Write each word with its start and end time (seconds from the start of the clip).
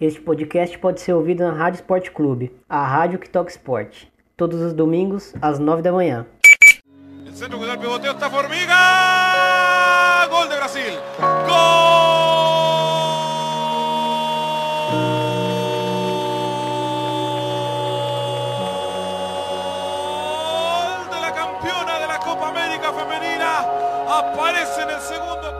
Este 0.00 0.20
podcast 0.20 0.78
pode 0.78 1.00
ser 1.00 1.12
ouvido 1.12 1.42
na 1.42 1.50
Rádio 1.52 1.78
Esporte 1.78 2.12
Clube, 2.12 2.52
a 2.68 2.86
rádio 2.86 3.18
que 3.18 3.28
toca 3.28 3.50
esporte. 3.50 4.08
Todos 4.36 4.60
os 4.60 4.72
domingos, 4.72 5.34
às 5.42 5.58
9 5.58 5.82
da 5.82 5.90
manhã. 5.90 6.24
Centro 7.32 7.58
cuidado 7.58 7.80
el 7.80 7.80
pivoteo 7.80 8.12
está 8.12 8.30
Formiga. 8.30 8.76
Gol 10.30 10.48
de 10.48 10.56
Brasil. 10.56 10.92
Gol 20.78 21.10
de 21.10 21.20
la 21.20 21.32
campeona 21.34 21.98
de 21.98 22.06
la 22.06 22.18
Copa 22.20 22.50
América 22.50 22.92
Femenina. 22.92 23.64
Aparece 24.08 24.82
en 24.82 24.90
el 24.90 25.00
segundo. 25.00 25.57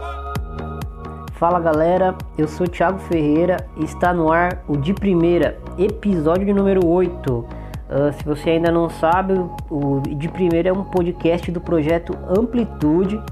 Fala 1.39 1.61
galera, 1.61 2.17
eu 2.37 2.49
sou 2.49 2.67
Thiago 2.67 2.99
Ferreira 2.99 3.59
e 3.77 3.85
está 3.85 4.13
no 4.13 4.33
ar 4.33 4.65
o 4.67 4.77
De 4.77 4.93
Primeira, 4.93 5.57
episódio 5.79 6.45
de 6.45 6.53
número 6.53 6.85
8. 6.85 7.45
Ah, 7.89 8.11
se 8.11 8.25
você 8.25 8.51
ainda 8.51 8.73
não 8.73 8.91
sabe, 8.91 9.35
o 9.71 10.01
De 10.01 10.29
Primeira 10.29 10.71
é 10.71 10.73
um 10.73 10.83
podcast 10.83 11.49
do 11.53 11.61
projeto 11.61 12.13
Amplitude 12.29 13.23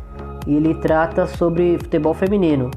e 0.47 0.55
ele 0.55 0.77
trata 0.77 1.27
sobre 1.27 1.79
futebol 1.79 2.15
feminino. 2.15 2.71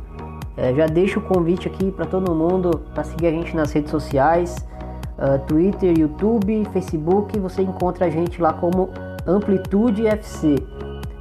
Eh, 0.58 0.74
já 0.74 0.88
deixo 0.88 1.20
o 1.20 1.22
convite 1.22 1.68
aqui 1.68 1.92
para 1.92 2.08
todo 2.08 2.34
mundo 2.34 2.82
para 2.96 3.04
seguir 3.04 3.28
a 3.28 3.32
gente 3.32 3.56
nas 3.56 3.72
redes 3.72 3.92
sociais, 3.92 4.68
ah, 5.16 5.38
Twitter, 5.38 5.96
YouTube, 5.96 6.66
Facebook. 6.74 7.38
Você 7.38 7.62
encontra 7.62 8.08
a 8.08 8.10
gente 8.10 8.42
lá 8.42 8.52
como 8.52 8.90
Amplitude 9.28 10.08
FC. 10.08 10.56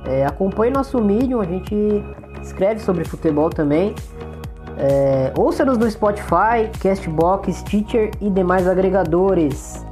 É, 0.06 0.24
acompanhe 0.24 0.72
nosso 0.72 0.98
Medium, 0.98 1.42
a 1.42 1.44
gente 1.44 2.02
escreve 2.42 2.80
sobre 2.80 3.04
futebol 3.04 3.50
também. 3.50 3.94
É, 4.76 5.32
Ouça-nos 5.36 5.76
no 5.76 5.90
Spotify, 5.90 6.70
Castbox, 6.80 7.62
Teacher 7.62 8.10
e 8.20 8.30
demais 8.30 8.68
agregadores. 8.68 9.84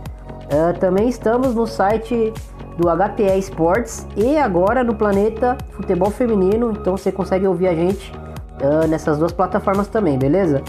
É, 0.48 0.72
também 0.74 1.08
estamos 1.08 1.54
no 1.54 1.66
site 1.66 2.32
do 2.78 2.88
HTE 2.88 3.38
Esportes 3.38 4.06
e 4.16 4.36
agora 4.36 4.84
no 4.84 4.94
Planeta 4.94 5.56
Futebol 5.72 6.10
Feminino, 6.10 6.72
então 6.72 6.96
você 6.96 7.10
consegue 7.10 7.46
ouvir 7.46 7.68
a 7.68 7.74
gente 7.74 8.12
é, 8.60 8.86
nessas 8.86 9.18
duas 9.18 9.32
plataformas 9.32 9.88
também, 9.88 10.18
beleza? 10.18 10.62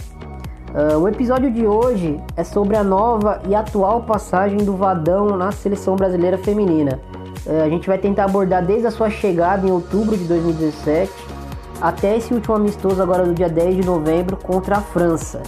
É, 0.73 0.97
o 0.97 1.07
episódio 1.07 1.51
de 1.51 1.65
hoje 1.65 2.19
é 2.35 2.43
sobre 2.43 2.75
a 2.75 2.83
nova 2.83 3.41
e 3.47 3.55
atual 3.55 4.01
passagem 4.01 4.57
do 4.57 4.75
Vadão 4.75 5.37
na 5.37 5.51
seleção 5.51 5.95
brasileira 5.95 6.37
feminina. 6.37 6.99
É, 7.45 7.61
a 7.61 7.69
gente 7.69 7.87
vai 7.87 7.97
tentar 7.97 8.25
abordar 8.25 8.65
desde 8.65 8.87
a 8.87 8.91
sua 8.91 9.09
chegada 9.09 9.67
em 9.67 9.71
outubro 9.71 10.17
de 10.17 10.25
2017 10.25 11.11
até 11.81 12.17
esse 12.17 12.33
último 12.33 12.55
amistoso 12.55 13.01
agora 13.01 13.23
do 13.23 13.33
dia 13.33 13.49
10 13.49 13.77
de 13.77 13.85
novembro 13.85 14.37
contra 14.37 14.77
a 14.77 14.81
França. 14.81 15.41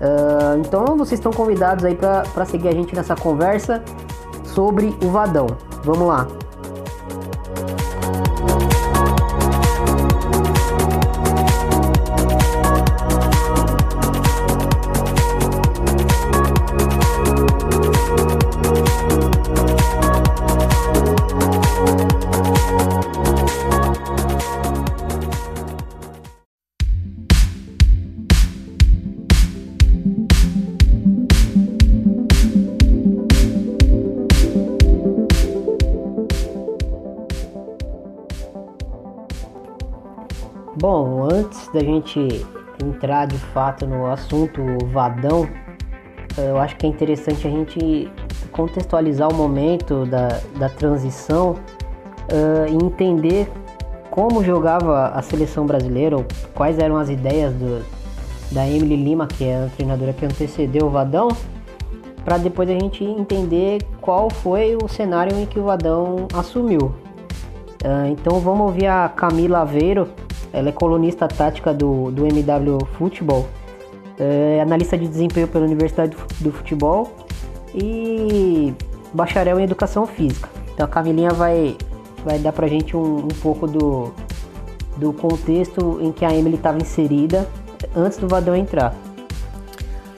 Ah, 0.00 0.56
então 0.58 0.96
vocês 0.96 1.18
estão 1.18 1.32
convidados 1.32 1.84
aí 1.84 1.94
para 1.96 2.44
seguir 2.44 2.68
a 2.68 2.72
gente 2.72 2.94
nessa 2.94 3.16
conversa 3.16 3.82
sobre 4.44 4.96
o 5.02 5.10
Vadão. 5.10 5.46
Vamos 5.84 6.06
lá. 6.06 6.26
Bom, 40.76 41.28
antes 41.32 41.68
da 41.72 41.80
gente 41.80 42.46
entrar 42.84 43.26
de 43.26 43.38
fato 43.38 43.86
no 43.86 44.06
assunto 44.06 44.62
Vadão, 44.86 45.48
eu 46.36 46.58
acho 46.58 46.76
que 46.76 46.86
é 46.86 46.88
interessante 46.88 47.46
a 47.46 47.50
gente 47.50 48.10
contextualizar 48.52 49.28
o 49.28 49.34
momento 49.34 50.04
da, 50.06 50.40
da 50.56 50.68
transição 50.68 51.56
ah, 52.30 52.68
e 52.68 52.74
entender 52.74 53.50
como 54.10 54.42
jogava 54.44 55.08
a 55.08 55.22
seleção 55.22 55.66
brasileira, 55.66 56.16
ou 56.16 56.26
quais 56.54 56.78
eram 56.78 56.96
as 56.96 57.08
ideias 57.08 57.52
do, 57.54 57.84
da 58.52 58.66
Emily 58.66 58.96
Lima, 58.96 59.26
que 59.26 59.44
é 59.44 59.64
a 59.64 59.68
treinadora 59.68 60.12
que 60.12 60.24
antecedeu 60.24 60.86
o 60.86 60.90
Vadão, 60.90 61.28
para 62.24 62.36
depois 62.36 62.68
a 62.68 62.72
gente 62.72 63.02
entender 63.04 63.82
qual 64.00 64.28
foi 64.28 64.76
o 64.76 64.88
cenário 64.88 65.36
em 65.38 65.46
que 65.46 65.58
o 65.58 65.64
Vadão 65.64 66.28
assumiu. 66.34 66.92
Ah, 67.84 68.08
então 68.08 68.38
vamos 68.40 68.66
ouvir 68.66 68.86
a 68.86 69.08
Camila 69.08 69.60
Aveiro, 69.60 70.08
ela 70.52 70.68
é 70.68 70.72
colunista 70.72 71.28
tática 71.28 71.72
do, 71.72 72.10
do 72.10 72.26
MW 72.26 72.78
Futebol, 72.96 73.46
é 74.18 74.60
analista 74.60 74.96
de 74.98 75.06
desempenho 75.06 75.46
pela 75.46 75.64
Universidade 75.64 76.16
do 76.40 76.52
Futebol 76.52 77.12
e 77.74 78.74
bacharel 79.12 79.60
em 79.60 79.64
Educação 79.64 80.06
Física. 80.06 80.48
Então 80.74 80.86
a 80.86 80.88
Camilinha 80.88 81.30
vai, 81.30 81.76
vai 82.24 82.38
dar 82.38 82.52
pra 82.52 82.66
gente 82.66 82.96
um, 82.96 83.18
um 83.18 83.28
pouco 83.42 83.66
do, 83.66 84.12
do 84.96 85.12
contexto 85.12 85.98
em 86.02 86.12
que 86.12 86.24
a 86.24 86.34
Emily 86.34 86.56
estava 86.56 86.78
inserida 86.78 87.48
antes 87.94 88.18
do 88.18 88.26
Vadão 88.26 88.56
entrar. 88.56 88.94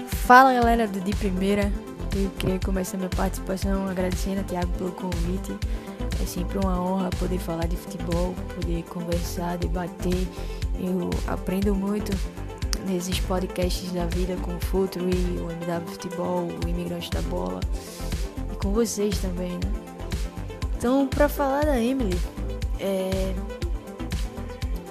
Fala 0.06 0.54
galera 0.54 0.86
do 0.86 1.00
De 1.00 1.14
Primeira, 1.16 1.72
eu 2.14 2.30
queria 2.38 2.58
começar 2.64 2.96
minha 2.96 3.10
participação 3.10 3.88
agradecendo 3.88 4.40
a 4.40 4.44
Thiago 4.44 4.69
pelo 4.78 4.92
convite. 4.92 5.56
É 6.22 6.26
sempre 6.26 6.58
uma 6.58 6.81
honra 6.81 7.10
poder 7.10 7.38
falar 7.38 7.66
de 7.66 7.76
futebol, 7.76 8.34
poder 8.54 8.82
conversar, 8.84 9.56
debater. 9.58 10.26
Eu 10.78 11.10
aprendo 11.26 11.75
muito 11.75 12.12
nesses 12.86 13.19
podcasts 13.20 13.91
da 13.92 14.06
vida 14.06 14.36
com 14.36 14.54
o 14.54 14.60
Futuro 14.60 15.08
e 15.08 15.38
o 15.38 15.50
MW 15.50 15.86
Futebol, 15.86 16.48
o 16.64 16.69
Imigrante 16.69 17.10
da 17.10 17.22
Bola 17.22 17.60
e 18.53 18.56
com 18.56 18.72
vocês 18.72 19.19
também, 19.19 19.53
né? 19.53 19.72
Então, 20.76 21.06
para 21.06 21.28
falar 21.28 21.64
da 21.64 21.78
Emily, 21.78 22.19
é, 22.78 23.34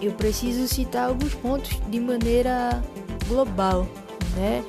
eu 0.01 0.11
preciso 0.13 0.67
citar 0.67 1.09
alguns 1.09 1.33
pontos 1.33 1.79
de 1.89 1.99
maneira 1.99 2.83
global, 3.27 3.87
né? 4.35 4.63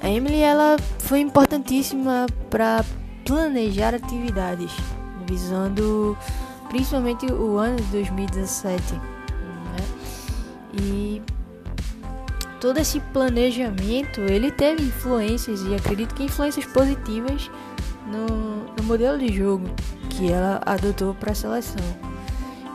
A 0.00 0.08
Emily 0.08 0.40
ela 0.40 0.76
foi 1.00 1.20
importantíssima 1.20 2.26
para 2.48 2.84
planejar 3.24 3.94
atividades, 3.94 4.70
visando 5.26 6.16
principalmente 6.68 7.26
o 7.26 7.58
ano 7.58 7.76
de 7.76 7.84
2017, 7.84 8.94
né? 8.94 9.00
E 10.80 11.22
todo 12.60 12.78
esse 12.78 13.00
planejamento 13.00 14.20
ele 14.20 14.50
teve 14.50 14.82
influências 14.82 15.62
e 15.62 15.74
acredito 15.74 16.14
que 16.14 16.24
influências 16.24 16.64
positivas 16.66 17.50
no, 18.06 18.74
no 18.76 18.82
modelo 18.84 19.18
de 19.18 19.32
jogo 19.32 19.68
que 20.10 20.30
ela 20.30 20.60
adotou 20.64 21.14
para 21.14 21.32
a 21.32 21.34
seleção. 21.34 21.84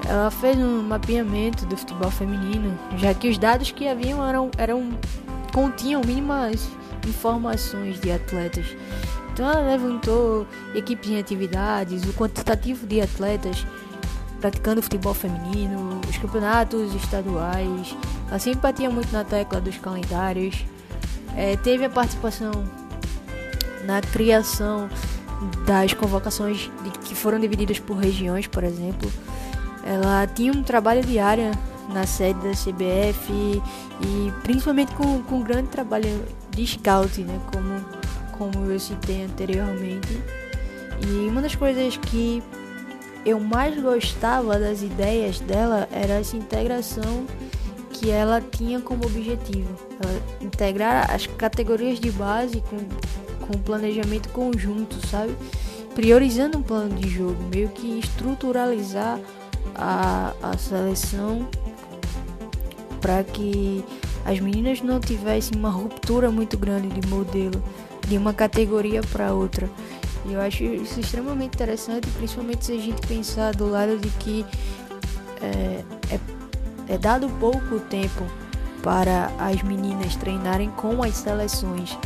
Ela 0.08 0.32
fez 0.32 0.58
um 0.58 0.82
mapeamento 0.82 1.66
do 1.66 1.78
futebol 1.78 2.10
feminino, 2.10 2.78
já 2.98 3.14
que 3.14 3.30
os 3.30 3.38
dados 3.38 3.72
que 3.72 3.88
haviam 3.88 4.28
eram, 4.28 4.50
eram 4.58 4.90
continham 5.54 6.02
mínimas 6.06 6.70
informações 7.08 8.00
de 8.00 8.12
atletas. 8.12 8.66
Então 9.42 9.54
ela 9.54 9.72
levantou 9.72 10.46
equipes 10.76 11.10
em 11.10 11.18
atividades, 11.18 12.04
o 12.04 12.14
quantitativo 12.14 12.86
de 12.86 13.02
atletas 13.02 13.66
praticando 14.40 14.84
futebol 14.84 15.16
feminino, 15.16 16.00
os 16.08 16.16
campeonatos 16.16 16.94
estaduais. 16.94 17.98
Ela 18.30 18.38
sempre 18.38 18.60
batia 18.60 18.88
muito 18.92 19.12
na 19.12 19.24
tecla 19.24 19.60
dos 19.60 19.80
calendários. 19.80 20.64
É, 21.36 21.58
teve 21.58 21.84
a 21.84 21.90
participação 21.90 22.52
na 23.84 24.00
criação 24.00 24.88
das 25.66 25.92
convocações 25.92 26.70
de, 26.84 26.92
que 27.00 27.16
foram 27.16 27.40
divididas 27.40 27.80
por 27.80 27.98
regiões, 27.98 28.46
por 28.46 28.64
exemplo. 28.64 29.12
Ela 29.84 30.28
tinha 30.28 30.52
um 30.52 30.62
trabalho 30.62 31.02
diário 31.04 31.50
na 31.90 32.06
sede 32.06 32.40
da 32.42 32.52
CBF 32.52 33.34
e, 33.34 33.60
e 34.06 34.32
principalmente 34.44 34.94
com, 34.94 35.24
com 35.24 35.38
um 35.38 35.44
grande 35.44 35.70
trabalho 35.70 36.26
de 36.52 36.68
scout, 36.68 37.22
né, 37.22 37.40
como, 37.52 38.01
como 38.42 38.72
eu 38.72 38.80
citei 38.80 39.26
anteriormente. 39.26 40.20
E 41.08 41.28
uma 41.30 41.44
das 41.44 41.54
coisas 41.54 41.96
que 41.98 42.42
eu 43.24 43.40
mais 43.40 43.80
gostava 43.80 44.58
das 44.58 44.82
ideias 44.82 45.40
dela 45.40 45.88
era 45.92 46.16
essa 46.16 46.36
integração 46.36 47.28
que 47.92 48.10
ela 48.10 48.42
tinha 48.42 48.82
como 48.82 49.06
objetivo. 49.06 49.70
Ela 50.04 50.22
integrar 50.42 51.12
as 51.12 51.28
categorias 51.28 52.00
de 52.00 52.10
base 52.10 52.62
com, 52.62 52.78
com 53.46 53.60
planejamento 53.60 54.30
conjunto, 54.30 54.96
sabe? 55.06 55.36
Priorizando 55.94 56.58
um 56.58 56.64
plano 56.64 56.96
de 56.96 57.08
jogo, 57.10 57.38
meio 57.54 57.70
que 57.70 58.00
estruturalizar 58.00 59.20
a, 59.76 60.34
a 60.42 60.58
seleção 60.58 61.48
para 63.00 63.24
que 63.24 63.86
as 64.26 64.40
meninas 64.40 64.82
não 64.82 65.00
tivessem 65.00 65.56
uma 65.56 65.70
ruptura 65.70 66.32
muito 66.32 66.58
grande 66.58 66.88
de 66.88 67.08
modelo 67.08 67.62
de 68.12 68.18
uma 68.18 68.34
categoria 68.34 69.02
para 69.02 69.34
outra. 69.34 69.70
Eu 70.30 70.42
acho 70.42 70.66
isso 70.66 71.00
extremamente 71.00 71.56
interessante, 71.56 72.10
principalmente 72.10 72.66
se 72.66 72.74
a 72.74 72.78
gente 72.78 73.08
pensar 73.08 73.56
do 73.56 73.70
lado 73.70 73.98
de 73.98 74.10
que 74.10 74.46
é, 75.42 75.82
é, 76.14 76.20
é 76.90 76.98
dado 76.98 77.30
pouco 77.40 77.80
tempo 77.80 78.26
para 78.84 79.32
as 79.40 79.64
meninas 79.64 80.18
treinarem 80.18 80.70
com 80.72 81.02
as 81.02 81.16
seleções. 81.16 81.98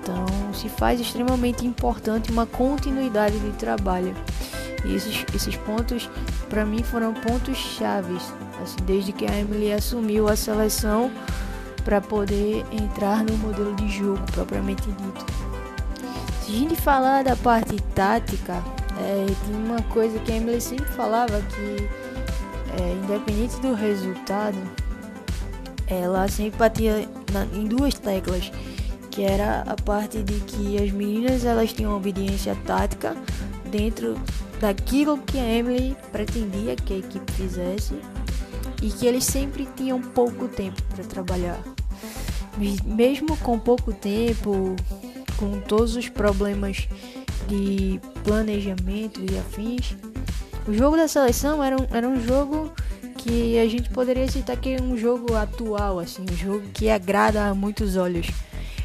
Então, 0.00 0.24
se 0.54 0.70
faz 0.70 1.00
extremamente 1.00 1.66
importante 1.66 2.32
uma 2.32 2.46
continuidade 2.46 3.38
de 3.38 3.50
trabalho. 3.58 4.14
E 4.86 4.94
esses, 4.94 5.22
esses 5.34 5.54
pontos, 5.54 6.08
para 6.48 6.64
mim, 6.64 6.82
foram 6.82 7.12
pontos 7.12 7.58
chaves, 7.58 8.22
assim, 8.62 8.76
desde 8.86 9.12
que 9.12 9.26
a 9.26 9.38
Emily 9.38 9.70
assumiu 9.70 10.28
a 10.28 10.34
seleção 10.34 11.10
para 11.86 12.00
poder 12.00 12.66
entrar 12.72 13.22
no 13.22 13.38
modelo 13.38 13.72
de 13.76 13.88
jogo 13.88 14.20
propriamente 14.32 14.82
dito. 14.90 15.24
Se 16.42 16.50
a 16.50 16.54
gente 16.56 16.74
falar 16.74 17.22
da 17.22 17.36
parte 17.36 17.76
tática, 17.94 18.54
é, 18.98 19.26
tem 19.46 19.54
uma 19.54 19.80
coisa 19.82 20.18
que 20.18 20.32
a 20.32 20.36
Emily 20.36 20.60
sempre 20.60 20.86
falava 20.86 21.40
que, 21.42 21.88
é, 22.82 22.92
independente 23.04 23.60
do 23.60 23.72
resultado, 23.72 24.58
ela 25.86 26.26
sempre 26.26 26.58
batia 26.58 27.08
na, 27.32 27.44
em 27.56 27.66
duas 27.66 27.94
teclas, 27.94 28.50
que 29.08 29.22
era 29.22 29.62
a 29.62 29.76
parte 29.76 30.24
de 30.24 30.40
que 30.40 30.82
as 30.82 30.90
meninas 30.90 31.44
elas 31.44 31.72
tinham 31.72 31.96
obediência 31.96 32.56
tática 32.66 33.16
dentro 33.70 34.20
daquilo 34.60 35.18
que 35.18 35.38
a 35.38 35.48
Emily 35.48 35.96
pretendia 36.10 36.74
que 36.74 36.94
a 36.94 36.98
equipe 36.98 37.32
fizesse 37.32 37.94
e 38.82 38.90
que 38.90 39.06
eles 39.06 39.24
sempre 39.24 39.68
tinham 39.76 40.00
pouco 40.00 40.48
tempo 40.48 40.82
para 40.92 41.04
trabalhar. 41.04 41.75
Mesmo 42.56 43.36
com 43.38 43.58
pouco 43.58 43.92
tempo, 43.92 44.74
com 45.36 45.60
todos 45.60 45.94
os 45.96 46.08
problemas 46.08 46.88
de 47.48 48.00
planejamento 48.24 49.20
e 49.20 49.38
afins, 49.38 49.96
o 50.66 50.72
jogo 50.72 50.96
da 50.96 51.06
seleção 51.06 51.62
era 51.62 51.76
um, 51.76 51.86
era 51.90 52.08
um 52.08 52.20
jogo 52.20 52.72
que 53.18 53.58
a 53.58 53.68
gente 53.68 53.90
poderia 53.90 54.28
citar 54.28 54.56
que 54.56 54.70
é 54.70 54.82
um 54.82 54.96
jogo 54.96 55.34
atual, 55.34 55.98
assim, 55.98 56.24
um 56.30 56.36
jogo 56.36 56.62
que 56.72 56.88
agrada 56.88 57.46
a 57.46 57.54
muitos 57.54 57.96
olhos. 57.96 58.28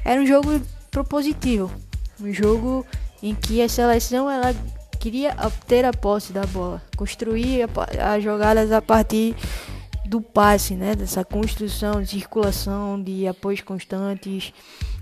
Era 0.03 0.19
um 0.19 0.25
jogo 0.25 0.61
propositivo, 0.89 1.71
um 2.19 2.33
jogo 2.33 2.85
em 3.23 3.33
que 3.33 3.61
a 3.61 3.69
seleção 3.69 4.29
ela 4.29 4.53
queria 4.99 5.35
ter 5.67 5.85
a 5.85 5.91
posse 5.91 6.31
da 6.33 6.45
bola, 6.45 6.81
construir 6.95 7.67
as 7.99 8.23
jogadas 8.23 8.71
a 8.71 8.81
partir 8.81 9.35
do 10.11 10.19
passe, 10.19 10.75
né, 10.75 10.93
dessa 10.93 11.23
construção, 11.23 12.01
de 12.01 12.09
circulação, 12.09 13.01
de 13.01 13.25
apoios 13.25 13.61
constantes, 13.61 14.53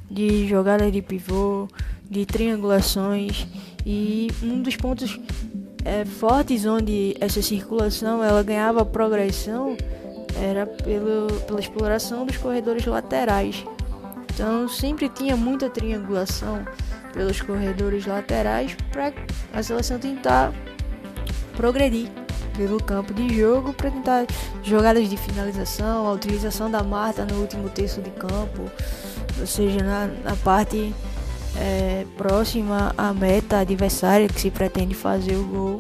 de 0.08 0.48
jogadas 0.48 0.92
de 0.92 1.02
pivô, 1.02 1.68
de 2.08 2.28
triangulações. 2.28 3.48
E 3.84 4.28
um 4.44 4.62
dos 4.62 4.76
pontos 4.76 5.20
é, 5.84 6.06
fortes 6.06 6.64
onde 6.68 7.16
essa 7.20 7.42
circulação 7.42 8.24
ela 8.24 8.44
ganhava 8.44 8.86
progressão 8.86 9.76
era 10.40 10.68
pelo, 10.68 11.42
pela 11.42 11.60
exploração 11.60 12.24
dos 12.24 12.38
corredores 12.38 12.86
laterais. 12.86 13.66
Então 14.32 14.70
sempre 14.70 15.10
tinha 15.10 15.36
muita 15.36 15.72
triangulação 15.72 16.64
pelos 17.14 17.42
corredores 17.42 18.06
laterais 18.06 18.78
para 18.92 19.12
a 19.54 19.64
seleção 19.64 19.98
tentar 19.98 20.54
progredir 21.58 22.10
pelo 22.60 22.84
campo 22.84 23.14
de 23.14 23.34
jogo 23.34 23.72
para 23.72 23.90
tentar 23.90 24.28
jogadas 24.62 25.10
de 25.10 25.16
finalização, 25.16 26.06
a 26.06 26.12
utilização 26.12 26.70
da 26.70 26.84
Marta 26.84 27.24
no 27.24 27.40
último 27.40 27.70
terço 27.70 28.02
de 28.02 28.10
campo, 28.10 28.70
ou 29.40 29.48
seja, 29.48 29.82
na, 29.82 30.08
na 30.08 30.36
parte 30.36 30.94
é, 31.56 32.06
próxima 32.18 32.94
à 32.98 33.14
meta 33.14 33.60
adversária 33.60 34.28
que 34.28 34.42
se 34.42 34.52
pretende 34.52 34.94
fazer 34.94 35.38
o 35.38 35.44
gol. 35.46 35.78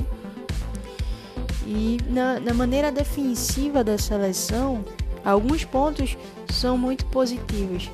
E 1.67 1.97
na, 2.07 2.39
na 2.39 2.53
maneira 2.53 2.93
defensiva 2.93 3.83
da 3.83 3.97
seleção, 3.97 4.85
alguns 5.25 5.65
pontos 5.65 6.17
são 6.49 6.77
muito 6.77 7.05
positivos. 7.07 7.91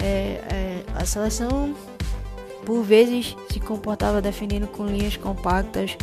É, 0.00 0.04
é, 0.04 0.84
a 0.94 1.04
seleção, 1.04 1.74
por 2.64 2.84
vezes, 2.84 3.36
se 3.50 3.58
comportava 3.58 4.22
defendendo 4.22 4.68
com 4.68 4.86
linhas 4.86 5.16
compactas, 5.16 5.96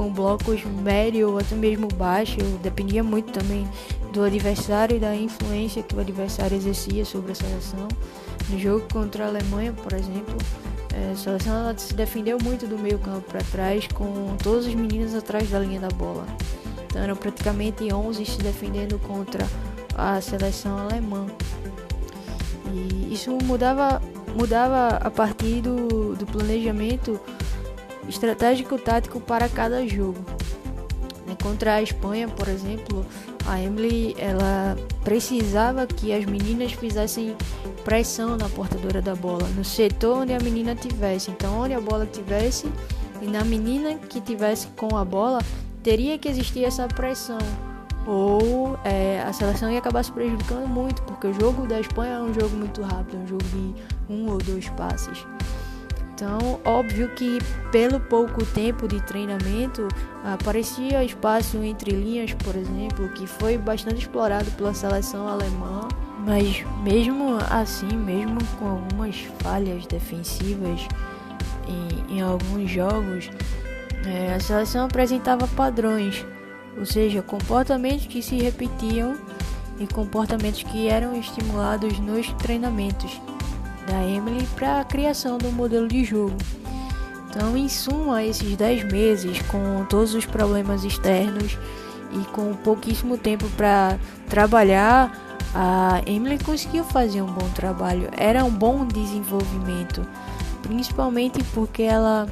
com 0.00 0.10
blocos 0.10 0.64
médio 0.64 1.32
ou 1.32 1.38
até 1.38 1.54
mesmo 1.54 1.86
baixo, 1.88 2.38
dependia 2.62 3.04
muito 3.04 3.32
também 3.32 3.68
do 4.14 4.22
adversário 4.22 4.96
e 4.96 4.98
da 4.98 5.14
influência 5.14 5.82
que 5.82 5.94
o 5.94 6.00
adversário 6.00 6.56
exercia 6.56 7.04
sobre 7.04 7.32
a 7.32 7.34
seleção. 7.34 7.86
No 8.48 8.58
jogo 8.58 8.86
contra 8.90 9.26
a 9.26 9.28
Alemanha, 9.28 9.74
por 9.74 9.92
exemplo, 9.92 10.34
é, 10.94 11.12
a 11.12 11.16
seleção 11.16 11.76
se 11.76 11.92
defendeu 11.92 12.38
muito 12.42 12.66
do 12.66 12.78
meio 12.78 12.98
campo 12.98 13.20
para 13.30 13.42
trás, 13.42 13.86
com 13.88 14.34
todos 14.42 14.66
os 14.66 14.74
meninos 14.74 15.14
atrás 15.14 15.50
da 15.50 15.58
linha 15.58 15.80
da 15.80 15.88
bola. 15.88 16.24
Então 16.86 17.02
eram 17.02 17.14
praticamente 17.14 17.92
11 17.92 18.24
se 18.24 18.38
defendendo 18.38 18.98
contra 19.00 19.46
a 19.94 20.18
seleção 20.22 20.78
alemã. 20.78 21.26
E 22.72 23.12
isso 23.12 23.36
mudava, 23.44 24.00
mudava 24.34 24.96
a 24.96 25.10
partir 25.10 25.60
do, 25.60 26.14
do 26.16 26.24
planejamento 26.24 27.20
estratégico 28.10 28.78
tático 28.78 29.20
para 29.20 29.48
cada 29.48 29.86
jogo. 29.86 30.22
Contra 31.42 31.76
a 31.76 31.82
Espanha, 31.82 32.28
por 32.28 32.48
exemplo, 32.48 33.06
a 33.46 33.60
Emily 33.60 34.14
ela 34.18 34.76
precisava 35.02 35.86
que 35.86 36.12
as 36.12 36.26
meninas 36.26 36.72
fizessem 36.72 37.34
pressão 37.82 38.36
na 38.36 38.48
portadora 38.48 39.00
da 39.00 39.14
bola, 39.14 39.48
no 39.56 39.64
setor 39.64 40.18
onde 40.18 40.34
a 40.34 40.38
menina 40.38 40.74
tivesse. 40.74 41.30
Então, 41.30 41.60
onde 41.60 41.72
a 41.72 41.80
bola 41.80 42.04
tivesse 42.04 42.70
e 43.22 43.26
na 43.26 43.42
menina 43.42 43.94
que 43.94 44.20
tivesse 44.20 44.66
com 44.68 44.96
a 44.96 45.04
bola, 45.04 45.40
teria 45.82 46.18
que 46.18 46.28
existir 46.28 46.64
essa 46.64 46.86
pressão. 46.86 47.38
Ou 48.06 48.78
é, 48.84 49.22
a 49.26 49.32
seleção 49.32 49.70
ia 49.70 49.78
acabar 49.78 50.02
se 50.02 50.12
prejudicando 50.12 50.66
muito, 50.66 51.02
porque 51.02 51.26
o 51.26 51.34
jogo 51.34 51.66
da 51.66 51.80
Espanha 51.80 52.14
é 52.14 52.20
um 52.20 52.34
jogo 52.34 52.56
muito 52.56 52.82
rápido, 52.82 53.16
é 53.16 53.20
um 53.20 53.26
jogo 53.26 53.44
de 53.44 53.74
um 54.12 54.30
ou 54.30 54.38
dois 54.38 54.68
passes. 54.70 55.24
Então, 56.20 56.60
óbvio 56.66 57.08
que 57.14 57.38
pelo 57.72 57.98
pouco 57.98 58.44
tempo 58.44 58.86
de 58.86 59.00
treinamento, 59.00 59.88
aparecia 60.22 61.02
espaço 61.02 61.56
entre 61.62 61.92
linhas, 61.92 62.34
por 62.34 62.54
exemplo, 62.54 63.08
que 63.08 63.26
foi 63.26 63.56
bastante 63.56 64.00
explorado 64.00 64.50
pela 64.50 64.74
seleção 64.74 65.26
alemã. 65.26 65.88
Mas 66.26 66.62
mesmo 66.82 67.38
assim, 67.50 67.96
mesmo 67.96 68.38
com 68.58 68.68
algumas 68.68 69.16
falhas 69.38 69.86
defensivas 69.86 70.86
em, 71.66 72.18
em 72.18 72.20
alguns 72.20 72.70
jogos, 72.70 73.30
é, 74.04 74.34
a 74.34 74.40
seleção 74.40 74.84
apresentava 74.84 75.48
padrões, 75.48 76.26
ou 76.76 76.84
seja, 76.84 77.22
comportamentos 77.22 78.06
que 78.06 78.20
se 78.20 78.36
repetiam 78.36 79.16
e 79.78 79.86
comportamentos 79.86 80.62
que 80.64 80.86
eram 80.86 81.18
estimulados 81.18 81.98
nos 81.98 82.30
treinamentos 82.34 83.18
da 83.90 84.06
Emily 84.06 84.46
para 84.54 84.80
a 84.80 84.84
criação 84.84 85.36
do 85.36 85.50
modelo 85.50 85.88
de 85.88 86.04
jogo. 86.04 86.36
Então, 87.28 87.56
em 87.56 87.68
suma, 87.68 88.24
esses 88.24 88.56
10 88.56 88.84
meses 88.84 89.42
com 89.42 89.84
todos 89.88 90.14
os 90.14 90.24
problemas 90.24 90.84
externos 90.84 91.58
e 92.12 92.24
com 92.30 92.54
pouquíssimo 92.54 93.18
tempo 93.18 93.48
para 93.56 93.98
trabalhar, 94.28 95.12
a 95.54 96.00
Emily 96.06 96.38
conseguiu 96.38 96.84
fazer 96.84 97.22
um 97.22 97.32
bom 97.32 97.48
trabalho. 97.50 98.08
Era 98.16 98.44
um 98.44 98.50
bom 98.50 98.84
desenvolvimento, 98.84 100.06
principalmente 100.62 101.42
porque 101.52 101.82
ela 101.82 102.28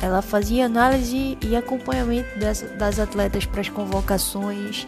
ela 0.00 0.20
fazia 0.20 0.66
análise 0.66 1.38
e 1.40 1.54
acompanhamento 1.54 2.36
das, 2.40 2.62
das 2.76 2.98
atletas 2.98 3.46
para 3.46 3.60
as 3.60 3.68
convocações. 3.68 4.84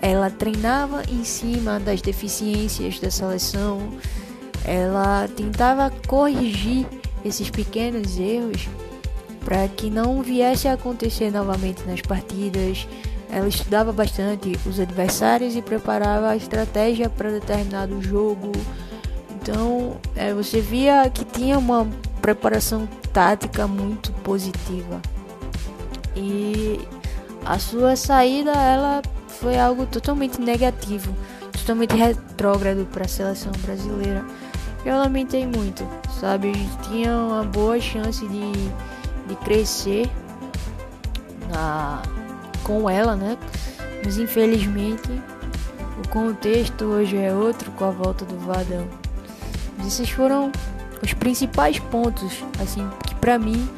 Ela 0.00 0.30
treinava 0.30 1.02
em 1.06 1.22
cima 1.22 1.78
das 1.78 2.00
deficiências 2.00 2.98
da 2.98 3.10
seleção 3.10 3.90
ela 4.64 5.28
tentava 5.28 5.92
corrigir 6.06 6.86
esses 7.24 7.50
pequenos 7.50 8.18
erros 8.18 8.68
para 9.44 9.68
que 9.68 9.90
não 9.90 10.22
viesse 10.22 10.66
a 10.66 10.72
acontecer 10.72 11.30
novamente 11.30 11.82
nas 11.86 12.00
partidas. 12.00 12.88
Ela 13.30 13.48
estudava 13.48 13.92
bastante 13.92 14.58
os 14.66 14.80
adversários 14.80 15.54
e 15.54 15.62
preparava 15.62 16.30
a 16.30 16.36
estratégia 16.36 17.10
para 17.10 17.30
determinado 17.30 18.00
jogo. 18.00 18.52
Então, 19.30 19.96
é, 20.16 20.32
você 20.32 20.60
via 20.60 21.08
que 21.10 21.24
tinha 21.24 21.58
uma 21.58 21.86
preparação 22.22 22.88
tática 23.12 23.66
muito 23.66 24.12
positiva. 24.22 25.02
E 26.16 26.80
a 27.44 27.58
sua 27.58 27.96
saída 27.96 28.52
ela 28.52 29.02
foi 29.28 29.58
algo 29.58 29.84
totalmente 29.84 30.40
negativo, 30.40 31.14
totalmente 31.52 31.94
retrógrado 31.94 32.86
para 32.86 33.04
a 33.04 33.08
seleção 33.08 33.52
brasileira. 33.62 34.24
Eu 34.84 34.98
lamentei 34.98 35.46
muito, 35.46 35.86
sabe? 36.20 36.50
A 36.50 36.52
gente 36.52 36.76
tinha 36.88 37.16
uma 37.16 37.44
boa 37.44 37.80
chance 37.80 38.26
de, 38.26 38.52
de 39.26 39.36
crescer 39.44 40.10
na, 41.50 42.02
com 42.62 42.88
ela, 42.88 43.16
né? 43.16 43.38
Mas 44.04 44.18
infelizmente 44.18 45.08
o 46.04 46.08
contexto 46.08 46.84
hoje 46.84 47.16
é 47.16 47.32
outro 47.32 47.70
com 47.72 47.84
a 47.86 47.90
volta 47.90 48.24
do 48.24 48.38
Vadão. 48.40 48.86
Esses 49.86 50.10
foram 50.10 50.52
os 51.02 51.14
principais 51.14 51.78
pontos, 51.78 52.44
assim, 52.60 52.86
que 53.06 53.14
para 53.14 53.38
mim 53.38 53.68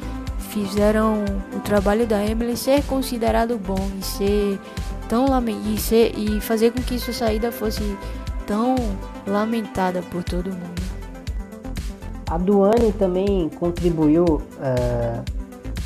fizeram 0.49 1.23
o 1.55 1.59
trabalho 1.59 2.05
da 2.05 2.25
Emily 2.25 2.57
ser 2.57 2.83
considerado 2.83 3.57
bom 3.57 3.91
e 3.99 4.03
ser 4.03 4.59
tão 5.07 5.25
e 5.45 6.35
e 6.37 6.41
fazer 6.41 6.71
com 6.71 6.81
que 6.81 6.99
sua 6.99 7.13
saída 7.13 7.51
fosse 7.51 7.97
tão 8.45 8.75
lamentada 9.25 10.01
por 10.01 10.23
todo 10.23 10.49
mundo. 10.49 10.96
A 12.27 12.37
Duane 12.37 12.91
também 12.91 13.47
contribuiu 13.49 14.25
uh, 14.25 15.23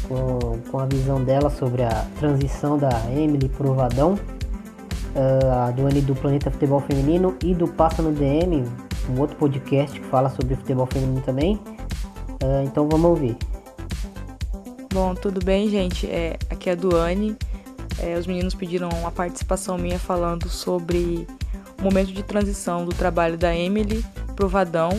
com, 0.07 0.59
com 0.71 0.79
a 0.79 0.85
visão 0.85 1.23
dela 1.23 1.51
sobre 1.51 1.83
a 1.83 2.05
transição 2.19 2.77
da 2.77 2.89
Emily 3.15 3.47
pro 3.47 3.75
Vadão. 3.75 4.13
Uh, 5.13 5.67
a 5.67 5.71
Duane 5.71 6.01
do 6.01 6.15
Planeta 6.15 6.49
Futebol 6.49 6.79
Feminino 6.79 7.35
e 7.43 7.53
do 7.53 7.67
Passa 7.67 8.01
no 8.01 8.11
DM, 8.11 8.63
um 9.09 9.19
outro 9.19 9.35
podcast 9.35 9.99
que 9.99 10.05
fala 10.07 10.29
sobre 10.29 10.55
futebol 10.55 10.87
feminino 10.87 11.21
também. 11.21 11.55
Uh, 12.41 12.63
então 12.65 12.89
vamos 12.89 13.09
ouvir. 13.09 13.37
Bom, 14.91 15.13
tudo 15.13 15.43
bem, 15.45 15.69
gente? 15.69 16.07
É, 16.07 16.37
aqui 16.49 16.69
é 16.69 16.73
a 16.73 16.75
Duane. 16.75 17.37
É, 17.99 18.17
os 18.17 18.25
meninos 18.25 18.55
pediram 18.55 18.89
uma 18.89 19.11
participação 19.11 19.77
minha 19.77 19.99
falando 19.99 20.49
sobre 20.49 21.27
o 21.79 21.83
momento 21.83 22.11
de 22.11 22.23
transição 22.23 22.83
do 22.83 22.93
trabalho 22.93 23.37
da 23.37 23.55
Emily 23.55 24.03
pro 24.35 24.49
Vadão. 24.49 24.89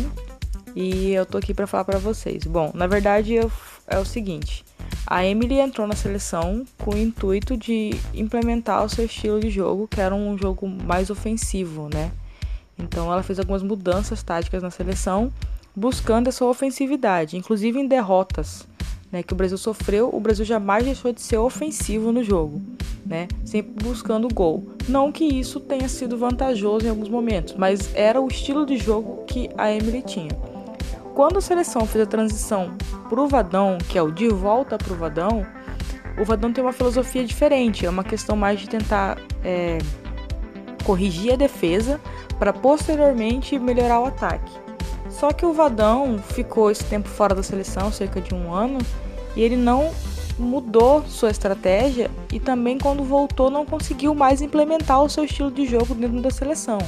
E 0.75 1.13
eu 1.13 1.27
tô 1.27 1.39
aqui 1.39 1.53
para 1.53 1.67
falar 1.67 1.85
para 1.85 1.99
vocês. 1.99 2.45
Bom, 2.45 2.71
na 2.75 2.87
verdade 2.87 3.35
eu, 3.35 3.51
é 3.87 3.99
o 3.99 4.05
seguinte: 4.05 4.65
a 5.07 5.25
Emily 5.25 5.59
entrou 5.59 5.87
na 5.87 5.95
seleção 5.95 6.65
com 6.79 6.93
o 6.93 6.99
intuito 6.99 7.57
de 7.57 7.91
implementar 8.15 8.85
o 8.85 8.89
seu 8.89 9.05
estilo 9.05 9.41
de 9.41 9.51
jogo, 9.51 9.89
que 9.89 10.01
era 10.01 10.15
um 10.15 10.37
jogo 10.39 10.67
mais 10.67 11.11
ofensivo, 11.11 11.89
né? 11.93 12.11
Então 12.79 13.13
ela 13.13 13.23
fez 13.23 13.39
algumas 13.39 13.63
mudanças 13.63 14.23
táticas 14.23 14.63
na 14.63 14.71
seleção, 14.71 15.33
buscando 15.77 16.29
a 16.29 16.33
sua 16.33 16.49
ofensividade, 16.49 17.37
inclusive 17.37 17.79
em 17.79 17.87
derrotas 17.87 18.67
né, 19.13 19.23
que 19.23 19.35
o 19.35 19.37
Brasil 19.37 19.59
sofreu, 19.59 20.09
o 20.11 20.19
Brasil 20.19 20.45
jamais 20.45 20.85
deixou 20.85 21.13
de 21.13 21.21
ser 21.21 21.37
ofensivo 21.37 22.11
no 22.11 22.25
jogo, 22.25 22.63
né, 23.05 23.29
sempre 23.45 23.85
buscando 23.85 24.27
gol. 24.33 24.67
Não 24.89 25.13
que 25.13 25.25
isso 25.25 25.61
tenha 25.61 25.89
sido 25.89 26.17
vantajoso 26.17 26.87
em 26.87 26.89
alguns 26.89 27.11
momentos, 27.11 27.55
mas 27.57 27.95
era 27.95 28.21
o 28.21 28.27
estilo 28.27 28.65
de 28.65 28.79
jogo 28.79 29.23
que 29.27 29.51
a 29.59 29.71
Emily 29.71 30.01
tinha. 30.01 30.31
Quando 31.15 31.39
a 31.39 31.41
seleção 31.41 31.85
fez 31.87 32.05
a 32.05 32.07
transição 32.07 32.75
pro 33.09 33.29
Vadão, 33.29 33.77
que 33.89 33.99
é 33.99 34.03
o 34.03 34.11
de 34.11 34.29
volta 34.29 34.79
pro 34.79 34.95
Vadão, 34.95 35.47
o 36.19 36.25
Vadão 36.25 36.53
tem 36.53 36.65
uma 36.65 36.73
filosofia 36.73 37.25
diferente, 37.25 37.85
é 37.85 37.91
uma 37.91 38.05
questão 38.05 38.35
mais 38.35 38.61
de 38.61 38.69
tentar 38.69 39.19
é, 39.45 39.79
corrigir 40.85 41.35
a 41.35 41.37
defesa 41.37 42.01
para 42.39 42.53
posteriormente 42.53 43.59
melhorar 43.59 44.01
o 44.01 44.07
ataque. 44.07 44.53
Só 45.11 45.33
que 45.33 45.45
o 45.45 45.53
Vadão 45.53 46.19
ficou 46.19 46.71
esse 46.71 46.85
tempo 46.85 47.09
fora 47.09 47.35
da 47.35 47.43
seleção, 47.43 47.93
cerca 47.93 48.21
de 48.21 48.35
um 48.35 48.53
ano, 48.53 48.79
e 49.37 49.43
ele 49.43 49.57
não 49.57 49.91
mudou 50.39 51.05
sua 51.05 51.31
estratégia 51.31 52.11
e 52.33 52.41
também 52.41 52.79
quando 52.79 53.05
voltou 53.05 53.51
não 53.51 53.67
conseguiu 53.67 54.15
mais 54.15 54.41
implementar 54.41 55.03
o 55.03 55.09
seu 55.11 55.25
estilo 55.25 55.51
de 55.51 55.67
jogo 55.67 55.95
dentro 55.95 56.21
da 56.23 56.31
seleção. 56.31 56.79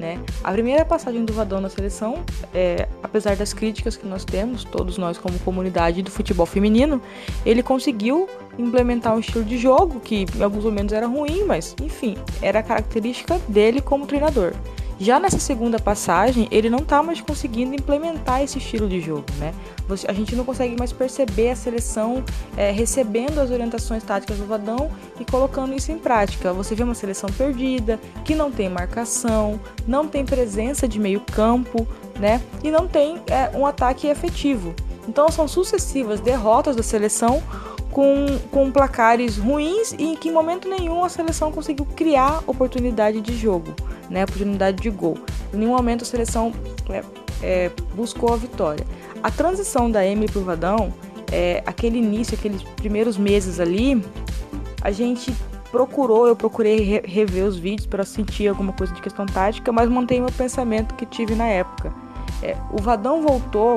Né? 0.00 0.18
A 0.42 0.50
primeira 0.50 0.82
passagem 0.82 1.26
do 1.26 1.32
Vadão 1.34 1.60
na 1.60 1.68
seleção, 1.68 2.24
é, 2.54 2.88
apesar 3.02 3.36
das 3.36 3.52
críticas 3.52 3.98
que 3.98 4.06
nós 4.06 4.24
temos, 4.24 4.64
todos 4.64 4.96
nós 4.96 5.18
como 5.18 5.38
comunidade 5.40 6.00
do 6.00 6.10
futebol 6.10 6.46
feminino, 6.46 7.02
ele 7.44 7.62
conseguiu 7.62 8.26
implementar 8.58 9.14
um 9.14 9.20
estilo 9.20 9.44
de 9.44 9.58
jogo 9.58 10.00
que 10.00 10.24
em 10.34 10.42
alguns 10.42 10.64
momentos 10.64 10.94
era 10.94 11.06
ruim, 11.06 11.44
mas 11.44 11.76
enfim, 11.82 12.16
era 12.40 12.62
característica 12.62 13.38
dele 13.46 13.82
como 13.82 14.06
treinador. 14.06 14.54
Já 15.00 15.18
nessa 15.18 15.38
segunda 15.38 15.78
passagem, 15.78 16.46
ele 16.50 16.68
não 16.68 16.80
está 16.80 17.02
mais 17.02 17.22
conseguindo 17.22 17.74
implementar 17.74 18.42
esse 18.42 18.58
estilo 18.58 18.86
de 18.86 19.00
jogo, 19.00 19.24
né? 19.38 19.54
A 20.06 20.12
gente 20.12 20.36
não 20.36 20.44
consegue 20.44 20.76
mais 20.78 20.92
perceber 20.92 21.48
a 21.48 21.56
seleção 21.56 22.22
é, 22.54 22.70
recebendo 22.70 23.38
as 23.38 23.50
orientações 23.50 24.04
táticas 24.04 24.36
do 24.36 24.44
Vadão 24.44 24.90
e 25.18 25.24
colocando 25.24 25.72
isso 25.72 25.90
em 25.90 25.98
prática. 25.98 26.52
Você 26.52 26.74
vê 26.74 26.82
uma 26.82 26.94
seleção 26.94 27.30
perdida, 27.30 27.98
que 28.26 28.34
não 28.34 28.52
tem 28.52 28.68
marcação, 28.68 29.58
não 29.88 30.06
tem 30.06 30.22
presença 30.22 30.86
de 30.86 30.98
meio 30.98 31.20
campo, 31.20 31.88
né? 32.18 32.42
E 32.62 32.70
não 32.70 32.86
tem 32.86 33.22
é, 33.26 33.56
um 33.56 33.64
ataque 33.64 34.06
efetivo. 34.06 34.74
Então 35.08 35.30
são 35.30 35.48
sucessivas 35.48 36.20
derrotas 36.20 36.76
da 36.76 36.82
seleção 36.82 37.42
com, 37.90 38.38
com 38.50 38.70
placares 38.70 39.36
ruins 39.36 39.92
e 39.92 40.04
em 40.04 40.16
que 40.16 40.28
em 40.28 40.32
momento 40.32 40.68
nenhum 40.68 41.04
a 41.04 41.08
seleção 41.08 41.50
conseguiu 41.50 41.84
criar 41.84 42.42
oportunidade 42.46 43.20
de 43.20 43.36
jogo, 43.36 43.74
né, 44.08 44.24
oportunidade 44.24 44.80
de 44.80 44.90
gol. 44.90 45.18
Em 45.52 45.58
nenhum 45.58 45.76
momento 45.76 46.02
a 46.02 46.06
seleção 46.06 46.52
é, 46.88 47.02
é, 47.42 47.70
buscou 47.94 48.32
a 48.32 48.36
vitória. 48.36 48.86
A 49.22 49.30
transição 49.30 49.90
da 49.90 50.06
Emily 50.06 50.30
pro 50.30 50.42
Vadão, 50.42 50.92
é, 51.30 51.62
aquele 51.66 51.98
início, 51.98 52.36
aqueles 52.36 52.62
primeiros 52.62 53.16
meses 53.18 53.60
ali, 53.60 54.02
a 54.82 54.90
gente 54.90 55.34
procurou, 55.70 56.26
eu 56.26 56.34
procurei 56.34 56.80
re 56.80 57.02
rever 57.04 57.44
os 57.44 57.56
vídeos 57.56 57.86
para 57.86 58.04
sentir 58.04 58.48
alguma 58.48 58.72
coisa 58.72 58.92
de 58.92 59.00
questão 59.00 59.26
tática, 59.26 59.70
mas 59.70 59.88
mantei 59.88 60.20
meu 60.20 60.32
pensamento 60.32 60.94
que 60.94 61.06
tive 61.06 61.34
na 61.34 61.46
época. 61.46 61.92
É, 62.42 62.56
o 62.72 62.80
Vadão 62.80 63.22
voltou 63.22 63.76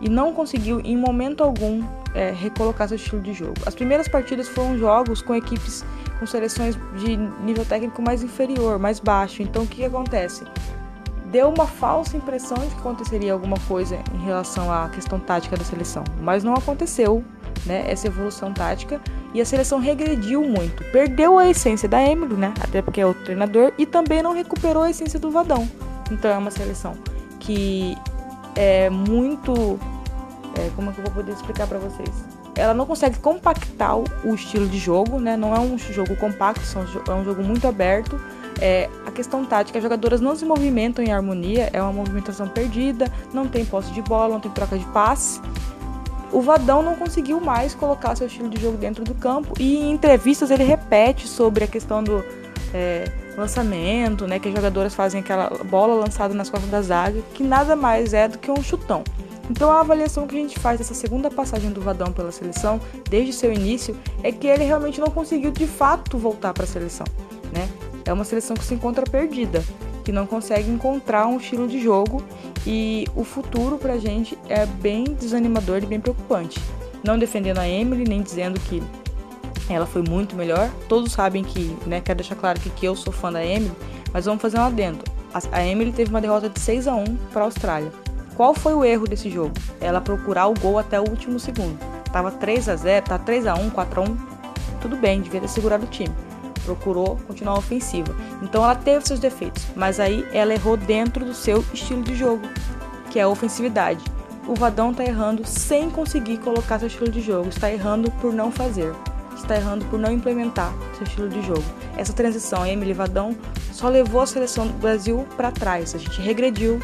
e 0.00 0.08
não 0.08 0.32
conseguiu 0.32 0.80
em 0.80 0.96
momento 0.96 1.42
algum 1.42 1.82
é, 2.14 2.30
recolocar 2.30 2.88
seu 2.88 2.96
estilo 2.96 3.20
de 3.20 3.32
jogo. 3.32 3.54
As 3.66 3.74
primeiras 3.74 4.08
partidas 4.08 4.48
foram 4.48 4.78
jogos 4.78 5.22
com 5.22 5.34
equipes 5.34 5.84
com 6.18 6.26
seleções 6.26 6.76
de 6.96 7.16
nível 7.16 7.64
técnico 7.64 8.02
mais 8.02 8.22
inferior, 8.22 8.78
mais 8.78 8.98
baixo. 8.98 9.42
Então 9.42 9.62
o 9.62 9.66
que, 9.66 9.76
que 9.76 9.84
acontece? 9.84 10.44
Deu 11.26 11.48
uma 11.48 11.66
falsa 11.66 12.16
impressão 12.16 12.56
de 12.56 12.66
que 12.74 12.80
aconteceria 12.80 13.32
alguma 13.32 13.58
coisa 13.68 13.98
em 14.14 14.24
relação 14.24 14.72
à 14.72 14.88
questão 14.88 15.20
tática 15.20 15.56
da 15.56 15.64
seleção, 15.64 16.02
mas 16.20 16.42
não 16.42 16.54
aconteceu, 16.54 17.22
né? 17.66 17.84
Essa 17.86 18.06
evolução 18.06 18.52
tática 18.52 19.00
e 19.34 19.40
a 19.40 19.44
seleção 19.44 19.78
regrediu 19.78 20.42
muito, 20.42 20.82
perdeu 20.84 21.38
a 21.38 21.48
essência 21.48 21.86
da 21.86 22.02
Emily, 22.02 22.34
né? 22.34 22.54
Até 22.62 22.80
porque 22.80 23.00
é 23.00 23.06
o 23.06 23.12
treinador 23.12 23.72
e 23.76 23.84
também 23.84 24.22
não 24.22 24.32
recuperou 24.32 24.84
a 24.84 24.90
essência 24.90 25.18
do 25.18 25.30
Vadão. 25.30 25.68
Então 26.10 26.30
é 26.30 26.38
uma 26.38 26.50
seleção 26.50 26.94
que 27.38 27.94
é 28.58 28.90
muito 28.90 29.78
é, 30.58 30.70
como 30.74 30.90
é 30.90 30.92
que 30.92 30.98
eu 30.98 31.04
vou 31.04 31.14
poder 31.14 31.32
explicar 31.32 31.68
para 31.68 31.78
vocês? 31.78 32.10
Ela 32.56 32.74
não 32.74 32.84
consegue 32.84 33.18
compactar 33.20 33.96
o 33.96 34.34
estilo 34.34 34.66
de 34.66 34.78
jogo, 34.78 35.20
né? 35.20 35.36
Não 35.36 35.54
é 35.54 35.60
um 35.60 35.78
jogo 35.78 36.16
compacto, 36.16 36.60
é 37.08 37.14
um 37.14 37.24
jogo 37.24 37.42
muito 37.44 37.68
aberto. 37.68 38.20
É, 38.60 38.90
a 39.06 39.12
questão 39.12 39.44
tática, 39.44 39.78
as 39.78 39.82
jogadoras 39.82 40.20
não 40.20 40.34
se 40.34 40.44
movimentam 40.44 41.04
em 41.04 41.12
harmonia, 41.12 41.70
é 41.72 41.80
uma 41.80 41.92
movimentação 41.92 42.48
perdida, 42.48 43.10
não 43.32 43.46
tem 43.46 43.64
posse 43.64 43.92
de 43.92 44.02
bola, 44.02 44.34
não 44.34 44.40
tem 44.40 44.50
troca 44.50 44.76
de 44.76 44.84
passe. 44.86 45.40
O 46.32 46.40
Vadão 46.40 46.82
não 46.82 46.96
conseguiu 46.96 47.40
mais 47.40 47.74
colocar 47.74 48.16
seu 48.16 48.26
estilo 48.26 48.50
de 48.50 48.60
jogo 48.60 48.76
dentro 48.76 49.04
do 49.04 49.14
campo 49.14 49.54
e 49.60 49.76
em 49.76 49.92
entrevistas 49.92 50.50
ele 50.50 50.64
repete 50.64 51.28
sobre 51.28 51.62
a 51.62 51.66
questão 51.68 52.02
do 52.02 52.24
é, 52.74 53.04
lançamento, 53.38 54.26
né, 54.26 54.38
que 54.38 54.48
as 54.48 54.54
jogadoras 54.54 54.94
fazem 54.94 55.20
aquela 55.20 55.48
bola 55.64 55.94
lançada 55.94 56.34
nas 56.34 56.50
costas 56.50 56.70
da 56.70 56.82
zaga, 56.82 57.22
que 57.34 57.42
nada 57.42 57.76
mais 57.76 58.12
é 58.12 58.28
do 58.28 58.38
que 58.38 58.50
um 58.50 58.62
chutão. 58.62 59.04
Então 59.50 59.70
a 59.70 59.80
avaliação 59.80 60.26
que 60.26 60.36
a 60.36 60.40
gente 60.40 60.58
faz 60.58 60.78
dessa 60.78 60.92
segunda 60.92 61.30
passagem 61.30 61.70
do 61.70 61.80
Vadão 61.80 62.12
pela 62.12 62.30
seleção, 62.30 62.80
desde 63.08 63.32
seu 63.32 63.52
início, 63.52 63.96
é 64.22 64.30
que 64.30 64.46
ele 64.46 64.64
realmente 64.64 65.00
não 65.00 65.08
conseguiu 65.08 65.50
de 65.50 65.66
fato 65.66 66.18
voltar 66.18 66.52
para 66.52 66.64
a 66.64 66.66
seleção, 66.66 67.06
né? 67.52 67.68
É 68.04 68.12
uma 68.12 68.24
seleção 68.24 68.56
que 68.56 68.64
se 68.64 68.74
encontra 68.74 69.04
perdida, 69.04 69.62
que 70.04 70.12
não 70.12 70.26
consegue 70.26 70.70
encontrar 70.70 71.26
um 71.26 71.36
estilo 71.38 71.68
de 71.68 71.80
jogo 71.80 72.22
e 72.66 73.06
o 73.14 73.24
futuro 73.24 73.78
para 73.78 73.94
a 73.94 73.98
gente 73.98 74.38
é 74.48 74.66
bem 74.66 75.04
desanimador 75.04 75.82
e 75.82 75.86
bem 75.86 76.00
preocupante. 76.00 76.60
Não 77.04 77.18
defendendo 77.18 77.58
a 77.58 77.68
Emily, 77.68 78.04
nem 78.06 78.20
dizendo 78.20 78.58
que 78.60 78.82
ela 79.74 79.86
foi 79.86 80.02
muito 80.02 80.34
melhor. 80.34 80.70
Todos 80.88 81.12
sabem 81.12 81.44
que, 81.44 81.76
né, 81.86 82.00
quero 82.00 82.18
deixar 82.18 82.34
claro 82.34 82.58
que, 82.58 82.70
que 82.70 82.86
eu 82.86 82.96
sou 82.96 83.12
fã 83.12 83.30
da 83.30 83.44
Emily, 83.44 83.72
mas 84.12 84.24
vamos 84.24 84.40
fazer 84.40 84.58
um 84.58 84.64
adendo. 84.64 85.04
A, 85.52 85.64
Emily 85.64 85.92
teve 85.92 86.10
uma 86.10 86.20
derrota 86.20 86.48
de 86.48 86.58
6 86.58 86.88
a 86.88 86.94
1 86.94 87.04
para 87.32 87.42
a 87.42 87.44
Austrália. 87.44 87.92
Qual 88.34 88.54
foi 88.54 88.74
o 88.74 88.84
erro 88.84 89.06
desse 89.06 89.28
jogo? 89.28 89.52
Ela 89.80 90.00
procurar 90.00 90.46
o 90.46 90.54
gol 90.54 90.78
até 90.78 90.98
o 90.98 91.08
último 91.08 91.38
segundo. 91.38 91.78
Tava 92.12 92.30
3 92.30 92.68
a 92.68 92.76
0, 92.76 93.06
tá 93.06 93.18
3 93.18 93.46
a 93.46 93.54
1, 93.54 93.70
4 93.70 94.00
a 94.00 94.04
1. 94.04 94.16
Tudo 94.80 94.96
bem, 94.96 95.20
devia 95.20 95.40
ter 95.40 95.48
segurado 95.48 95.84
o 95.84 95.88
time. 95.88 96.14
Procurou 96.64 97.18
continuar 97.26 97.58
ofensiva. 97.58 98.14
Então 98.42 98.64
ela 98.64 98.74
teve 98.74 99.06
seus 99.06 99.20
defeitos, 99.20 99.66
mas 99.76 100.00
aí 100.00 100.26
ela 100.32 100.54
errou 100.54 100.76
dentro 100.76 101.24
do 101.24 101.34
seu 101.34 101.64
estilo 101.72 102.02
de 102.02 102.14
jogo, 102.14 102.42
que 103.10 103.18
é 103.18 103.22
a 103.22 103.28
ofensividade. 103.28 104.04
O 104.46 104.54
Vadão 104.54 104.94
tá 104.94 105.04
errando 105.04 105.46
sem 105.46 105.90
conseguir 105.90 106.38
colocar 106.38 106.78
seu 106.78 106.88
estilo 106.88 107.10
de 107.10 107.20
jogo, 107.20 107.48
está 107.48 107.70
errando 107.70 108.10
por 108.12 108.32
não 108.32 108.50
fazer 108.50 108.94
está 109.42 109.56
errando 109.56 109.84
por 109.86 109.98
não 109.98 110.12
implementar 110.12 110.72
seu 110.94 111.04
estilo 111.04 111.28
de 111.28 111.42
jogo. 111.42 111.64
Essa 111.96 112.12
transição, 112.12 112.66
Emily 112.66 112.92
Vadão, 112.92 113.36
só 113.72 113.88
levou 113.88 114.20
a 114.20 114.26
seleção 114.26 114.66
do 114.66 114.72
Brasil 114.74 115.26
para 115.36 115.50
trás. 115.50 115.94
A 115.94 115.98
gente 115.98 116.20
regrediu 116.20 116.80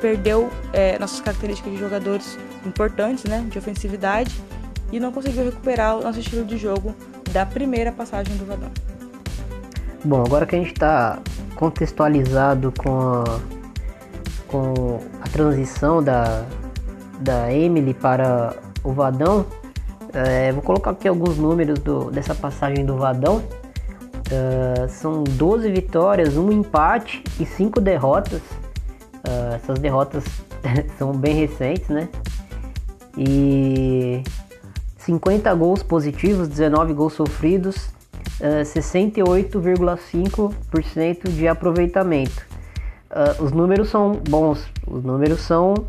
perdeu 0.00 0.50
é, 0.72 0.98
nossas 0.98 1.20
características 1.20 1.72
de 1.72 1.78
jogadores 1.78 2.38
importantes, 2.64 3.24
né, 3.24 3.44
de 3.50 3.58
ofensividade, 3.58 4.34
e 4.90 4.98
não 4.98 5.12
conseguiu 5.12 5.44
recuperar 5.44 5.98
o 5.98 6.02
nosso 6.02 6.18
estilo 6.18 6.44
de 6.44 6.56
jogo 6.56 6.94
da 7.32 7.44
primeira 7.44 7.92
passagem 7.92 8.36
do 8.36 8.46
Vadão. 8.46 8.70
Bom, 10.04 10.22
agora 10.24 10.46
que 10.46 10.54
a 10.54 10.58
gente 10.58 10.72
está 10.72 11.18
contextualizado 11.56 12.72
com 12.78 12.98
a, 13.00 13.40
com 14.46 15.00
a 15.20 15.28
transição 15.28 16.02
da, 16.02 16.44
da 17.20 17.52
Emily 17.52 17.92
para 17.92 18.56
o 18.82 18.92
Vadão, 18.92 19.44
é, 20.12 20.52
vou 20.52 20.62
colocar 20.62 20.92
aqui 20.92 21.08
alguns 21.08 21.36
números 21.36 21.80
do, 21.80 22.10
dessa 22.10 22.34
passagem 22.34 22.84
do 22.84 22.96
Vadão. 22.96 23.42
Uh, 24.28 24.88
são 24.88 25.24
12 25.24 25.70
vitórias, 25.70 26.36
um 26.36 26.52
empate 26.52 27.24
e 27.40 27.46
5 27.46 27.80
derrotas. 27.80 28.42
Uh, 29.26 29.54
essas 29.54 29.78
derrotas 29.78 30.24
são 30.98 31.12
bem 31.12 31.34
recentes, 31.34 31.88
né? 31.88 32.10
E 33.16 34.22
50 34.98 35.54
gols 35.54 35.82
positivos, 35.82 36.46
19 36.48 36.92
gols 36.92 37.14
sofridos, 37.14 37.86
uh, 38.40 38.60
68,5% 38.64 41.30
de 41.30 41.48
aproveitamento. 41.48 42.46
os 43.40 43.52
números 43.52 43.88
são 43.88 44.20
bons, 44.28 44.68
os 44.86 45.02
números 45.02 45.40
são 45.40 45.86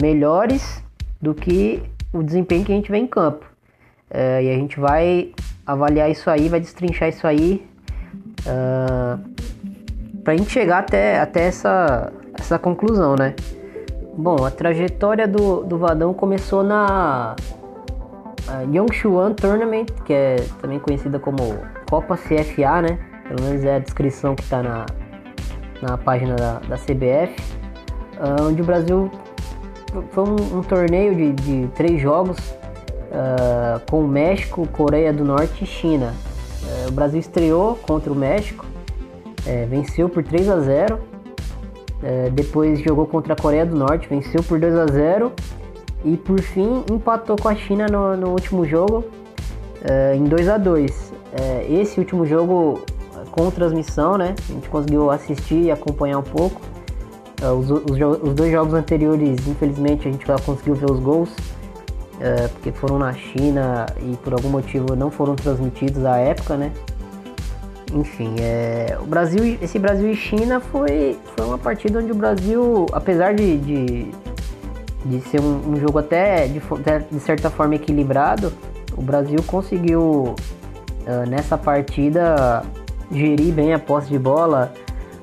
melhores 0.00 0.82
do 1.20 1.34
que 1.34 1.82
o 2.12 2.22
desempenho 2.22 2.64
que 2.64 2.72
a 2.72 2.74
gente 2.74 2.90
vê 2.90 2.98
em 2.98 3.06
campo. 3.06 3.46
e 4.10 4.50
a 4.50 4.54
gente 4.54 4.78
vai 4.78 5.32
avaliar 5.66 6.10
isso 6.10 6.28
aí, 6.28 6.48
vai 6.48 6.60
destrinchar 6.60 7.08
isso 7.08 7.26
aí 7.26 7.66
uh, 8.46 9.18
pra 10.22 10.36
gente 10.36 10.50
chegar 10.50 10.78
até, 10.78 11.20
até 11.20 11.44
essa, 11.44 12.12
essa 12.38 12.58
conclusão, 12.58 13.14
né? 13.16 13.34
Bom, 14.16 14.44
a 14.44 14.50
trajetória 14.50 15.26
do, 15.26 15.62
do 15.64 15.78
Vadão 15.78 16.12
começou 16.12 16.62
na 16.62 17.34
Yongshuan 18.72 19.32
Tournament, 19.32 19.86
que 20.04 20.12
é 20.12 20.36
também 20.60 20.78
conhecida 20.78 21.18
como 21.18 21.58
Copa 21.88 22.16
CFA, 22.16 22.82
né? 22.82 22.98
Pelo 23.28 23.42
menos 23.42 23.64
é 23.64 23.76
a 23.76 23.78
descrição 23.78 24.34
que 24.34 24.42
está 24.42 24.62
na, 24.62 24.86
na 25.80 25.96
página 25.96 26.36
da, 26.36 26.58
da 26.60 26.76
CBF, 26.76 27.34
uh, 28.18 28.42
onde 28.42 28.60
o 28.60 28.64
Brasil 28.64 29.10
foi 30.10 30.24
um, 30.24 30.58
um 30.58 30.62
torneio 30.62 31.14
de, 31.14 31.32
de 31.32 31.68
três 31.74 32.00
jogos 32.00 32.38
uh, 32.38 33.80
com 33.90 34.00
o 34.00 34.08
México, 34.08 34.66
Coreia 34.68 35.12
do 35.12 35.24
Norte 35.24 35.64
e 35.64 35.66
China. 35.66 36.14
Uh, 36.62 36.88
o 36.88 36.92
Brasil 36.92 37.20
estreou 37.20 37.76
contra 37.76 38.10
o 38.10 38.16
México, 38.16 38.64
uh, 38.66 39.68
venceu 39.68 40.08
por 40.08 40.24
3 40.24 40.48
a 40.48 40.60
0. 40.60 41.12
Eh, 42.04 42.30
depois 42.32 42.80
jogou 42.80 43.06
contra 43.06 43.34
a 43.34 43.36
Coreia 43.36 43.64
do 43.64 43.76
Norte, 43.76 44.08
venceu 44.08 44.42
por 44.42 44.58
2 44.58 44.74
a 44.74 44.86
0 44.86 45.30
e 46.04 46.16
por 46.16 46.40
fim 46.40 46.82
empatou 46.90 47.36
com 47.36 47.48
a 47.48 47.54
China 47.54 47.86
no, 47.86 48.16
no 48.16 48.30
último 48.30 48.64
jogo 48.66 49.04
em 50.12 50.24
2 50.24 50.48
a 50.48 50.58
2. 50.58 51.12
esse 51.70 52.00
último 52.00 52.26
jogo 52.26 52.80
com 53.30 53.48
transmissão, 53.52 54.18
né? 54.18 54.34
A 54.48 54.52
gente 54.52 54.68
conseguiu 54.68 55.12
assistir 55.12 55.62
e 55.62 55.70
acompanhar 55.70 56.18
um 56.18 56.24
pouco. 56.24 56.60
Os, 57.50 57.70
os, 57.70 57.82
os, 58.22 58.34
dois 58.34 58.52
jogos 58.52 58.74
anteriores, 58.74 59.46
infelizmente, 59.48 60.08
a 60.08 60.12
gente 60.12 60.24
só 60.24 60.36
conseguiu 60.38 60.74
ver 60.74 60.90
os 60.90 61.00
gols 61.00 61.30
é, 62.22 62.46
porque 62.48 62.70
foram 62.70 62.98
na 62.98 63.12
China 63.12 63.86
e 64.00 64.16
por 64.18 64.32
algum 64.32 64.48
motivo 64.48 64.94
não 64.94 65.10
foram 65.10 65.34
transmitidos 65.34 66.04
à 66.04 66.18
época, 66.18 66.56
né? 66.56 66.70
Enfim, 67.92 68.36
é, 68.40 68.96
o 69.00 69.04
Brasil, 69.04 69.58
esse 69.60 69.78
Brasil 69.78 70.08
e 70.10 70.14
China 70.14 70.60
foi, 70.60 71.18
foi 71.36 71.44
uma 71.44 71.58
partida 71.58 71.98
onde 71.98 72.12
o 72.12 72.14
Brasil, 72.14 72.86
apesar 72.92 73.34
de, 73.34 73.58
de, 73.58 74.06
de 75.04 75.20
ser 75.28 75.40
um, 75.40 75.72
um 75.72 75.76
jogo 75.76 75.98
até 75.98 76.46
de, 76.46 76.62
de, 77.10 77.20
certa 77.20 77.50
forma 77.50 77.74
equilibrado, 77.74 78.52
o 78.96 79.02
Brasil 79.02 79.42
conseguiu 79.46 80.00
uh, 80.34 81.28
nessa 81.28 81.58
partida 81.58 82.62
gerir 83.10 83.52
bem 83.52 83.74
a 83.74 83.78
posse 83.78 84.08
de 84.08 84.18
bola. 84.18 84.72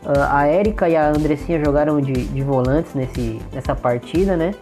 Uh, 0.03 0.23
a 0.29 0.47
Érica 0.47 0.87
e 0.87 0.95
a 0.95 1.09
Andressinha 1.09 1.63
jogaram 1.63 1.99
de, 1.99 2.13
de 2.13 2.41
volantes 2.41 2.93
nesse, 2.93 3.39
nessa 3.51 3.75
partida, 3.75 4.37
né? 4.37 4.55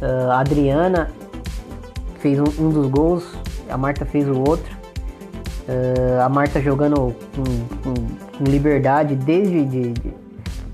Uh, 0.00 0.30
a 0.30 0.40
Adriana 0.40 1.10
fez 2.20 2.38
um, 2.38 2.44
um, 2.58 2.70
dos 2.70 2.86
gols, 2.88 3.36
a 3.68 3.76
Marta 3.76 4.04
fez 4.04 4.28
o 4.28 4.38
outro. 4.38 4.78
Uh, 5.68 6.20
a 6.24 6.28
Marta 6.28 6.60
jogando 6.60 7.14
com, 7.34 7.44
com, 7.82 7.94
com 8.38 8.44
liberdade 8.44 9.14
desde 9.14 9.64
de, 9.64 9.92
de, 9.92 10.14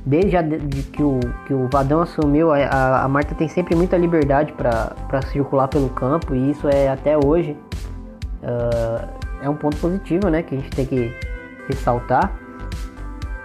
desde 0.04 0.36
a, 0.36 0.42
de, 0.42 0.82
que, 0.84 1.02
o, 1.02 1.18
que 1.46 1.54
o 1.54 1.68
Vadão 1.68 2.02
assumiu. 2.02 2.52
A, 2.52 3.02
a 3.02 3.08
Marta 3.08 3.34
tem 3.34 3.48
sempre 3.48 3.74
muita 3.74 3.96
liberdade 3.96 4.52
para 4.52 5.22
circular 5.32 5.68
pelo 5.68 5.88
campo 5.88 6.34
e 6.34 6.50
isso 6.50 6.68
é 6.68 6.88
até 6.88 7.16
hoje 7.16 7.56
uh, 8.42 9.08
é 9.42 9.48
um 9.48 9.56
ponto 9.56 9.76
positivo, 9.78 10.28
né? 10.28 10.42
Que 10.42 10.54
a 10.54 10.58
gente 10.58 10.70
tem 10.70 10.86
que 10.86 11.12
ressaltar. 11.68 12.32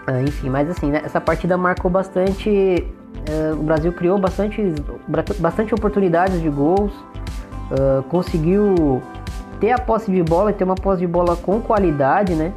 Uh, 0.07 0.21
enfim, 0.27 0.49
mas 0.49 0.69
assim, 0.69 0.91
né, 0.91 1.01
essa 1.03 1.21
partida 1.21 1.57
marcou 1.57 1.89
bastante 1.89 2.87
Uh, 3.29 3.59
o 3.59 3.63
Brasil 3.63 3.93
criou 3.93 4.17
bastante, 4.17 4.73
bastante 5.37 5.73
oportunidades 5.73 6.41
de 6.41 6.49
gols, 6.49 6.91
uh, 7.71 8.01
conseguiu 8.09 9.01
ter 9.59 9.71
a 9.71 9.77
posse 9.77 10.09
de 10.09 10.23
bola 10.23 10.49
e 10.49 10.53
ter 10.53 10.63
uma 10.63 10.75
posse 10.75 11.01
de 11.01 11.07
bola 11.07 11.35
com 11.35 11.61
qualidade, 11.61 12.33
né? 12.33 12.51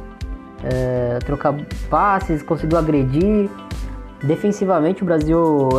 Uh, 0.61 1.23
trocar 1.23 1.53
passes, 1.89 2.41
conseguiu 2.41 2.79
agredir. 2.79 3.49
Defensivamente 4.23 5.03
o 5.03 5.05
Brasil 5.05 5.69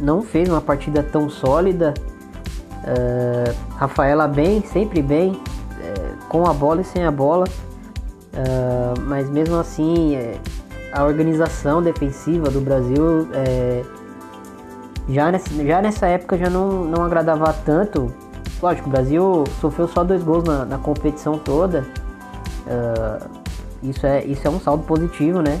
não 0.00 0.22
fez 0.22 0.48
uma 0.48 0.60
partida 0.60 1.02
tão 1.02 1.28
sólida. 1.28 1.92
Rafaela 3.76 4.26
bem, 4.26 4.62
sempre 4.62 5.02
bem, 5.02 5.38
com 6.28 6.46
a 6.46 6.54
bola 6.54 6.80
e 6.80 6.84
sem 6.84 7.04
a 7.04 7.10
bola. 7.10 7.44
mas 9.06 9.28
mesmo 9.28 9.56
assim 9.56 10.16
a 10.92 11.04
organização 11.04 11.82
defensiva 11.82 12.50
do 12.50 12.60
Brasil 12.60 13.28
já 15.10 15.32
nessa, 15.32 15.64
já 15.64 15.82
nessa 15.82 16.06
época 16.06 16.38
já 16.38 16.48
não, 16.48 16.84
não 16.84 17.04
agradava 17.04 17.52
tanto. 17.64 18.12
Lógico, 18.62 18.88
o 18.88 18.90
Brasil 18.90 19.44
sofreu 19.60 19.88
só 19.88 20.04
dois 20.04 20.22
gols 20.22 20.44
na, 20.44 20.64
na 20.64 20.78
competição 20.78 21.38
toda. 21.38 21.84
Uh, 22.66 23.28
isso, 23.82 24.06
é, 24.06 24.24
isso 24.24 24.46
é 24.46 24.50
um 24.50 24.60
saldo 24.60 24.84
positivo, 24.84 25.40
né? 25.40 25.60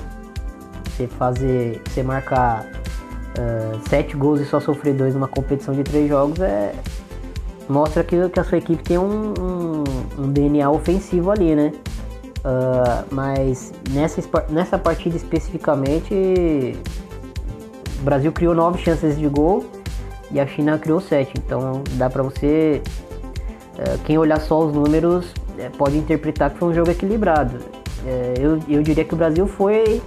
Você 0.84 1.06
fazer. 1.06 1.82
Você 1.88 2.02
marcar 2.02 2.64
uh, 2.64 3.88
sete 3.88 4.16
gols 4.16 4.40
e 4.40 4.44
só 4.44 4.60
sofrer 4.60 4.94
dois 4.94 5.14
numa 5.14 5.28
competição 5.28 5.74
de 5.74 5.82
três 5.82 6.08
jogos 6.08 6.38
é. 6.40 6.74
Mostra 7.68 8.02
que, 8.02 8.28
que 8.28 8.40
a 8.40 8.44
sua 8.44 8.58
equipe 8.58 8.82
tem 8.82 8.98
um, 8.98 9.32
um, 9.38 9.84
um 10.18 10.32
DNA 10.32 10.68
ofensivo 10.68 11.30
ali, 11.30 11.54
né? 11.54 11.72
Uh, 12.40 13.04
mas 13.10 13.72
nessa, 13.90 14.22
nessa 14.48 14.78
partida 14.78 15.14
especificamente 15.14 16.74
o 18.00 18.02
Brasil 18.02 18.32
criou 18.32 18.54
nove 18.54 18.78
chances 18.78 19.18
de 19.18 19.28
gol 19.28 19.66
e 20.30 20.40
a 20.40 20.46
China 20.46 20.78
criou 20.78 21.00
sete. 21.00 21.34
Então 21.36 21.82
dá 21.92 22.08
para 22.08 22.22
você, 22.22 22.80
é, 23.78 23.98
quem 24.04 24.16
olhar 24.16 24.40
só 24.40 24.60
os 24.64 24.72
números, 24.72 25.32
é, 25.58 25.68
pode 25.68 25.98
interpretar 25.98 26.50
que 26.50 26.58
foi 26.58 26.68
um 26.68 26.74
jogo 26.74 26.90
equilibrado. 26.90 27.58
É, 28.06 28.34
eu, 28.38 28.58
eu 28.68 28.82
diria 28.82 29.04
que 29.04 29.12
o 29.12 29.16
Brasil 29.16 29.46
foi, 29.46 30.00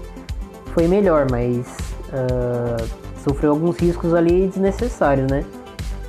foi 0.74 0.88
melhor, 0.88 1.28
mas 1.30 1.68
uh, 2.10 2.90
sofreu 3.24 3.52
alguns 3.52 3.78
riscos 3.78 4.14
ali 4.14 4.48
desnecessários, 4.48 5.30
né? 5.30 5.46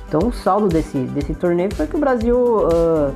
Então 0.07 0.29
o 0.29 0.33
saldo 0.33 0.67
desse, 0.67 0.97
desse 0.97 1.35
torneio 1.35 1.73
foi 1.75 1.85
que 1.85 1.95
o 1.95 1.99
Brasil 1.99 2.37
uh, 2.37 3.13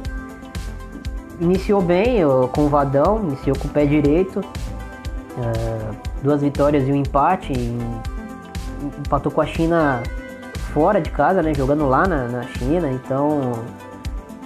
iniciou 1.40 1.82
bem 1.82 2.22
com 2.52 2.66
o 2.66 2.70
Vadão, 2.70 3.20
iniciou 3.24 3.58
com 3.58 3.68
o 3.68 3.72
pé 3.72 3.86
direito, 3.86 4.42
duas 6.22 6.42
vitórias 6.42 6.88
e 6.88 6.92
um 6.92 6.96
empate 6.96 7.54
em 7.54 7.78
empatou 9.00 9.32
com 9.32 9.42
a 9.42 9.46
China 9.46 10.02
fora 10.74 11.02
de 11.02 11.10
casa, 11.10 11.42
né? 11.42 11.54
Jogando 11.54 11.88
lá 11.88 12.08
na, 12.08 12.28
na 12.28 12.44
China, 12.44 12.90
então. 12.90 13.54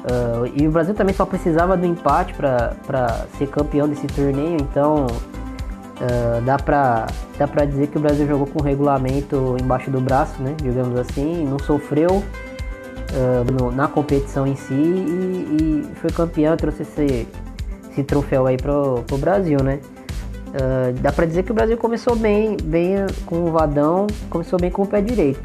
Uh, 0.04 0.52
e 0.54 0.68
o 0.68 0.72
Brasil 0.72 0.94
também 0.94 1.16
só 1.16 1.26
precisava 1.26 1.78
do 1.78 1.86
empate 1.86 2.34
para 2.34 3.26
ser 3.38 3.48
campeão 3.48 3.88
desse 3.88 4.06
torneio, 4.08 4.58
então 4.60 5.06
uh, 5.06 6.42
dá 6.42 6.58
para 6.58 7.08
dá 7.38 7.48
pra 7.48 7.64
dizer 7.64 7.88
que 7.88 7.98
o 7.98 8.02
Brasil 8.02 8.28
jogou 8.28 8.46
com 8.46 8.62
o 8.62 8.64
regulamento 8.64 9.56
embaixo 9.62 9.90
do 9.90 10.02
braço, 10.02 10.42
né? 10.42 10.56
Digamos 10.62 11.00
assim, 11.00 11.46
não 11.46 11.58
sofreu 11.58 12.22
uh, 13.14 13.52
no, 13.52 13.72
na 13.72 13.88
competição 13.88 14.46
em 14.46 14.56
si 14.56 14.74
e, 14.74 15.86
e, 15.92 15.96
foi 15.96 16.10
campeão, 16.10 16.56
trouxe 16.58 16.82
esse, 16.82 17.28
esse 17.92 18.04
troféu 18.04 18.48
aí 18.48 18.58
pro, 18.58 19.04
pro 19.08 19.18
Brasil, 19.18 19.62
né? 19.64 19.80
Uh, 20.50 20.94
dá 21.02 21.12
para 21.12 21.26
dizer 21.26 21.44
que 21.44 21.52
o 21.52 21.56
Brasil 21.56 21.78
começou 21.78 22.16
bem, 22.16 22.58
bem 22.64 22.96
com 23.26 23.46
o 23.46 23.52
Vadão, 23.52 24.08
começou 24.30 24.60
bem 24.60 24.70
com 24.70 24.84
o 24.84 24.88
pé 24.88 25.02
direito. 25.02 25.42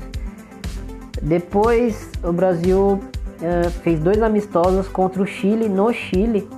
Depois 1.23 2.11
o 2.23 2.33
Brasil 2.33 3.01
uh, 3.41 3.71
fez 3.83 3.99
dois 4.01 4.23
amistosos 4.23 4.89
contra 4.89 5.23
o 5.23 5.27
Chile 5.27 5.69
no 5.69 5.93
Chile. 5.93 6.49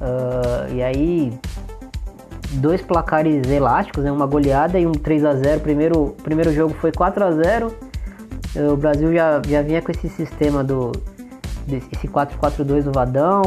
Uh, 0.00 0.74
e 0.74 0.82
aí 0.82 1.32
dois 2.52 2.80
placares 2.82 3.48
elásticos, 3.48 4.04
né? 4.04 4.12
uma 4.12 4.26
goleada 4.26 4.78
e 4.78 4.86
um 4.86 4.92
3 4.92 5.24
a 5.24 5.34
0 5.34 5.60
primeiro 5.60 6.14
primeiro 6.22 6.52
jogo 6.52 6.74
foi 6.80 6.92
4 6.92 7.24
a 7.24 7.32
0 7.32 7.74
O 8.72 8.76
Brasil 8.76 9.12
já, 9.12 9.40
já 9.46 9.62
vinha 9.62 9.80
com 9.80 9.92
esse 9.92 10.08
sistema 10.08 10.64
do 10.64 10.92
esse 11.70 12.08
4-4-2 12.08 12.84
do 12.84 12.92
Vadão. 12.92 13.42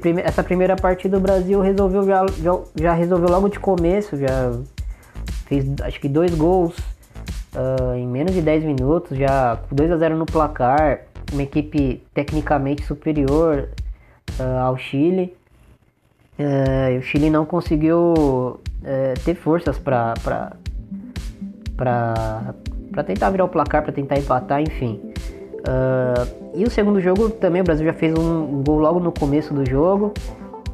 prime 0.00 0.20
essa 0.22 0.42
primeira 0.42 0.76
partida 0.76 1.16
o 1.16 1.20
Brasil 1.20 1.60
resolveu 1.60 2.04
já, 2.04 2.26
já, 2.40 2.58
já, 2.74 2.92
resolveu 2.92 3.30
logo 3.30 3.48
de 3.48 3.58
começo, 3.58 4.16
já 4.16 4.52
fez 5.46 5.64
acho 5.82 6.00
que 6.00 6.08
dois 6.08 6.34
gols 6.34 6.76
uh, 7.54 7.94
em 7.94 8.06
menos 8.06 8.32
de 8.32 8.40
10 8.40 8.64
minutos, 8.64 9.16
já 9.16 9.58
2 9.70 9.92
a 9.92 9.96
0 9.96 10.16
no 10.16 10.26
placar, 10.26 11.02
uma 11.32 11.42
equipe 11.42 12.02
tecnicamente 12.14 12.84
superior 12.84 13.68
uh, 14.38 14.58
ao 14.62 14.76
Chile. 14.76 15.36
Uh, 16.38 16.98
o 16.98 17.02
Chile 17.02 17.30
não 17.30 17.44
conseguiu 17.44 18.60
ter 19.24 19.36
forças 19.36 19.78
para 19.78 20.14
para 22.92 23.02
tentar 23.02 23.30
virar 23.30 23.44
o 23.44 23.48
placar, 23.48 23.82
para 23.82 23.92
tentar 23.92 24.18
empatar, 24.18 24.60
enfim. 24.60 25.00
Uh, 25.60 26.52
e 26.54 26.64
o 26.64 26.70
segundo 26.70 27.00
jogo 27.00 27.30
também 27.30 27.62
o 27.62 27.64
Brasil 27.64 27.86
já 27.86 27.92
fez 27.92 28.16
um 28.16 28.62
gol 28.62 28.78
logo 28.78 29.00
no 29.00 29.10
começo 29.10 29.54
do 29.54 29.68
jogo, 29.68 30.12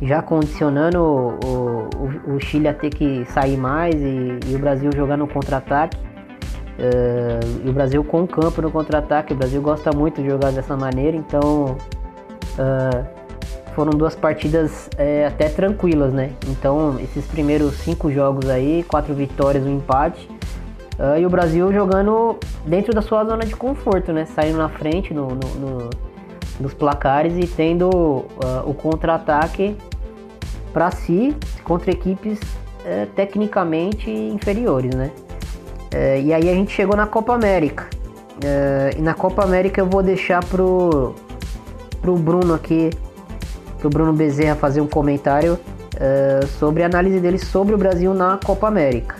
já 0.02 0.20
condicionando 0.20 0.98
o, 0.98 1.88
o, 2.31 2.35
o 2.35 2.40
Chile 2.40 2.68
a 2.68 2.74
ter 2.74 2.90
que 2.90 3.24
sair 3.26 3.57
mais 3.57 3.94
e, 3.94 4.40
e 4.46 4.57
o 4.57 4.59
Brasil 4.59 4.90
jogar 4.94 5.16
no 5.16 5.28
contra-ataque. 5.28 5.96
Uh, 5.96 7.66
e 7.66 7.70
o 7.70 7.72
Brasil 7.72 8.04
com 8.04 8.22
o 8.22 8.28
campo 8.28 8.62
no 8.62 8.70
contra-ataque, 8.70 9.33
o 9.33 9.37
Brasil 9.37 9.61
gosta 9.61 9.90
muito 9.92 10.22
de 10.22 10.28
jogar 10.28 10.52
dessa 10.52 10.76
maneira, 10.76 11.16
então 11.16 11.76
uh, 12.54 13.18
foram 13.74 13.90
duas 13.90 14.14
partidas 14.14 14.88
é, 14.96 15.26
até 15.26 15.48
tranquilas, 15.48 16.12
né? 16.12 16.31
Então 16.46 16.96
esses 17.00 17.26
primeiros 17.26 17.74
cinco 17.78 18.11
jogos 18.12 18.48
aí, 18.48 18.85
quatro 18.85 19.14
vitórias, 19.14 19.64
um 19.64 19.76
empate. 19.76 20.28
Uh, 20.98 21.20
e 21.20 21.24
o 21.24 21.30
Brasil 21.30 21.72
jogando 21.72 22.38
dentro 22.66 22.92
da 22.92 23.00
sua 23.00 23.24
zona 23.24 23.44
de 23.44 23.54
conforto, 23.54 24.12
né? 24.12 24.24
Saindo 24.26 24.58
na 24.58 24.68
frente 24.68 25.14
no, 25.14 25.28
no, 25.28 25.54
no, 25.54 25.90
nos 26.58 26.74
placares 26.74 27.37
e 27.37 27.46
tendo 27.46 27.88
uh, 27.88 28.26
o 28.66 28.74
contra-ataque 28.74 29.76
para 30.72 30.90
si 30.90 31.37
contra 31.64 31.90
equipes 31.90 32.40
uh, 32.40 33.06
tecnicamente 33.14 34.11
inferiores, 34.11 34.94
né? 34.94 35.11
Uh, 35.94 36.20
e 36.22 36.32
aí 36.32 36.48
a 36.48 36.54
gente 36.54 36.72
chegou 36.72 36.96
na 36.96 37.06
Copa 37.06 37.34
América. 37.34 37.87
Uh, 38.37 38.98
e 38.98 39.02
na 39.02 39.14
Copa 39.14 39.42
América 39.42 39.80
eu 39.80 39.87
vou 39.87 40.02
deixar 40.02 40.44
pro, 40.44 41.14
pro 42.00 42.16
Bruno 42.16 42.54
aqui, 42.54 42.90
pro 43.78 43.88
Bruno 43.88 44.12
Bezerra 44.12 44.54
fazer 44.54 44.80
um 44.80 44.88
comentário 44.88 45.58
sobre 46.61 46.84
a 46.84 46.87
análise 46.87 47.18
dele 47.18 47.38
sobre 47.38 47.74
o 47.74 47.78
Brasil 47.78 48.14
na 48.14 48.38
Copa 48.44 48.68
América. 48.68 49.16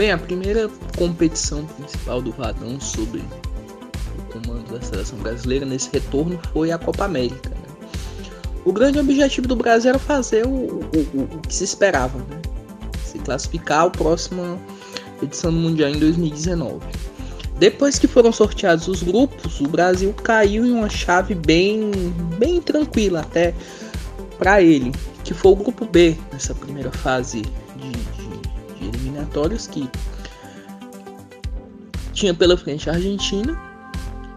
Bem, 0.00 0.12
a 0.12 0.16
primeira 0.16 0.66
competição 0.96 1.66
principal 1.66 2.22
do 2.22 2.32
Vadão 2.32 2.80
sobre 2.80 3.22
o 4.18 4.32
comando 4.32 4.72
da 4.72 4.80
seleção 4.80 5.18
brasileira 5.18 5.66
nesse 5.66 5.90
retorno 5.92 6.40
foi 6.54 6.72
a 6.72 6.78
Copa 6.78 7.04
América. 7.04 7.50
Né? 7.50 7.88
O 8.64 8.72
grande 8.72 8.98
objetivo 8.98 9.46
do 9.46 9.54
Brasil 9.54 9.90
era 9.90 9.98
fazer 9.98 10.46
o, 10.46 10.48
o, 10.48 11.28
o 11.34 11.40
que 11.46 11.54
se 11.54 11.64
esperava, 11.64 12.16
né? 12.16 12.40
se 13.04 13.18
classificar 13.18 13.84
a 13.84 13.90
próxima 13.90 14.58
edição 15.22 15.52
do 15.52 15.58
Mundial 15.58 15.90
em 15.90 15.98
2019. 15.98 16.78
Depois 17.58 17.98
que 17.98 18.08
foram 18.08 18.32
sorteados 18.32 18.88
os 18.88 19.02
grupos, 19.02 19.60
o 19.60 19.68
Brasil 19.68 20.14
caiu 20.14 20.64
em 20.64 20.72
uma 20.72 20.88
chave 20.88 21.34
bem, 21.34 21.90
bem 22.38 22.58
tranquila 22.62 23.20
até 23.20 23.54
para 24.38 24.62
ele, 24.62 24.92
que 25.22 25.34
foi 25.34 25.52
o 25.52 25.56
grupo 25.56 25.84
B 25.84 26.16
nessa 26.32 26.54
primeira 26.54 26.90
fase 26.90 27.42
eliminatórias 29.30 29.66
que 29.66 29.88
tinha 32.12 32.34
pela 32.34 32.56
frente 32.56 32.90
a 32.90 32.94
Argentina, 32.94 33.58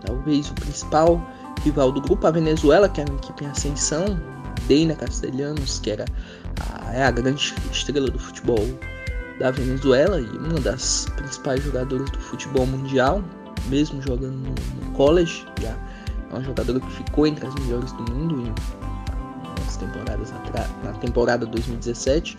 talvez 0.05 0.49
o 0.49 0.53
principal 0.53 1.21
rival 1.63 1.91
do 1.91 2.01
grupo, 2.01 2.25
a 2.27 2.31
Venezuela, 2.31 2.87
que 2.87 3.01
era 3.01 3.11
uma 3.11 3.19
equipe 3.19 3.43
em 3.43 3.47
ascensão, 3.47 4.05
Deina 4.67 4.95
Castellanos, 4.95 5.79
que 5.79 5.91
era 5.91 6.05
a, 6.71 6.93
é 6.93 7.03
a 7.03 7.11
grande 7.11 7.53
estrela 7.71 8.09
do 8.09 8.19
futebol 8.19 8.65
da 9.39 9.51
Venezuela 9.51 10.21
e 10.21 10.37
uma 10.37 10.59
das 10.59 11.07
principais 11.15 11.63
jogadoras 11.63 12.09
do 12.11 12.19
futebol 12.19 12.65
mundial, 12.65 13.23
mesmo 13.67 14.01
jogando 14.01 14.35
no, 14.35 14.49
no 14.85 14.91
college, 14.93 15.45
já 15.61 15.69
é 15.69 15.77
uma 16.31 16.43
jogadora 16.43 16.79
que 16.79 16.91
ficou 16.91 17.27
entre 17.27 17.45
as 17.45 17.55
melhores 17.55 17.91
do 17.93 18.11
mundo 18.11 18.41
em, 18.41 19.63
nas 19.63 19.77
temporadas 19.77 20.31
na 20.83 20.93
temporada 20.93 21.45
2017 21.45 22.37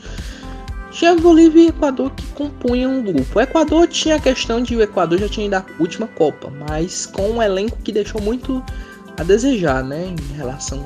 tinha 0.95 1.15
Bolívia 1.17 1.65
e 1.65 1.69
Equador 1.69 2.13
que 2.13 2.25
compunham 2.29 2.93
um 2.93 3.03
grupo. 3.03 3.39
O 3.39 3.43
Equador 3.43 3.89
tinha 3.89 4.15
a 4.15 4.21
questão 4.21 4.63
de 4.63 4.77
o 4.77 4.83
Equador 4.83 5.19
já 5.19 5.29
tinha 5.29 5.47
ido 5.47 5.57
à 5.57 5.65
última 5.81 6.07
Copa, 6.07 6.53
mas 6.69 7.05
com 7.05 7.33
um 7.33 7.43
elenco 7.43 7.77
que 7.83 7.91
deixou 7.91 8.23
muito 8.23 8.63
a 9.19 9.25
desejar, 9.25 9.83
né? 9.83 10.07
Em 10.07 10.15
relação 10.37 10.85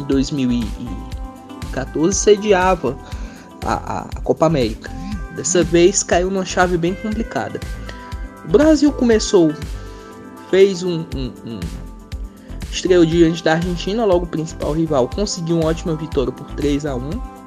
em 0.00 0.04
2014 0.04 2.18
sediava 2.18 2.98
a, 3.64 4.00
a, 4.00 4.06
Copa 4.22 4.46
América. 4.46 4.90
Dessa 5.36 5.62
vez 5.62 6.02
caiu 6.02 6.32
numa 6.32 6.44
chave 6.44 6.76
bem 6.76 6.94
complicada. 6.94 7.60
O 8.44 8.48
Brasil 8.48 8.90
começou, 8.90 9.54
fez 10.50 10.82
um, 10.82 11.04
um, 11.14 11.32
um 11.46 11.60
estreou 12.72 13.06
diante 13.06 13.44
da 13.44 13.52
Argentina, 13.52 14.04
logo 14.04 14.24
o 14.24 14.28
principal 14.28 14.72
rival, 14.72 15.08
conseguiu 15.08 15.58
uma 15.58 15.66
ótima 15.66 15.94
vitória 15.94 16.32
por 16.32 16.50
3 16.56 16.86
a 16.86 16.96
1 16.96 17.37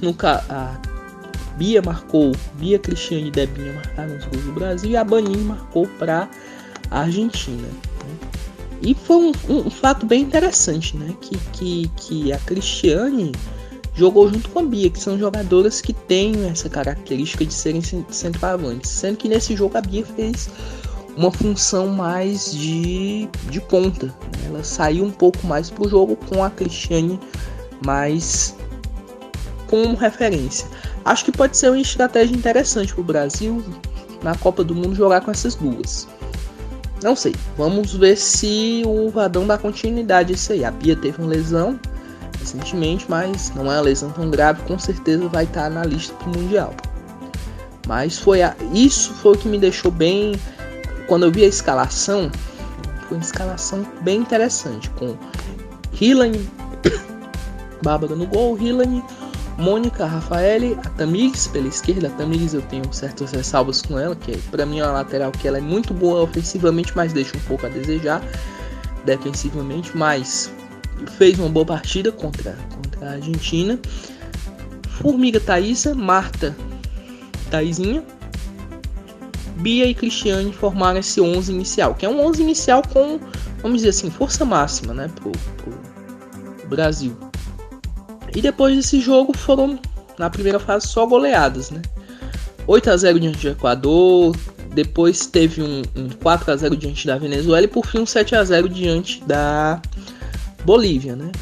Nunca 0.00 0.44
a 0.48 0.80
Bia 1.56 1.82
marcou, 1.82 2.32
Bia 2.54 2.78
Cristiane 2.78 3.28
e 3.28 3.30
Debinha 3.30 3.74
marcaram 3.74 4.16
os 4.16 4.24
gols 4.24 4.44
do 4.44 4.52
Brasil 4.52 4.90
e 4.90 4.96
a 4.96 5.04
Baninho 5.04 5.44
marcou 5.44 5.86
para 5.98 6.28
a 6.90 7.00
Argentina. 7.00 7.68
Né? 7.68 8.30
E 8.82 8.94
foi 8.94 9.16
um, 9.16 9.32
um, 9.48 9.66
um, 9.66 9.70
fato 9.70 10.06
bem 10.06 10.22
interessante, 10.22 10.96
né? 10.96 11.14
Que, 11.20 11.36
que, 11.52 11.90
que 11.96 12.32
a 12.32 12.38
Cristiane 12.38 13.32
jogou 13.94 14.32
junto 14.32 14.48
com 14.48 14.60
a 14.60 14.62
Bia, 14.62 14.88
que 14.88 14.98
são 14.98 15.18
jogadoras 15.18 15.82
que 15.82 15.92
têm 15.92 16.48
essa 16.48 16.70
característica 16.70 17.44
de 17.44 17.52
serem 17.52 17.82
centroavantes. 18.08 18.90
Sendo 18.90 19.18
que 19.18 19.28
nesse 19.28 19.54
jogo 19.54 19.76
a 19.76 19.82
Bia 19.82 20.04
fez 20.04 20.48
uma 21.14 21.30
função 21.30 21.88
mais 21.88 22.52
de, 22.52 23.28
de 23.50 23.60
ponta. 23.60 24.06
Né? 24.06 24.46
Ela 24.46 24.64
saiu 24.64 25.04
um 25.04 25.10
pouco 25.10 25.46
mais 25.46 25.68
para 25.68 25.84
o 25.84 25.88
jogo 25.88 26.16
com 26.16 26.42
a 26.42 26.48
Cristiane 26.48 27.20
mais 27.84 28.56
como 29.70 29.94
referência. 29.94 30.66
Acho 31.04 31.24
que 31.24 31.32
pode 31.32 31.56
ser 31.56 31.70
uma 31.70 31.80
estratégia 31.80 32.36
interessante 32.36 32.92
para 32.92 33.00
o 33.00 33.04
Brasil 33.04 33.64
na 34.20 34.34
Copa 34.34 34.64
do 34.64 34.74
Mundo 34.74 34.96
jogar 34.96 35.20
com 35.20 35.30
essas 35.30 35.54
duas. 35.54 36.08
Não 37.02 37.14
sei, 37.14 37.34
vamos 37.56 37.94
ver 37.94 38.16
se 38.16 38.82
o 38.84 39.08
Vadão 39.08 39.46
dá 39.46 39.56
continuidade 39.56 40.32
a 40.32 40.34
isso 40.34 40.52
aí. 40.52 40.64
A 40.64 40.72
Pia 40.72 40.96
teve 40.96 41.22
uma 41.22 41.30
lesão 41.30 41.78
recentemente, 42.38 43.06
mas 43.08 43.52
não 43.54 43.66
é 43.66 43.76
uma 43.76 43.80
lesão 43.80 44.10
tão 44.10 44.28
grave, 44.28 44.60
com 44.62 44.78
certeza 44.78 45.26
vai 45.28 45.44
estar 45.44 45.70
na 45.70 45.84
lista 45.84 46.14
do 46.24 46.38
Mundial. 46.38 46.74
Mas 47.86 48.18
foi 48.18 48.42
a... 48.42 48.54
isso 48.74 49.14
foi 49.14 49.34
o 49.34 49.38
que 49.38 49.48
me 49.48 49.58
deixou 49.58 49.90
bem. 49.90 50.32
Quando 51.06 51.26
eu 51.26 51.32
vi 51.32 51.44
a 51.44 51.48
escalação, 51.48 52.30
foi 53.08 53.16
uma 53.16 53.24
escalação 53.24 53.86
bem 54.02 54.20
interessante, 54.20 54.90
com 54.90 55.16
Hilane, 55.98 56.48
Bárbara 57.82 58.14
no 58.14 58.26
gol, 58.26 58.58
Hilane, 58.58 59.02
Mônica 59.60 60.06
Rafaele, 60.06 60.76
a 60.84 60.88
Tamires 60.90 61.46
pela 61.46 61.68
esquerda. 61.68 62.08
A 62.08 62.54
eu 62.54 62.62
tenho 62.62 62.90
certas 62.92 63.32
ressalvas 63.32 63.82
com 63.82 63.98
ela, 63.98 64.16
que 64.16 64.36
para 64.50 64.64
mim 64.64 64.80
é 64.80 64.84
uma 64.84 64.92
lateral 64.92 65.30
que 65.30 65.46
ela 65.46 65.58
é 65.58 65.60
muito 65.60 65.92
boa 65.92 66.22
ofensivamente, 66.22 66.92
mas 66.96 67.12
deixa 67.12 67.36
um 67.36 67.40
pouco 67.40 67.66
a 67.66 67.68
desejar 67.68 68.22
defensivamente, 69.04 69.96
mas 69.96 70.50
fez 71.18 71.38
uma 71.38 71.48
boa 71.48 71.66
partida 71.66 72.10
contra, 72.10 72.56
contra 72.74 73.10
a 73.10 73.12
Argentina. 73.12 73.78
Formiga 74.88 75.38
Thaísa, 75.38 75.94
Marta 75.94 76.56
Thaisinha, 77.50 78.02
Bia 79.56 79.86
e 79.86 79.94
Cristiane 79.94 80.52
formaram 80.52 81.00
esse 81.00 81.20
11 81.20 81.52
inicial, 81.52 81.94
que 81.94 82.06
é 82.06 82.08
um 82.08 82.24
11 82.26 82.42
inicial 82.42 82.82
com, 82.82 83.20
vamos 83.62 83.78
dizer 83.78 83.90
assim, 83.90 84.10
força 84.10 84.44
máxima, 84.44 84.94
né, 84.94 85.10
pro, 85.14 85.32
pro 85.58 86.68
Brasil. 86.68 87.29
E 88.34 88.40
depois 88.40 88.76
desse 88.76 89.00
jogo 89.00 89.36
foram, 89.36 89.78
na 90.18 90.30
primeira 90.30 90.58
fase, 90.58 90.88
só 90.88 91.06
goleadas, 91.06 91.70
né? 91.70 91.82
8 92.66 92.90
a 92.90 92.96
0 92.96 93.20
diante 93.20 93.40
do 93.40 93.48
Equador, 93.48 94.36
depois 94.72 95.26
teve 95.26 95.62
um, 95.62 95.82
um 95.96 96.08
4 96.08 96.52
a 96.52 96.56
0 96.56 96.76
diante 96.76 97.06
da 97.06 97.18
Venezuela 97.18 97.64
e 97.64 97.68
por 97.68 97.86
fim 97.86 97.98
um 97.98 98.06
7 98.06 98.36
a 98.36 98.44
0 98.44 98.68
diante 98.68 99.22
da 99.24 99.80
Bolívia, 100.64 101.16
né? 101.16 101.32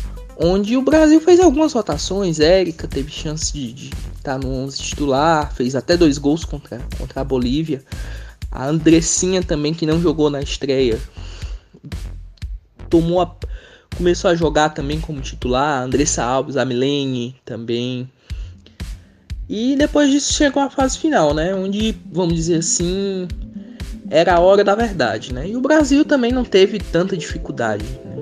Onde 0.41 0.77
o 0.77 0.83
Brasil 0.83 1.21
fez 1.21 1.41
algumas 1.41 1.73
rotações, 1.73 2.39
Érica 2.39 2.87
teve 2.87 3.11
chance 3.11 3.53
de 3.53 3.91
estar 4.17 4.39
tá 4.39 4.39
no 4.39 4.49
11 4.49 4.79
titular, 4.81 5.53
fez 5.53 5.75
até 5.75 5.97
dois 5.97 6.17
gols 6.17 6.45
contra, 6.45 6.81
contra 6.97 7.21
a 7.21 7.25
Bolívia. 7.25 7.83
A 8.51 8.67
Andressinha 8.67 9.43
também, 9.43 9.75
que 9.75 9.85
não 9.85 10.01
jogou 10.01 10.31
na 10.31 10.41
estreia, 10.41 10.99
tomou 12.89 13.21
a, 13.21 13.35
começou 13.99 14.31
a 14.31 14.35
jogar 14.37 14.71
também 14.71 15.01
como 15.01 15.21
titular, 15.21 15.83
Andressa 15.83 16.25
Alves, 16.25 16.57
a 16.57 16.65
Milene 16.65 17.37
também. 17.45 18.09
E 19.49 19.75
depois 19.77 20.11
disso 20.11 20.33
chegou 20.33 20.63
a 20.63 20.71
fase 20.71 20.99
final, 20.99 21.35
né? 21.35 21.55
Onde, 21.55 21.97
vamos 22.13 22.35
dizer 22.35 22.57
assim, 22.57 23.27
era 24.09 24.37
a 24.37 24.41
hora 24.41 24.63
da 24.63 24.75
verdade, 24.75 25.35
né? 25.35 25.49
E 25.49 25.57
o 25.57 25.61
Brasil 25.61 26.05
também 26.05 26.31
não 26.31 26.45
teve 26.45 26.79
tanta 26.79 27.17
dificuldade, 27.17 27.85
né? 27.85 28.19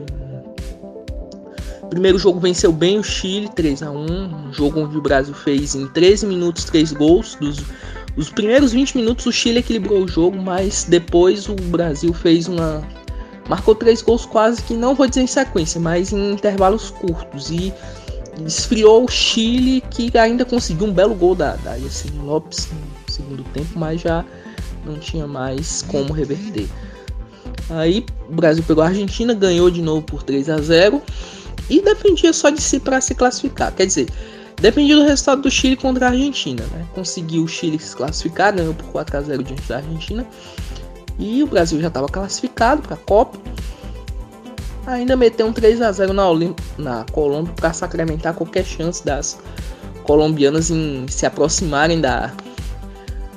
Primeiro 1.90 2.18
jogo 2.18 2.40
venceu 2.40 2.72
bem 2.72 2.98
o 2.98 3.04
Chile, 3.04 3.48
3 3.54 3.82
a 3.82 3.90
1 3.90 3.96
um 3.96 4.52
jogo 4.52 4.80
onde 4.80 4.96
o 4.96 5.02
Brasil 5.02 5.34
fez 5.34 5.74
em 5.74 5.86
13 5.86 6.26
minutos 6.26 6.64
3 6.64 6.92
gols. 6.92 7.36
Dos, 7.36 7.58
os 8.16 8.30
primeiros 8.30 8.72
20 8.72 8.96
minutos 8.96 9.26
o 9.26 9.32
Chile 9.32 9.60
equilibrou 9.60 10.04
o 10.04 10.08
jogo, 10.08 10.36
mas 10.36 10.84
depois 10.84 11.48
o 11.48 11.54
Brasil 11.54 12.12
fez 12.12 12.48
uma. 12.48 12.82
Marcou 13.48 13.74
três 13.74 14.02
gols 14.02 14.26
quase 14.26 14.62
que 14.62 14.74
não 14.74 14.94
vou 14.94 15.06
dizer 15.06 15.22
em 15.22 15.26
sequência, 15.26 15.80
mas 15.80 16.12
em 16.12 16.32
intervalos 16.32 16.90
curtos. 16.90 17.50
E 17.50 17.72
esfriou 18.44 19.04
o 19.04 19.08
Chile, 19.08 19.82
que 19.90 20.16
ainda 20.18 20.44
conseguiu 20.44 20.86
um 20.86 20.92
belo 20.92 21.14
gol 21.14 21.34
da, 21.34 21.56
da 21.56 21.76
Lopes 22.22 22.68
no 22.72 23.12
segundo 23.12 23.44
tempo, 23.52 23.78
mas 23.78 24.00
já 24.00 24.24
não 24.84 24.98
tinha 24.98 25.26
mais 25.26 25.82
como 25.82 26.12
reverter. 26.12 26.68
Aí 27.70 28.04
o 28.28 28.34
Brasil 28.34 28.64
pegou 28.66 28.82
a 28.82 28.88
Argentina, 28.88 29.34
ganhou 29.34 29.70
de 29.70 29.82
novo 29.82 30.02
por 30.02 30.22
3 30.22 30.50
a 30.50 30.58
0 30.58 31.02
e 31.68 31.80
dependia 31.80 32.32
só 32.32 32.50
de 32.50 32.60
si 32.60 32.78
para 32.78 33.00
se 33.00 33.14
classificar. 33.14 33.72
Quer 33.74 33.86
dizer, 33.86 34.08
dependia 34.60 34.96
do 34.96 35.04
resultado 35.04 35.42
do 35.42 35.50
Chile 35.50 35.76
contra 35.76 36.06
a 36.06 36.10
Argentina. 36.10 36.64
Né? 36.72 36.86
Conseguiu 36.94 37.42
o 37.42 37.48
Chile 37.48 37.78
se 37.78 37.96
classificar, 37.96 38.54
ganhou 38.54 38.74
por 38.74 38.86
4 38.86 39.16
a 39.16 39.20
0 39.20 39.42
diante 39.42 39.68
da 39.68 39.78
Argentina. 39.78 40.26
E 41.18 41.42
o 41.42 41.46
Brasil 41.46 41.80
já 41.80 41.88
estava 41.88 42.08
classificado 42.08 42.82
para 42.82 42.94
a 42.94 42.98
Copa. 42.98 43.38
Ainda 44.86 45.16
meteu 45.16 45.46
um 45.46 45.52
3 45.52 45.82
a 45.82 45.90
0 45.90 46.12
na, 46.12 46.28
Olim 46.28 46.54
na 46.78 47.04
Colômbia 47.10 47.52
para 47.54 47.72
sacramentar 47.72 48.34
qualquer 48.34 48.64
chance 48.64 49.04
das 49.04 49.38
colombianas 50.04 50.70
em 50.70 51.06
se 51.08 51.26
aproximarem 51.26 52.00
da, 52.00 52.32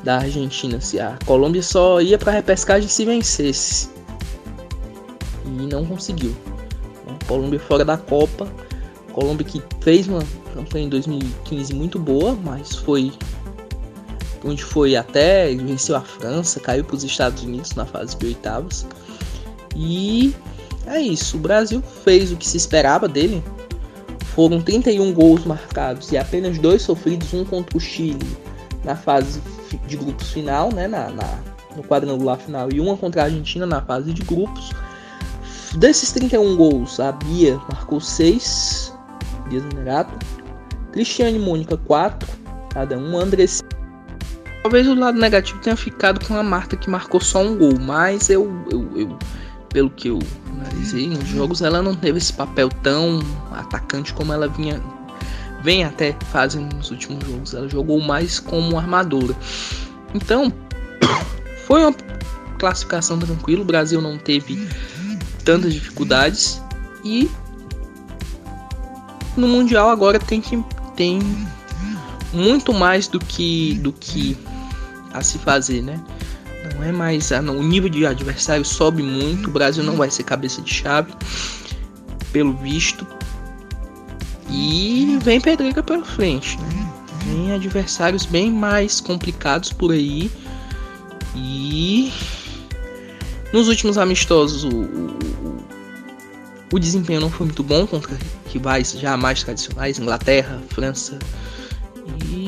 da 0.03 0.17
Argentina. 0.17 0.79
Se 0.79 0.99
a 0.99 1.17
Colômbia 1.25 1.63
só 1.63 2.01
ia 2.01 2.17
para 2.17 2.33
repescagem 2.33 2.87
se 2.87 3.05
vencesse. 3.05 3.89
E 5.45 5.49
não 5.49 5.85
conseguiu. 5.85 6.35
Colômbia 7.27 7.59
fora 7.59 7.83
da 7.83 7.97
Copa. 7.97 8.47
Colômbia 9.11 9.45
que 9.45 9.63
fez 9.81 10.07
uma 10.07 10.21
campanha 10.53 10.85
em 10.85 10.89
2015 10.89 11.73
muito 11.73 11.97
boa, 11.97 12.37
mas 12.43 12.75
foi 12.75 13.11
onde 14.43 14.63
foi 14.63 14.95
até 14.95 15.53
venceu 15.55 15.95
a 15.95 16.01
França, 16.01 16.59
caiu 16.59 16.83
para 16.83 16.95
os 16.95 17.03
Estados 17.03 17.43
Unidos 17.43 17.73
na 17.75 17.85
fase 17.85 18.15
de 18.17 18.25
oitavas. 18.25 18.85
E 19.75 20.33
é 20.85 20.99
isso, 20.99 21.37
o 21.37 21.39
Brasil 21.39 21.81
fez 22.03 22.31
o 22.31 22.37
que 22.37 22.47
se 22.47 22.57
esperava 22.57 23.07
dele. 23.07 23.43
Foram 24.35 24.61
31 24.61 25.13
gols 25.13 25.45
marcados 25.45 26.11
e 26.11 26.17
apenas 26.17 26.57
dois 26.57 26.81
sofridos, 26.81 27.33
um 27.33 27.43
contra 27.43 27.77
o 27.77 27.79
Chile 27.79 28.37
na 28.83 28.95
fase 28.95 29.41
de 29.87 29.97
grupos 29.97 30.31
final, 30.31 30.73
né, 30.73 30.87
na, 30.87 31.09
na 31.09 31.39
no 31.75 31.83
quadrangular 31.83 32.37
final, 32.37 32.69
e 32.71 32.79
uma 32.79 32.97
contra 32.97 33.21
a 33.21 33.25
Argentina 33.25 33.65
na 33.65 33.81
fase 33.81 34.11
de 34.11 34.23
grupos. 34.23 34.71
Desses 35.75 36.11
31 36.11 36.55
gols, 36.55 36.99
a 36.99 37.11
Bia 37.11 37.59
marcou 37.71 38.01
6, 38.01 38.93
Bia 39.47 39.59
Zanerato. 39.59 40.25
Cristiane 40.91 41.37
e 41.37 41.39
Mônica 41.39 41.77
4, 41.77 42.27
cada 42.73 42.97
um. 42.97 43.17
Andrés. 43.17 43.61
Talvez 44.61 44.87
o 44.87 44.95
lado 44.95 45.17
negativo 45.17 45.59
tenha 45.59 45.75
ficado 45.75 46.25
com 46.25 46.35
a 46.35 46.43
Marta 46.43 46.75
que 46.75 46.89
marcou 46.89 47.21
só 47.21 47.41
um 47.41 47.57
gol, 47.57 47.79
mas 47.79 48.29
eu, 48.29 48.51
eu, 48.69 48.91
eu 48.95 49.19
pelo 49.69 49.89
que 49.89 50.09
eu 50.09 50.19
analisei 50.53 51.07
nos 51.07 51.27
jogos, 51.27 51.61
ela 51.61 51.81
não 51.81 51.95
teve 51.95 52.17
esse 52.17 52.33
papel 52.33 52.69
tão 52.83 53.19
atacante 53.51 54.13
como 54.13 54.33
ela 54.33 54.47
vinha 54.47 54.81
vem 55.61 55.83
até 55.83 56.15
fazendo 56.31 56.75
nos 56.75 56.91
últimos 56.91 57.25
jogos. 57.25 57.53
Ela 57.53 57.67
jogou 57.67 57.99
mais 57.99 58.39
como 58.39 58.77
armadora. 58.77 59.35
Então, 60.13 60.51
foi 61.67 61.81
uma 61.83 61.93
classificação 62.57 63.19
tranquila. 63.19 63.61
O 63.61 63.65
Brasil 63.65 64.01
não 64.01 64.17
teve 64.17 64.67
tantas 65.43 65.73
dificuldades 65.73 66.61
e 67.03 67.29
no 69.35 69.47
mundial 69.47 69.89
agora 69.89 70.19
tem 70.19 70.41
que 70.41 70.63
tem 70.95 71.19
muito 72.33 72.73
mais 72.73 73.07
do 73.07 73.19
que 73.19 73.75
do 73.75 73.91
que 73.93 74.37
a 75.13 75.21
se 75.21 75.37
fazer, 75.39 75.81
né? 75.81 75.99
Não 76.75 76.83
é 76.83 76.91
mais 76.91 77.31
ah, 77.31 77.39
o 77.39 77.63
nível 77.63 77.89
de 77.89 78.05
adversário 78.05 78.65
sobe 78.65 79.01
muito. 79.01 79.49
O 79.49 79.51
Brasil 79.51 79.83
não 79.83 79.95
vai 79.95 80.09
ser 80.11 80.23
cabeça 80.23 80.61
de 80.61 80.73
chave, 80.73 81.13
pelo 82.31 82.53
visto. 82.53 83.05
E 84.49 85.17
vem 85.21 85.39
pedreira 85.39 85.83
pela 85.83 86.03
frente, 86.03 86.59
né? 86.59 86.91
Vem 87.25 87.53
adversários 87.53 88.25
bem 88.25 88.51
mais 88.51 88.99
complicados 88.99 89.71
por 89.71 89.91
aí. 89.91 90.31
E 91.35 92.11
nos 93.53 93.67
últimos 93.67 93.97
amistosos, 93.97 94.63
o, 94.63 94.69
o, 94.69 95.65
o, 96.73 96.79
desempenho 96.79 97.21
não 97.21 97.29
foi 97.29 97.45
muito 97.45 97.63
bom 97.63 97.85
contra 97.85 98.17
rivais 98.47 98.91
já 98.91 99.15
mais 99.15 99.43
tradicionais, 99.43 99.99
Inglaterra, 99.99 100.61
França 100.69 101.19
e 102.25 102.38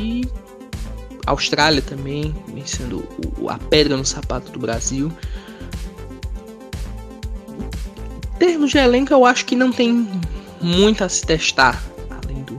Austrália 1.31 1.81
também, 1.81 2.35
vencendo 2.53 3.07
a 3.47 3.57
pedra 3.57 3.97
no 3.97 4.05
sapato 4.05 4.51
do 4.51 4.59
Brasil. 4.59 5.11
Em 8.35 8.39
termos 8.39 8.71
de 8.71 8.77
elenco, 8.77 9.13
eu 9.13 9.25
acho 9.25 9.45
que 9.45 9.55
não 9.55 9.71
tem 9.71 10.07
muito 10.61 11.03
a 11.03 11.09
se 11.09 11.25
testar, 11.25 11.81
além 12.09 12.43
do, 12.43 12.55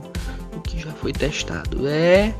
do 0.51 0.61
que 0.61 0.79
já 0.79 0.91
foi 0.91 1.11
testado. 1.11 1.87
É 1.87 2.33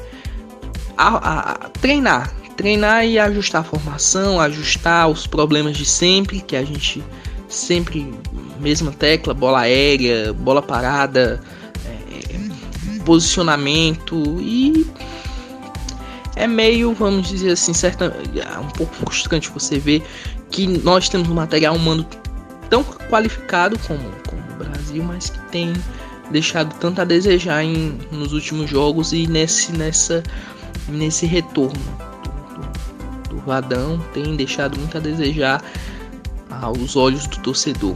a, 0.98 1.08
a, 1.08 1.52
a 1.52 1.70
treinar, 1.70 2.34
treinar 2.56 3.06
e 3.06 3.20
ajustar 3.20 3.62
a 3.62 3.64
formação, 3.64 4.40
ajustar 4.40 5.10
os 5.10 5.28
problemas 5.28 5.78
de 5.78 5.86
sempre, 5.86 6.40
que 6.40 6.56
a 6.56 6.64
gente 6.64 7.04
sempre 7.48 8.14
mesma 8.60 8.92
tecla, 8.92 9.34
bola 9.34 9.62
aérea, 9.62 10.34
bola 10.34 10.62
parada, 10.62 11.42
é, 11.86 13.00
posicionamento 13.04 14.40
e 14.40 14.88
é 16.36 16.48
meio, 16.48 16.94
vamos 16.94 17.28
dizer 17.28 17.52
assim, 17.52 17.74
certa, 17.74 18.06
é 18.36 18.60
um 18.60 18.70
pouco 18.70 18.94
frustrante 18.96 19.50
você 19.50 19.78
ver 19.78 20.04
que 20.50 20.68
nós 20.68 21.10
temos 21.10 21.30
um 21.30 21.36
material 21.36 21.76
humano 21.76 22.06
tão 22.70 22.84
qualificado 22.84 23.78
como, 23.80 24.00
como 24.28 24.42
o 24.54 24.64
Brasil, 24.64 25.04
mas 25.04 25.30
que 25.30 25.40
tem 25.50 25.74
deixado 26.32 26.74
tanto 26.80 27.02
a 27.02 27.04
desejar 27.04 27.64
em, 27.64 28.00
nos 28.12 28.34
últimos 28.34 28.70
jogos 28.70 29.14
e 29.14 29.28
nesse, 29.28 29.72
nessa, 29.74 30.24
nesse 30.88 31.26
retorno. 31.26 31.80
Vadão 33.46 34.00
tem 34.14 34.36
deixado 34.36 34.78
muito 34.80 34.98
a 34.98 35.00
desejar 35.00 35.62
aos 36.62 36.96
olhos 36.96 37.28
do 37.28 37.40
torcedor. 37.40 37.96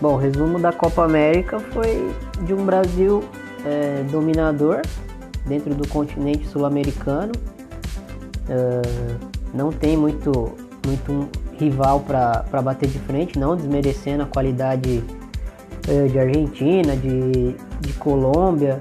Bom, 0.00 0.14
o 0.14 0.18
resumo 0.18 0.58
da 0.58 0.72
Copa 0.72 1.04
América 1.04 1.60
foi 1.72 2.10
de 2.44 2.52
um 2.52 2.64
Brasil 2.64 3.24
é, 3.64 4.02
dominador 4.10 4.82
dentro 5.46 5.74
do 5.74 5.86
continente 5.88 6.46
sul-americano. 6.48 7.32
Uh, 8.48 9.32
não 9.54 9.70
tem 9.70 9.96
muito, 9.96 10.52
muito 10.86 11.28
rival 11.58 12.00
para 12.00 12.62
bater 12.62 12.88
de 12.88 12.98
frente, 13.00 13.38
não 13.38 13.56
desmerecendo 13.56 14.22
a 14.22 14.26
qualidade 14.26 15.02
uh, 15.88 16.08
de 16.08 16.18
Argentina, 16.18 16.96
de, 16.96 17.54
de 17.80 17.92
Colômbia, 17.94 18.80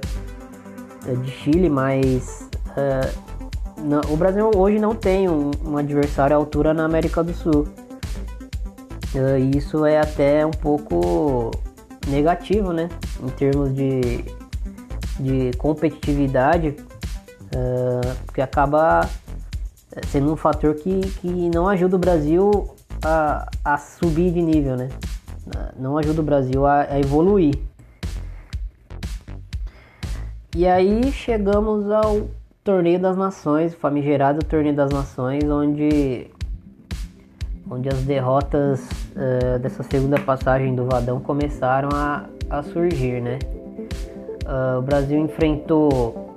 uh, 1.07 1.17
de 1.17 1.31
Chile, 1.31 1.69
mas 1.69 2.49
não, 3.77 4.01
o 4.09 4.15
Brasil 4.15 4.49
hoje 4.55 4.79
não 4.79 4.95
tem 4.95 5.27
um, 5.27 5.51
um, 5.65 5.77
adversário 5.77 6.35
à 6.35 6.39
altura 6.39 6.73
na 6.73 6.85
América 6.85 7.23
do 7.23 7.33
Sul. 7.33 7.67
Uh, 9.13 9.57
isso 9.57 9.85
é 9.85 9.99
até 9.99 10.45
um 10.45 10.51
pouco 10.51 11.51
negativo, 12.07 12.71
né? 12.71 12.89
Em 13.21 13.29
termos 13.29 13.73
de, 13.73 14.23
de 15.19 15.51
competitividade, 15.57 16.75
uh, 17.55 18.15
porque 18.25 18.41
acaba 18.41 19.09
sendo 20.07 20.31
um 20.31 20.35
fator 20.35 20.75
que, 20.75 21.01
que 21.19 21.49
não 21.49 21.67
ajuda 21.67 21.95
o 21.95 21.99
Brasil 21.99 22.73
a, 23.03 23.49
a 23.63 23.77
subir 23.77 24.31
de 24.31 24.41
nível, 24.41 24.77
né? 24.77 24.89
Não 25.77 25.97
ajuda 25.97 26.21
o 26.21 26.23
Brasil 26.23 26.65
a, 26.65 26.81
a 26.83 26.99
evoluir. 26.99 27.55
E 30.55 30.67
aí 30.67 31.11
chegamos 31.11 31.89
ao 31.89 32.27
Torneio 32.63 32.99
das 32.99 33.17
Nações, 33.17 33.73
famigerado 33.73 34.45
Torneio 34.45 34.75
das 34.75 34.91
Nações, 34.91 35.43
onde, 35.45 36.27
onde 37.69 37.89
as 37.89 38.03
derrotas 38.03 38.81
uh, 39.15 39.57
dessa 39.59 39.81
segunda 39.83 40.19
passagem 40.19 40.75
do 40.75 40.85
Vadão 40.85 41.19
começaram 41.19 41.89
a, 41.93 42.25
a 42.49 42.61
surgir, 42.63 43.21
né? 43.21 43.39
Uh, 44.51 44.79
o 44.79 44.81
Brasil 44.81 45.17
enfrentou 45.17 46.35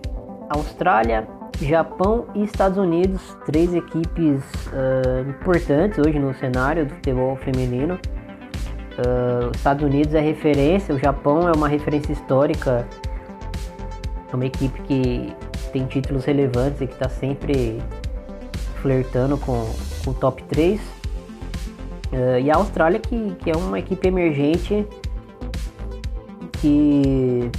Austrália, 0.49 1.27
Japão 1.61 2.27
e 2.33 2.45
Estados 2.45 2.79
Unidos, 2.79 3.21
três 3.45 3.75
equipes 3.75 4.41
uh, 4.69 5.29
importantes 5.29 5.99
hoje 5.99 6.17
no 6.17 6.33
cenário 6.35 6.87
do 6.87 6.95
futebol 6.95 7.35
feminino. 7.35 7.95
Uh, 7.95 9.51
os 9.51 9.57
Estados 9.57 9.83
Unidos 9.83 10.15
é 10.15 10.21
referência, 10.21 10.95
o 10.95 10.99
Japão 10.99 11.49
é 11.49 11.53
uma 11.53 11.67
referência 11.67 12.13
histórica, 12.13 12.87
é 14.33 14.37
uma 14.37 14.47
equipe 14.47 14.81
que 14.83 15.35
tem 15.73 15.85
títulos 15.87 16.25
relevantes 16.25 16.81
e 16.83 16.87
que 16.87 16.93
está 16.93 17.09
sempre 17.09 17.83
flertando 18.81 19.37
com, 19.39 19.69
com 20.05 20.13
o 20.13 20.15
top 20.15 20.41
3. 20.45 20.81
Uh, 20.81 22.39
e 22.41 22.49
a 22.49 22.55
Austrália, 22.55 23.01
que, 23.01 23.35
que 23.41 23.51
é 23.51 23.57
uma 23.57 23.81
equipe 23.81 24.07
emergente, 24.07 24.87
que, 26.61 27.51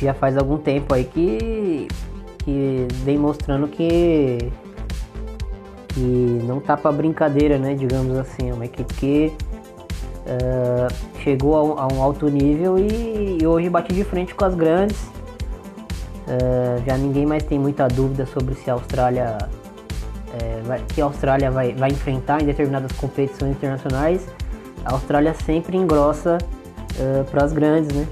já 0.00 0.14
faz 0.14 0.36
algum 0.36 0.56
tempo 0.56 0.94
aí 0.94 1.04
que, 1.04 1.88
que 2.38 2.88
vem 3.04 3.18
mostrando 3.18 3.68
que, 3.68 4.38
que 5.88 6.40
não 6.44 6.60
tá 6.60 6.76
para 6.76 6.90
brincadeira, 6.92 7.58
né? 7.58 7.74
Digamos 7.74 8.16
assim, 8.16 8.50
é 8.50 8.54
uma 8.54 8.64
equipe 8.64 8.94
que 8.94 9.32
uh, 10.26 11.18
chegou 11.22 11.56
a 11.56 11.62
um, 11.62 11.78
a 11.78 11.88
um, 11.92 12.02
alto 12.02 12.28
nível 12.28 12.78
e, 12.78 13.38
e, 13.40 13.46
hoje 13.46 13.68
bate 13.68 13.92
de 13.92 14.04
frente 14.04 14.34
com 14.34 14.44
as 14.44 14.54
grandes. 14.54 14.96
Uh, 16.26 16.82
já 16.86 16.96
ninguém 16.96 17.26
mais 17.26 17.42
tem 17.42 17.58
muita 17.58 17.88
dúvida 17.88 18.24
sobre 18.26 18.54
se 18.54 18.70
a 18.70 18.74
Austrália 18.74 19.36
é, 20.32 20.60
vai, 20.64 20.80
que 20.94 21.00
a 21.00 21.04
Austrália 21.04 21.50
vai, 21.50 21.74
vai 21.74 21.90
enfrentar 21.90 22.40
em 22.40 22.46
determinadas 22.46 22.92
competições 22.92 23.50
internacionais. 23.52 24.26
A 24.84 24.92
Austrália 24.92 25.34
sempre 25.34 25.76
engrossa 25.76 26.38
uh, 26.38 27.24
para 27.30 27.44
as 27.44 27.52
grandes, 27.52 27.94
né? 27.94 28.06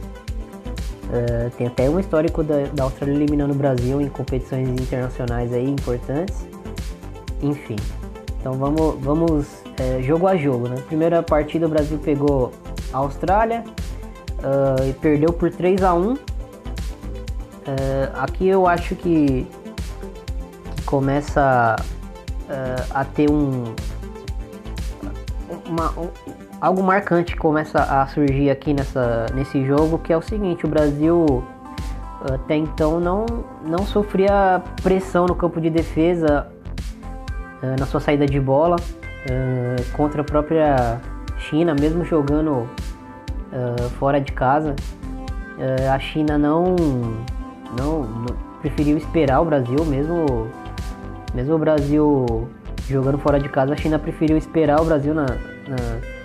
Uh, 1.09 1.51
tem 1.57 1.67
até 1.67 1.89
um 1.89 1.99
histórico 1.99 2.45
da, 2.45 2.67
da 2.75 2.85
Austrália 2.85 3.15
eliminando 3.15 3.55
o 3.55 3.57
Brasil 3.57 4.01
em 4.01 4.09
competições 4.09 4.69
internacionais 4.69 5.53
aí 5.55 5.69
importantes. 5.69 6.47
Enfim, 7.41 7.77
então 8.41 8.53
vamos, 8.55 8.97
vamos 9.01 9.47
é, 9.79 10.03
jogo 10.03 10.27
a 10.27 10.37
jogo, 10.37 10.69
né? 10.69 10.77
Primeira 10.87 11.23
partida 11.23 11.67
o 11.67 11.69
Brasil 11.69 11.99
pegou 11.99 12.53
a 12.93 12.99
Austrália 12.99 13.65
uh, 14.39 14.89
e 14.89 14.93
perdeu 14.93 15.33
por 15.33 15.51
3 15.51 15.83
a 15.83 15.95
1 15.95 16.13
uh, 16.13 16.19
Aqui 18.15 18.47
eu 18.49 18.67
acho 18.67 18.95
que, 18.97 19.47
que 20.77 20.83
começa 20.85 21.77
a 22.91 23.05
ter 23.05 23.31
um, 23.31 23.75
uma, 25.69 25.91
um, 25.91 26.09
algo 26.61 26.83
marcante 26.83 27.37
começa 27.37 27.79
a 27.79 28.07
surgir 28.07 28.51
aqui 28.51 28.73
nessa, 28.73 29.27
nesse 29.35 29.65
jogo, 29.65 29.99
que 29.99 30.13
é 30.13 30.17
o 30.17 30.23
seguinte, 30.23 30.65
o 30.65 30.69
Brasil 30.69 31.45
até 32.33 32.57
então 32.57 32.99
não, 32.99 33.27
não 33.65 33.87
sofria 33.87 34.61
pressão 34.83 35.27
no 35.27 35.35
campo 35.35 35.61
de 35.61 35.71
defesa 35.71 36.49
uh, 37.63 37.79
na 37.79 37.87
sua 37.87 38.01
saída 38.01 38.27
de 38.27 38.41
bola 38.41 38.77
uh, 38.77 39.97
contra 39.97 40.23
a 40.23 40.25
própria 40.25 41.01
China, 41.39 41.75
mesmo 41.79 42.05
jogando 42.05 42.51
uh, 42.53 43.89
fora 43.99 44.21
de 44.21 44.33
casa. 44.33 44.75
a 45.93 45.99
China 45.99 46.37
não, 46.37 46.75
não, 47.79 48.03
não, 48.03 48.37
preferiu 48.61 48.97
esperar 48.97 49.41
o 49.41 49.45
Brasil, 49.45 49.85
mesmo, 49.85 50.49
mesmo 51.33 51.55
o 51.55 51.59
Brasil 51.59 52.49
jogando 52.89 53.19
fora 53.19 53.39
de 53.39 53.49
casa, 53.49 53.75
a 53.75 53.77
China 53.77 53.99
preferiu 53.99 54.37
esperar 54.37 54.81
o 54.81 54.85
Brasil 54.85 55.15
na, 55.15 55.27
na 55.27 56.18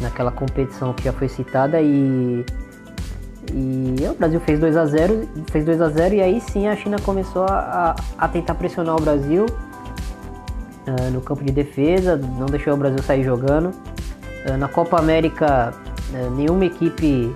naquela 0.00 0.30
competição 0.30 0.92
que 0.92 1.04
já 1.04 1.12
foi 1.12 1.28
citada 1.28 1.80
e 1.80 2.44
e 3.50 4.06
o 4.06 4.14
Brasil 4.14 4.40
fez 4.40 4.60
2 4.60 4.76
a 4.76 4.84
0 4.84 5.26
fez 5.50 5.64
2 5.64 5.80
a 5.80 5.88
0 5.88 6.16
e 6.16 6.20
aí 6.20 6.40
sim 6.40 6.68
a 6.68 6.76
China 6.76 6.98
começou 7.02 7.46
a, 7.48 7.96
a 8.18 8.28
tentar 8.28 8.54
pressionar 8.54 8.94
o 8.94 9.00
Brasil 9.00 9.46
uh, 10.88 11.10
no 11.10 11.20
campo 11.20 11.44
de 11.44 11.52
defesa, 11.52 12.16
não 12.16 12.46
deixou 12.46 12.74
o 12.74 12.76
Brasil 12.76 13.02
sair 13.02 13.22
jogando. 13.22 13.72
Uh, 14.48 14.56
na 14.58 14.68
Copa 14.68 14.98
América, 14.98 15.74
uh, 16.12 16.30
nenhuma 16.34 16.64
equipe, 16.64 17.32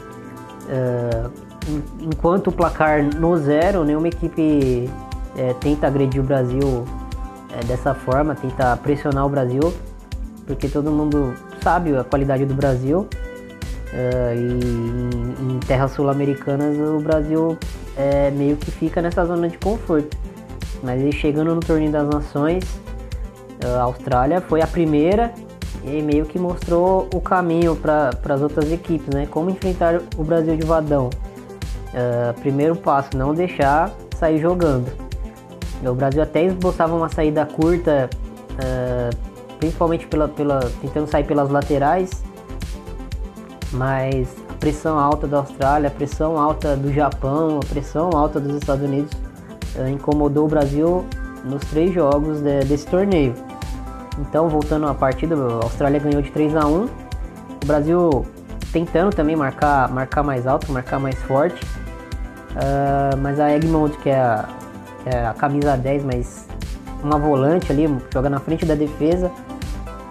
enquanto 2.01 2.49
o 2.49 2.53
placar 2.53 3.03
no 3.03 3.37
zero, 3.37 3.85
nenhuma 3.85 4.09
equipe 4.09 4.89
tenta 5.61 5.87
agredir 5.87 6.21
o 6.21 6.25
Brasil 6.25 6.85
dessa 7.67 7.95
forma, 7.95 8.35
tenta 8.35 8.75
pressionar 8.77 9.27
o 9.27 9.29
Brasil, 9.29 9.75
porque 10.47 10.69
todo 10.69 10.91
mundo 10.91 11.35
sabe 11.63 11.97
a 11.97 12.05
qualidade 12.05 12.45
do 12.45 12.55
Brasil. 12.55 13.09
Uh, 13.93 14.35
e 14.35 15.51
em, 15.51 15.55
em 15.55 15.59
terras 15.61 15.93
sul-americanas 15.93 16.79
o 16.79 16.99
Brasil 17.01 17.59
é, 17.97 18.31
meio 18.31 18.57
que 18.57 18.71
fica 18.71 19.03
nessa 19.03 19.25
zona 19.25 19.49
de 19.49 19.59
conforto. 19.59 20.17
Mas 20.83 21.01
ele 21.01 21.13
chegando 21.13 21.55
no 21.55 21.61
torneio 21.61 21.93
das 21.93 22.09
nações, 22.09 22.65
a 23.65 23.83
Austrália 23.83 24.41
foi 24.41 24.61
a 24.61 24.67
primeira 24.67 25.33
e 25.85 26.03
meio 26.03 26.25
que 26.25 26.39
mostrou 26.39 27.09
o 27.15 27.21
caminho 27.21 27.77
para 27.77 28.11
as 28.29 28.41
outras 28.41 28.71
equipes, 28.71 29.09
né? 29.15 29.27
Como 29.31 29.51
enfrentar 29.51 30.01
o 30.17 30.25
Brasil 30.25 30.57
de 30.57 30.65
vadão. 30.65 31.11
Uh, 31.93 32.41
primeiro 32.41 32.75
passo, 32.75 33.11
não 33.17 33.35
deixar 33.35 33.93
sair 34.17 34.39
jogando. 34.39 34.91
O 35.85 35.95
Brasil 35.95 36.23
até 36.23 36.45
esboçava 36.45 36.95
uma 36.95 37.09
saída 37.09 37.45
curta 37.45 38.09
uh, 38.53 39.32
principalmente 39.63 40.09
pela, 40.09 40.27
pela, 40.27 40.59
tentando 40.81 41.07
sair 41.07 41.23
pelas 41.23 41.49
laterais, 41.49 42.11
mas 43.71 44.29
a 44.51 44.55
pressão 44.55 44.99
alta 44.99 45.25
da 45.29 45.37
Austrália, 45.37 45.87
a 45.87 45.91
pressão 45.91 46.37
alta 46.37 46.77
do 46.77 46.93
Japão, 46.93 47.61
a 47.63 47.67
pressão 47.67 48.11
alta 48.11 48.41
dos 48.41 48.57
Estados 48.57 48.85
Unidos 48.85 49.13
uh, 49.77 49.87
incomodou 49.87 50.47
o 50.47 50.49
Brasil 50.49 51.05
nos 51.45 51.63
três 51.67 51.95
jogos 51.95 52.41
de, 52.41 52.65
desse 52.65 52.89
torneio. 52.89 53.37
Então, 54.19 54.49
voltando 54.49 54.89
à 54.89 54.95
partida, 54.95 55.37
a 55.37 55.65
Austrália 55.65 56.01
ganhou 56.01 56.21
de 56.21 56.33
3 56.33 56.57
a 56.57 56.67
1 56.67 56.85
o 57.63 57.65
Brasil 57.65 58.27
tentando 58.73 59.15
também 59.15 59.37
marcar, 59.37 59.89
marcar 59.91 60.25
mais 60.25 60.45
alto, 60.45 60.73
marcar 60.73 60.99
mais 60.99 61.17
forte. 61.23 61.65
Uh, 62.51 63.17
mas 63.23 63.39
a 63.39 63.55
Egmont, 63.55 63.97
que 63.99 64.11
é 64.11 64.21
a, 64.21 64.49
é 65.07 65.27
a 65.27 65.33
camisa 65.35 65.77
10, 65.77 66.05
mas 66.05 66.49
uma 67.03 67.17
volante 67.17 67.71
ali, 67.71 67.89
joga 68.13 68.29
na 68.29 68.41
frente 68.41 68.67
da 68.67 68.75
defesa, 68.75 69.31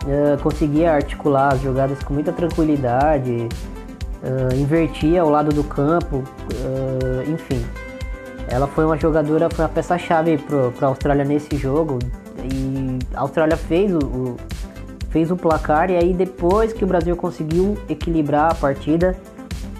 uh, 0.03 0.41
conseguia 0.41 0.93
articular 0.93 1.53
as 1.53 1.61
jogadas 1.61 2.01
com 2.03 2.13
muita 2.13 2.31
tranquilidade, 2.31 3.47
uh, 4.23 4.55
invertia 4.55 5.21
ao 5.21 5.29
lado 5.29 5.51
do 5.51 5.63
campo, 5.63 6.17
uh, 6.17 7.31
enfim. 7.31 7.63
Ela 8.47 8.67
foi 8.67 8.85
uma 8.85 8.97
jogadora, 8.97 9.49
foi 9.49 9.63
uma 9.63 9.69
peça-chave 9.69 10.37
para 10.37 10.87
a 10.87 10.89
Austrália 10.89 11.23
nesse 11.23 11.55
jogo. 11.55 11.99
E 12.43 12.99
a 13.15 13.21
Austrália 13.21 13.55
fez 13.55 13.93
o, 13.93 13.99
o, 13.99 14.37
fez 15.09 15.31
o 15.31 15.37
placar 15.37 15.89
e 15.89 15.95
aí 15.95 16.13
depois 16.13 16.73
que 16.73 16.83
o 16.83 16.87
Brasil 16.87 17.15
conseguiu 17.15 17.77
equilibrar 17.87 18.51
a 18.51 18.55
partida, 18.55 19.15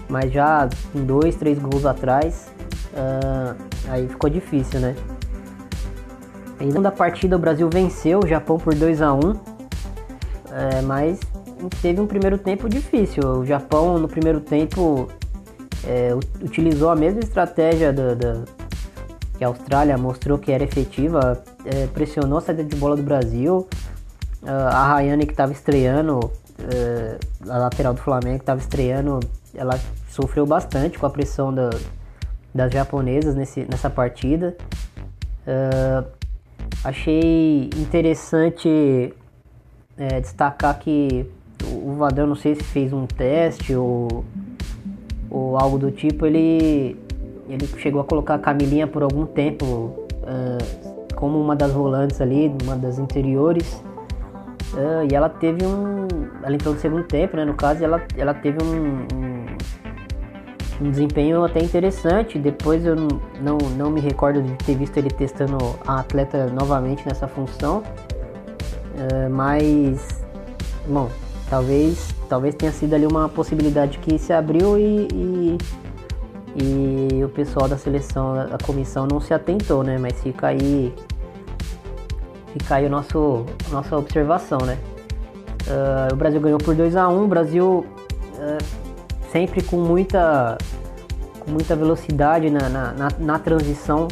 mas 0.08 0.32
já 0.32 0.68
com 0.92 1.04
dois, 1.04 1.36
três 1.36 1.58
gols 1.58 1.84
atrás, 1.84 2.50
aí 3.88 4.06
ficou 4.08 4.30
difícil, 4.30 4.80
né? 4.80 4.94
Ainda 6.60 6.80
da 6.80 6.92
partida 6.92 7.34
o 7.34 7.38
Brasil 7.38 7.68
venceu 7.68 8.20
o 8.20 8.26
Japão 8.26 8.56
por 8.56 8.74
2 8.74 9.02
a 9.02 9.12
1 9.12 9.51
é, 10.52 10.82
mas 10.82 11.20
teve 11.80 12.00
um 12.00 12.06
primeiro 12.06 12.38
tempo 12.38 12.68
difícil. 12.68 13.22
O 13.40 13.46
Japão 13.46 13.98
no 13.98 14.08
primeiro 14.08 14.40
tempo 14.40 15.08
é, 15.84 16.14
utilizou 16.42 16.90
a 16.90 16.96
mesma 16.96 17.20
estratégia 17.20 17.94
que 19.36 19.44
a 19.44 19.48
Austrália 19.48 19.96
mostrou 19.96 20.38
que 20.38 20.52
era 20.52 20.62
efetiva, 20.62 21.42
é, 21.64 21.86
pressionou 21.88 22.38
a 22.38 22.40
saída 22.40 22.64
de 22.64 22.76
bola 22.76 22.96
do 22.96 23.02
Brasil. 23.02 23.66
a 24.44 24.86
Rayane 24.88 25.26
que 25.26 25.32
estava 25.32 25.52
estreando, 25.52 26.18
é, 26.58 27.18
a 27.48 27.58
lateral 27.58 27.94
do 27.94 28.00
Flamengo 28.00 28.38
que 28.38 28.42
estava 28.42 28.60
estreando, 28.60 29.20
ela 29.54 29.78
sofreu 30.08 30.46
bastante 30.46 30.98
com 30.98 31.06
a 31.06 31.10
pressão 31.10 31.52
da, 31.52 31.70
das 32.54 32.72
japonesas 32.72 33.34
nesse, 33.34 33.66
nessa 33.68 33.88
partida. 33.88 34.56
Uh, 35.44 36.22
Achei 36.84 37.70
interessante 37.76 39.14
é, 39.96 40.20
destacar 40.20 40.78
que 40.78 41.26
o 41.64 41.94
Vadão, 41.94 42.26
não 42.26 42.34
sei 42.34 42.54
se 42.54 42.62
fez 42.64 42.92
um 42.92 43.06
teste 43.06 43.74
ou, 43.74 44.24
ou 45.30 45.56
algo 45.56 45.78
do 45.78 45.90
tipo, 45.90 46.26
ele, 46.26 46.96
ele 47.48 47.66
chegou 47.78 48.00
a 48.00 48.04
colocar 48.04 48.34
a 48.34 48.38
Camilinha 48.38 48.86
por 48.86 49.02
algum 49.02 49.26
tempo 49.26 49.64
uh, 49.64 51.14
como 51.14 51.40
uma 51.40 51.54
das 51.54 51.72
volantes 51.72 52.20
ali, 52.20 52.52
uma 52.64 52.76
das 52.76 52.98
interiores. 52.98 53.82
Uh, 54.72 55.06
e 55.10 55.14
ela 55.14 55.28
teve 55.28 55.66
um. 55.66 56.06
Ela 56.42 56.54
entrou 56.54 56.74
no 56.74 56.80
segundo 56.80 57.04
tempo, 57.04 57.36
né? 57.36 57.44
No 57.44 57.54
caso, 57.54 57.84
ela, 57.84 58.02
ela 58.16 58.32
teve 58.32 58.56
um, 58.64 59.06
um 59.14 59.46
um 60.82 60.90
desempenho 60.90 61.44
até 61.44 61.60
interessante. 61.60 62.38
Depois 62.38 62.84
eu 62.84 62.96
não, 62.96 63.58
não 63.76 63.90
me 63.90 64.00
recordo 64.00 64.42
de 64.42 64.52
ter 64.64 64.74
visto 64.76 64.96
ele 64.96 65.10
testando 65.10 65.56
a 65.86 66.00
atleta 66.00 66.46
novamente 66.46 67.06
nessa 67.06 67.28
função. 67.28 67.82
Uh, 68.94 69.30
mas, 69.30 70.22
bom, 70.86 71.08
talvez, 71.48 72.14
talvez 72.28 72.54
tenha 72.54 72.72
sido 72.72 72.94
ali 72.94 73.06
uma 73.06 73.28
possibilidade 73.28 73.98
que 73.98 74.18
se 74.18 74.32
abriu 74.32 74.78
e, 74.78 75.08
e, 75.12 75.58
e 76.56 77.24
o 77.24 77.28
pessoal 77.28 77.68
da 77.68 77.76
seleção, 77.76 78.34
a 78.38 78.58
comissão 78.64 79.06
não 79.06 79.20
se 79.20 79.32
atentou, 79.32 79.82
né? 79.82 79.98
Mas 79.98 80.20
fica 80.20 80.48
aí, 80.48 80.94
fica 82.52 82.76
aí 82.76 82.86
o 82.86 82.90
nosso, 82.90 83.46
nossa 83.70 83.96
observação, 83.96 84.58
né? 84.60 84.78
Uh, 85.66 86.12
o 86.12 86.16
Brasil 86.16 86.40
ganhou 86.40 86.58
por 86.58 86.74
2 86.74 86.96
a 86.96 87.08
1 87.08 87.24
o 87.24 87.28
Brasil 87.28 87.86
uh, 88.34 88.64
sempre 89.30 89.62
com 89.62 89.76
muita, 89.76 90.58
com 91.38 91.50
muita 91.50 91.76
velocidade 91.76 92.50
na, 92.50 92.68
na, 92.68 92.92
na, 92.92 93.08
na 93.18 93.38
transição. 93.38 94.08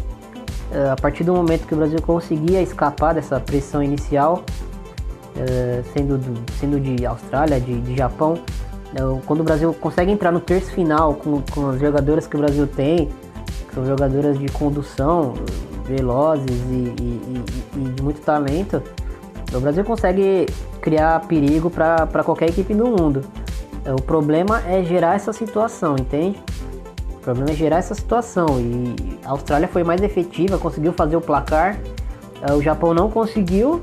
Uh, 0.70 0.92
a 0.92 0.96
partir 0.96 1.24
do 1.24 1.34
momento 1.34 1.66
que 1.66 1.74
o 1.74 1.76
Brasil 1.76 2.00
conseguia 2.00 2.62
escapar 2.62 3.14
dessa 3.14 3.40
pressão 3.40 3.82
inicial, 3.82 4.44
uh, 5.36 5.84
sendo, 5.92 6.18
do, 6.18 6.52
sendo 6.58 6.80
de 6.80 7.06
Austrália, 7.06 7.60
de, 7.60 7.80
de 7.80 7.96
Japão, 7.96 8.38
Então, 8.92 9.20
quando 9.24 9.40
o 9.40 9.44
Brasil 9.44 9.72
consegue 9.74 10.10
entrar 10.10 10.32
no 10.32 10.40
terço 10.40 10.70
final 10.72 11.14
com, 11.14 11.42
com 11.42 11.70
as 11.70 11.80
jogadoras 11.80 12.26
que 12.26 12.36
o 12.36 12.40
Brasil 12.40 12.66
tem, 12.66 13.08
que 13.68 13.74
são 13.74 13.86
jogadoras 13.86 14.38
de 14.38 14.48
condução, 14.48 15.34
velozes 15.86 16.50
e, 16.68 16.94
e, 17.00 17.44
e, 17.74 17.78
e 17.78 17.88
de 17.90 18.02
muito 18.02 18.20
talento, 18.20 18.82
o 19.52 19.60
Brasil 19.60 19.84
consegue 19.84 20.46
criar 20.80 21.20
perigo 21.26 21.70
para 21.70 22.24
qualquer 22.24 22.50
equipe 22.50 22.74
do 22.74 22.86
mundo. 22.86 23.22
O 23.86 24.02
problema 24.02 24.62
é 24.66 24.82
gerar 24.84 25.14
essa 25.14 25.32
situação, 25.32 25.96
entende? 25.96 26.38
O 27.14 27.18
problema 27.18 27.50
é 27.50 27.54
gerar 27.54 27.78
essa 27.78 27.94
situação. 27.94 28.46
E 28.60 29.18
a 29.24 29.30
Austrália 29.30 29.68
foi 29.68 29.82
mais 29.84 30.02
efetiva, 30.02 30.58
conseguiu 30.58 30.92
fazer 30.92 31.16
o 31.16 31.20
placar. 31.20 31.78
O 32.56 32.62
Japão 32.62 32.94
não 32.94 33.10
conseguiu. 33.10 33.82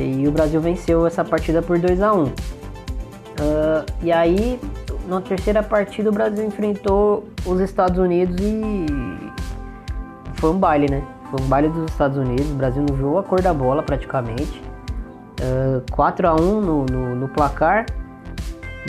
E 0.00 0.26
o 0.26 0.32
Brasil 0.32 0.60
venceu 0.60 1.06
essa 1.06 1.24
partida 1.24 1.60
por 1.60 1.78
2 1.78 2.00
a 2.00 2.12
1 2.12 2.24
uh, 2.24 2.32
E 4.02 4.10
aí, 4.10 4.58
na 5.06 5.20
terceira 5.20 5.62
partida, 5.62 6.08
o 6.08 6.12
Brasil 6.12 6.44
enfrentou 6.44 7.28
os 7.44 7.60
Estados 7.60 7.98
Unidos 7.98 8.36
e 8.40 8.86
foi 10.34 10.50
um 10.50 10.58
baile, 10.58 10.90
né? 10.90 11.02
Foi 11.30 11.40
um 11.40 11.48
baile 11.48 11.68
dos 11.68 11.90
Estados 11.90 12.16
Unidos. 12.16 12.50
O 12.50 12.54
Brasil 12.54 12.84
não 12.88 12.96
viu 12.96 13.18
a 13.18 13.22
cor 13.22 13.42
da 13.42 13.52
bola 13.52 13.82
praticamente. 13.82 14.62
Uh, 15.40 15.82
4 15.92 16.28
a 16.28 16.34
1 16.34 16.60
no, 16.60 16.86
no, 16.86 17.16
no 17.16 17.28
placar, 17.28 17.86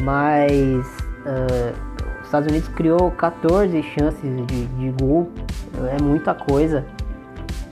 mas 0.04 0.86
uh, 1.26 1.74
os 2.20 2.26
Estados 2.26 2.50
Unidos 2.50 2.68
criou 2.70 3.12
14 3.12 3.82
chances 3.84 4.48
de, 4.48 4.66
de 4.66 4.92
gol, 5.04 5.30
é 5.98 6.02
muita 6.02 6.34
coisa. 6.34 6.86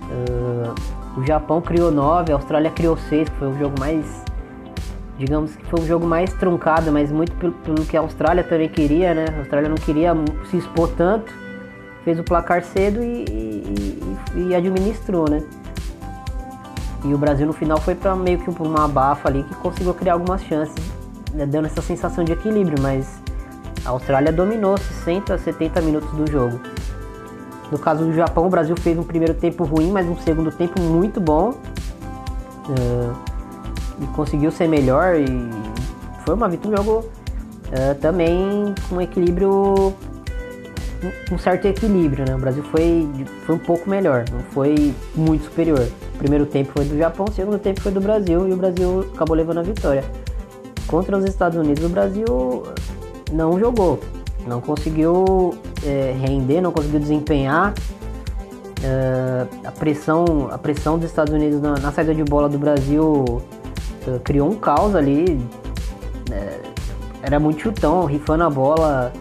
Uh, 0.04 0.99
o 1.18 1.26
Japão 1.26 1.62
criou 1.62 1.92
9, 1.92 2.32
a 2.32 2.36
Austrália 2.36 2.72
criou 2.72 2.98
6, 2.98 3.30
que 3.30 3.36
foi 3.36 3.50
o 3.50 3.58
jogo 3.58 3.80
mais. 3.80 4.24
Digamos 5.18 5.56
que 5.56 5.66
foi 5.66 5.82
um 5.82 5.86
jogo 5.86 6.08
mais 6.08 6.32
truncado, 6.34 6.92
mas 6.92 7.12
muito 7.12 7.34
pelo, 7.34 7.52
pelo 7.52 7.86
que 7.86 7.98
a 7.98 8.00
Austrália 8.00 8.44
também 8.44 8.70
queria, 8.70 9.14
né? 9.14 9.26
A 9.36 9.40
Austrália 9.40 9.68
não 9.68 9.76
queria 9.76 10.14
se 10.50 10.58
expor 10.58 10.90
tanto, 10.96 11.34
fez 12.06 12.18
o 12.20 12.24
placar 12.24 12.64
cedo 12.64 13.04
e, 13.04 13.26
e, 13.26 14.48
e 14.48 14.56
administrou, 14.56 15.30
né? 15.30 15.44
E 17.04 17.14
o 17.14 17.18
Brasil 17.18 17.48
no 17.48 17.54
final 17.54 17.80
foi 17.80 17.96
para 17.96 18.16
meio 18.16 18.40
que 18.40 18.50
uma 18.62 18.86
abafa 18.86 19.30
ali 19.30 19.44
que 19.44 19.56
conseguiu 19.56 19.94
criar 19.94 20.14
algumas 20.14 20.44
chances, 20.44 20.76
né? 21.34 21.46
dando 21.46 21.66
essa 21.66 21.82
sensação 21.82 22.24
de 22.24 22.34
equilíbrio, 22.34 22.82
mas 22.82 23.22
a 23.86 23.90
Austrália 23.90 24.32
dominou 24.32 24.78
60, 24.78 25.38
70 25.38 25.82
minutos 25.82 26.12
do 26.12 26.30
jogo. 26.30 26.60
No 27.72 27.78
caso 27.78 28.06
do 28.06 28.14
Japão, 28.14 28.48
o 28.48 28.50
Brasil 28.50 28.76
fez 28.76 28.98
um 28.98 29.04
primeiro 29.04 29.34
tempo 29.34 29.64
ruim, 29.64 29.92
mas 29.92 30.08
um 30.08 30.18
segundo 30.18 30.52
tempo 30.52 30.82
muito 30.82 31.20
bom. 31.20 31.52
Uh, 32.70 33.16
e 34.02 34.08
conseguiu 34.08 34.52
ser 34.52 34.68
melhor 34.68 35.16
e 35.16 35.26
foi 36.24 36.36
uma 36.36 36.48
vitória 36.48 36.80
um 36.80 36.84
jogo 36.84 37.00
uh, 37.00 37.96
também 38.00 38.74
com 38.88 39.02
equilíbrio 39.02 39.94
um 41.32 41.38
certo 41.38 41.66
equilíbrio, 41.66 42.26
né? 42.28 42.36
O 42.36 42.40
Brasil 42.40 42.64
foi, 42.64 43.08
foi 43.46 43.56
um 43.56 43.60
pouco 43.60 43.90
melhor, 43.90 44.26
não 44.32 44.42
foi 44.52 44.94
muito 45.16 45.46
superior. 45.46 45.88
O 46.16 46.18
primeiro 46.18 46.46
tempo 46.46 46.74
foi 46.74 46.86
do 46.86 46.98
Japão, 46.98 47.26
o 47.30 47.32
segundo 47.32 47.58
tempo 47.58 47.80
foi 47.80 47.92
do 47.92 48.02
Brasil 48.02 48.48
e 48.48 48.54
o 48.54 48.58
Brasil 48.58 49.10
acabou 49.14 49.36
levando 49.36 49.60
a 49.60 49.64
vitória. 49.64 50.04
Contra 50.88 51.18
os 51.18 51.24
Estados 51.24 51.58
Unidos, 51.58 51.84
o 51.84 51.90
Brasil 51.90 52.64
não 53.32 53.58
jogou, 53.60 54.00
não 54.46 54.60
conseguiu 54.60 55.56
é, 55.84 56.16
render, 56.20 56.62
não 56.62 56.72
conseguiu 56.72 57.00
desempenhar. 57.00 57.74
É, 58.82 59.46
a, 59.66 59.72
pressão, 59.72 60.48
a 60.52 60.58
pressão 60.58 60.98
dos 60.98 61.10
Estados 61.10 61.34
Unidos 61.34 61.62
na, 61.62 61.78
na 61.80 61.92
saída 61.92 62.16
de 62.16 62.24
bola 62.24 62.48
do 62.48 62.58
Brasil 62.58 63.42
é, 64.08 64.20
criou 64.20 64.50
um 64.50 64.56
caos 64.56 64.96
ali. 64.96 65.40
É, 66.32 66.60
era 67.22 67.40
muito 67.40 67.62
chutão, 67.62 68.06
rifando 68.06 68.46
a 68.46 68.50
bola, 68.50 69.12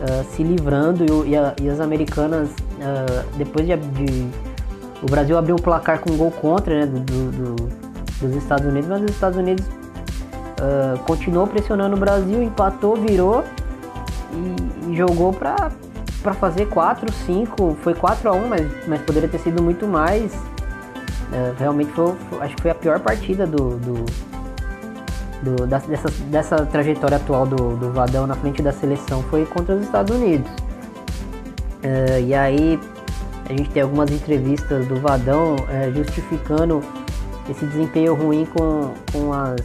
é, 0.00 0.22
se 0.34 0.42
livrando 0.42 1.04
e, 1.04 1.30
e, 1.30 1.36
a, 1.36 1.54
e 1.60 1.68
as 1.68 1.80
americanas, 1.80 2.50
é, 2.80 3.24
depois 3.36 3.66
de, 3.66 3.76
de, 3.76 4.28
O 5.02 5.06
Brasil 5.06 5.36
abriu 5.36 5.56
o 5.56 5.62
placar 5.62 5.98
com 5.98 6.12
um 6.12 6.16
gol 6.16 6.30
contra 6.30 6.80
né, 6.80 6.86
do, 6.86 7.00
do, 7.00 7.56
dos 8.20 8.36
Estados 8.36 8.66
Unidos, 8.66 8.88
mas 8.88 9.02
os 9.02 9.10
Estados 9.10 9.38
Unidos 9.38 9.64
continuou 11.06 11.46
pressionando 11.46 11.96
o 11.96 11.98
Brasil, 11.98 12.42
empatou, 12.42 12.94
virou 12.94 13.42
e, 14.30 14.90
e 14.90 14.94
jogou 14.94 15.32
para 15.32 15.70
para 16.22 16.34
fazer 16.34 16.66
4, 16.66 17.12
5, 17.12 17.76
foi 17.82 17.94
4 17.94 18.28
a 18.28 18.32
1 18.32 18.48
mas, 18.48 18.66
mas 18.86 19.00
poderia 19.02 19.28
ter 19.28 19.38
sido 19.38 19.62
muito 19.62 19.86
mais. 19.86 20.32
É, 21.32 21.52
realmente 21.58 21.92
foi, 21.92 22.14
acho 22.40 22.56
que 22.56 22.62
foi 22.62 22.70
a 22.70 22.74
pior 22.74 22.98
partida 23.00 23.46
do, 23.46 23.76
do, 23.76 24.04
do 25.42 25.66
da, 25.66 25.78
dessa, 25.78 26.10
dessa 26.26 26.66
trajetória 26.66 27.16
atual 27.16 27.46
do, 27.46 27.76
do 27.76 27.92
Vadão 27.92 28.26
na 28.26 28.34
frente 28.34 28.62
da 28.62 28.72
seleção 28.72 29.22
foi 29.24 29.46
contra 29.46 29.74
os 29.76 29.82
Estados 29.82 30.14
Unidos. 30.14 30.50
É, 31.82 32.20
e 32.20 32.34
aí 32.34 32.78
a 33.48 33.52
gente 33.52 33.70
tem 33.70 33.82
algumas 33.82 34.10
entrevistas 34.10 34.86
do 34.86 34.96
Vadão 34.96 35.56
é, 35.68 35.90
justificando 35.90 36.82
esse 37.48 37.64
desempenho 37.66 38.14
ruim 38.14 38.46
com, 38.46 38.92
com 39.12 39.32
as. 39.32 39.60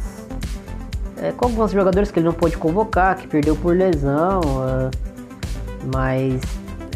É, 1.17 1.31
com 1.31 1.45
alguns 1.45 1.71
jogadores 1.71 2.11
que 2.11 2.19
ele 2.19 2.25
não 2.25 2.33
pôde 2.33 2.57
convocar, 2.57 3.15
que 3.15 3.27
perdeu 3.27 3.55
por 3.55 3.75
lesão. 3.75 4.41
Mas 5.93 6.41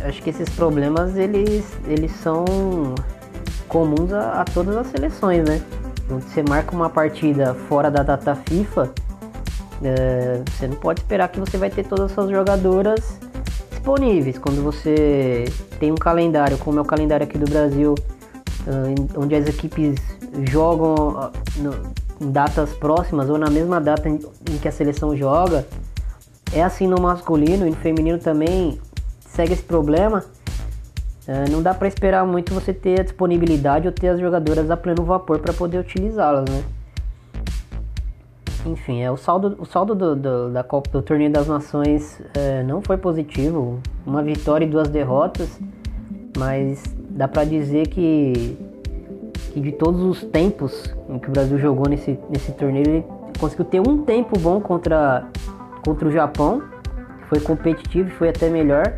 acho 0.03 0.21
que 0.21 0.29
esses 0.29 0.49
problemas 0.49 1.15
eles, 1.15 1.65
eles 1.87 2.11
são 2.11 2.45
comuns 3.67 4.11
a, 4.13 4.41
a 4.41 4.45
todas 4.45 4.75
as 4.75 4.87
seleções, 4.87 5.47
né? 5.47 5.61
Quando 6.07 6.23
você 6.23 6.41
marca 6.41 6.75
uma 6.75 6.89
partida 6.89 7.53
fora 7.53 7.91
da 7.91 8.01
data 8.01 8.35
FIFA, 8.35 8.91
é, 9.83 10.41
você 10.45 10.67
não 10.67 10.75
pode 10.75 11.01
esperar 11.01 11.29
que 11.29 11.39
você 11.39 11.57
vai 11.57 11.69
ter 11.69 11.85
todas 11.85 12.05
as 12.05 12.11
suas 12.11 12.29
jogadoras 12.31 13.19
disponíveis. 13.69 14.37
Quando 14.37 14.63
você 14.63 15.45
tem 15.79 15.91
um 15.91 15.95
calendário, 15.95 16.57
como 16.57 16.79
é 16.79 16.81
o 16.81 16.85
calendário 16.85 17.25
aqui 17.25 17.37
do 17.37 17.49
Brasil, 17.49 17.95
onde 19.15 19.35
as 19.35 19.47
equipes 19.47 19.99
jogam 20.49 21.31
em 22.19 22.31
datas 22.31 22.71
próximas 22.73 23.29
ou 23.29 23.37
na 23.37 23.49
mesma 23.49 23.79
data 23.79 24.09
em 24.09 24.19
que 24.61 24.67
a 24.67 24.71
seleção 24.71 25.15
joga, 25.15 25.65
é 26.53 26.63
assim 26.63 26.87
no 26.87 26.99
masculino 27.01 27.67
e 27.67 27.69
no 27.69 27.75
feminino 27.75 28.17
também 28.17 28.79
segue 29.19 29.53
esse 29.53 29.63
problema. 29.63 30.23
É, 31.27 31.47
não 31.49 31.61
dá 31.61 31.73
para 31.73 31.87
esperar 31.87 32.25
muito 32.25 32.53
você 32.53 32.73
ter 32.73 33.01
a 33.01 33.03
disponibilidade 33.03 33.87
ou 33.87 33.93
ter 33.93 34.07
as 34.07 34.19
jogadoras 34.19 34.71
a 34.71 34.75
pleno 34.75 35.03
vapor 35.03 35.39
para 35.39 35.53
poder 35.53 35.77
utilizá-las, 35.77 36.49
né? 36.49 36.63
Enfim, 38.65 39.01
é, 39.01 39.11
o 39.11 39.15
saldo, 39.15 39.55
o 39.59 39.65
saldo 39.65 39.95
do, 39.95 40.15
do, 40.15 40.49
da 40.49 40.63
Copa 40.63 40.89
do 40.89 41.01
Torneio 41.01 41.31
das 41.31 41.47
Nações 41.47 42.21
é, 42.33 42.63
não 42.63 42.81
foi 42.81 42.97
positivo. 42.97 43.79
Uma 44.05 44.23
vitória 44.23 44.65
e 44.65 44.67
duas 44.67 44.89
derrotas, 44.89 45.59
mas 46.37 46.83
dá 47.11 47.27
para 47.27 47.43
dizer 47.45 47.87
que, 47.87 48.57
que 49.53 49.61
de 49.61 49.71
todos 49.71 50.01
os 50.01 50.23
tempos 50.23 50.93
em 51.07 51.19
que 51.19 51.29
o 51.29 51.31
Brasil 51.31 51.57
jogou 51.57 51.87
nesse, 51.87 52.19
nesse 52.29 52.51
torneio, 52.53 52.87
ele 52.87 53.05
conseguiu 53.39 53.65
ter 53.65 53.79
um 53.79 54.03
tempo 54.03 54.37
bom 54.39 54.59
contra 54.59 55.27
contra 55.83 56.07
o 56.07 56.11
Japão, 56.11 56.63
foi 57.27 57.39
competitivo, 57.39 58.09
foi 58.11 58.29
até 58.29 58.49
melhor, 58.49 58.93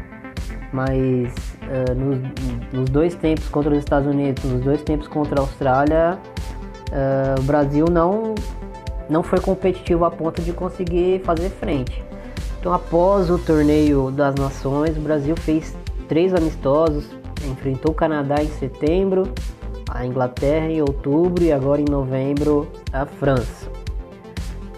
mas 0.72 1.34
uh, 1.64 1.94
nos, 1.96 2.20
nos, 2.72 2.90
dois 2.90 3.14
tempos 3.16 3.48
contra 3.50 3.72
os 3.72 3.80
Estados 3.80 4.08
Unidos, 4.08 4.44
nos 4.44 4.62
dois 4.62 4.82
tempos 4.82 5.08
contra 5.08 5.40
a 5.40 5.42
Austrália, 5.42 6.18
uh, 6.92 7.40
o 7.40 7.44
Brasil 7.44 7.86
não, 7.92 8.36
não 9.10 9.22
foi 9.22 9.40
competitivo 9.40 10.06
a 10.06 10.12
ponto 10.12 10.42
de 10.42 10.54
conseguir 10.54 11.22
fazer 11.24 11.50
frente. 11.50 12.04
Então, 12.60 12.74
após 12.74 13.30
o 13.30 13.38
torneio 13.38 14.12
das 14.12 14.36
nações, 14.36 14.96
o 14.96 15.02
Brasil 15.02 15.36
fez 15.36 15.76
três 16.08 16.34
amistosos, 16.34 17.10
enfrentou 17.50 17.92
o 17.92 17.96
Canadá 17.96 18.42
em 18.42 18.50
setembro, 18.50 19.34
a 19.90 20.06
Inglaterra 20.06 20.68
em 20.68 20.82
outubro 20.82 21.44
e 21.44 21.52
agora 21.52 21.82
em 21.82 21.86
novembro 21.90 22.72
a 22.94 23.06
França. 23.06 23.70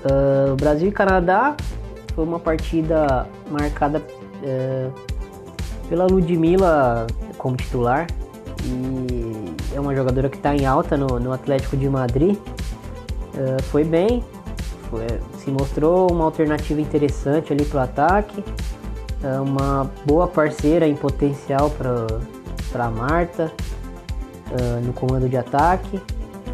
Uh, 0.06 0.56
Brasil 0.56 0.90
e 0.90 0.92
Canadá 0.92 1.56
foi 2.16 2.24
uma 2.24 2.40
partida 2.40 3.28
marcada 3.50 4.02
é, 4.44 4.90
pela 5.90 6.06
Ludmilla 6.06 7.08
como 7.38 7.56
titular. 7.56 8.08
E 8.66 9.76
é 9.76 9.80
uma 9.80 9.96
jogadora 9.96 10.30
que 10.30 10.38
está 10.38 10.56
em 10.56 10.66
alta 10.66 10.96
no, 10.96 11.20
no, 11.20 11.34
Atlético 11.34 11.76
de 11.76 11.90
Madrid. 11.90 12.38
É, 13.36 13.62
foi 13.64 13.84
bem, 13.84 14.24
foi, 14.90 15.06
se 15.40 15.52
mostrou 15.52 16.12
uma 16.12 16.26
alternativa 16.26 16.80
interessante 16.80 17.52
ali 17.52 17.66
para 17.66 17.80
o 17.80 17.84
ataque, 17.84 18.44
é 19.24 19.40
uma 19.40 19.90
boa 20.06 20.28
parceira 20.28 20.88
em 20.88 20.96
potencial 20.96 21.70
para 21.72 22.86
a 22.86 22.92
Marta 22.92 23.52
é, 24.52 24.80
no 24.82 24.94
comando 24.94 25.28
de 25.28 25.36
ataque, 25.36 26.00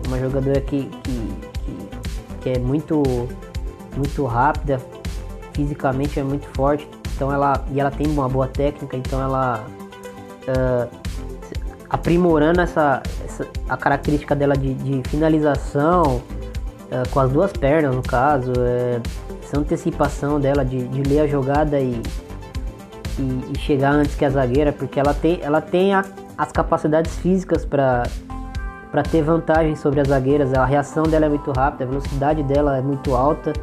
uma 0.07 0.17
jogadora 0.19 0.61
que, 0.61 0.85
que, 0.85 1.33
que, 1.53 1.77
que 2.41 2.49
é 2.49 2.59
muito, 2.59 3.03
muito 3.97 4.25
rápida, 4.25 4.79
fisicamente 5.53 6.19
é 6.19 6.23
muito 6.23 6.47
forte, 6.55 6.87
então 7.15 7.31
ela 7.31 7.63
e 7.71 7.79
ela 7.79 7.91
tem 7.91 8.07
uma 8.07 8.29
boa 8.29 8.47
técnica, 8.47 8.95
então 8.95 9.21
ela 9.21 9.63
uh, 10.47 10.89
aprimorando 11.89 12.61
essa, 12.61 13.01
essa, 13.25 13.47
a 13.67 13.75
característica 13.75 14.35
dela 14.35 14.55
de, 14.55 14.73
de 14.73 15.09
finalização 15.09 16.17
uh, 16.17 17.09
com 17.11 17.19
as 17.19 17.31
duas 17.31 17.51
pernas 17.51 17.95
no 17.95 18.03
caso, 18.03 18.53
é, 18.59 19.01
essa 19.43 19.59
antecipação 19.59 20.39
dela 20.39 20.63
de, 20.63 20.87
de 20.87 21.03
ler 21.03 21.21
a 21.21 21.27
jogada 21.27 21.79
e, 21.79 22.01
e, 23.17 23.51
e, 23.51 23.59
chegar 23.59 23.91
antes 23.91 24.15
que 24.15 24.23
a 24.23 24.29
zagueira, 24.29 24.71
porque 24.71 24.99
ela 24.99 25.13
tem, 25.13 25.39
ela 25.41 25.61
tem 25.61 25.93
a, 25.93 26.05
as 26.37 26.51
capacidades 26.51 27.15
físicas 27.17 27.65
para 27.65 28.03
para 28.91 29.03
ter 29.03 29.21
vantagem 29.21 29.75
sobre 29.75 30.01
as 30.01 30.07
zagueiras. 30.07 30.53
A 30.53 30.65
reação 30.65 31.03
dela 31.03 31.25
é 31.25 31.29
muito 31.29 31.51
rápida, 31.51 31.83
a 31.83 31.87
velocidade 31.87 32.43
dela 32.43 32.77
é 32.77 32.81
muito 32.81 33.15
alta. 33.15 33.53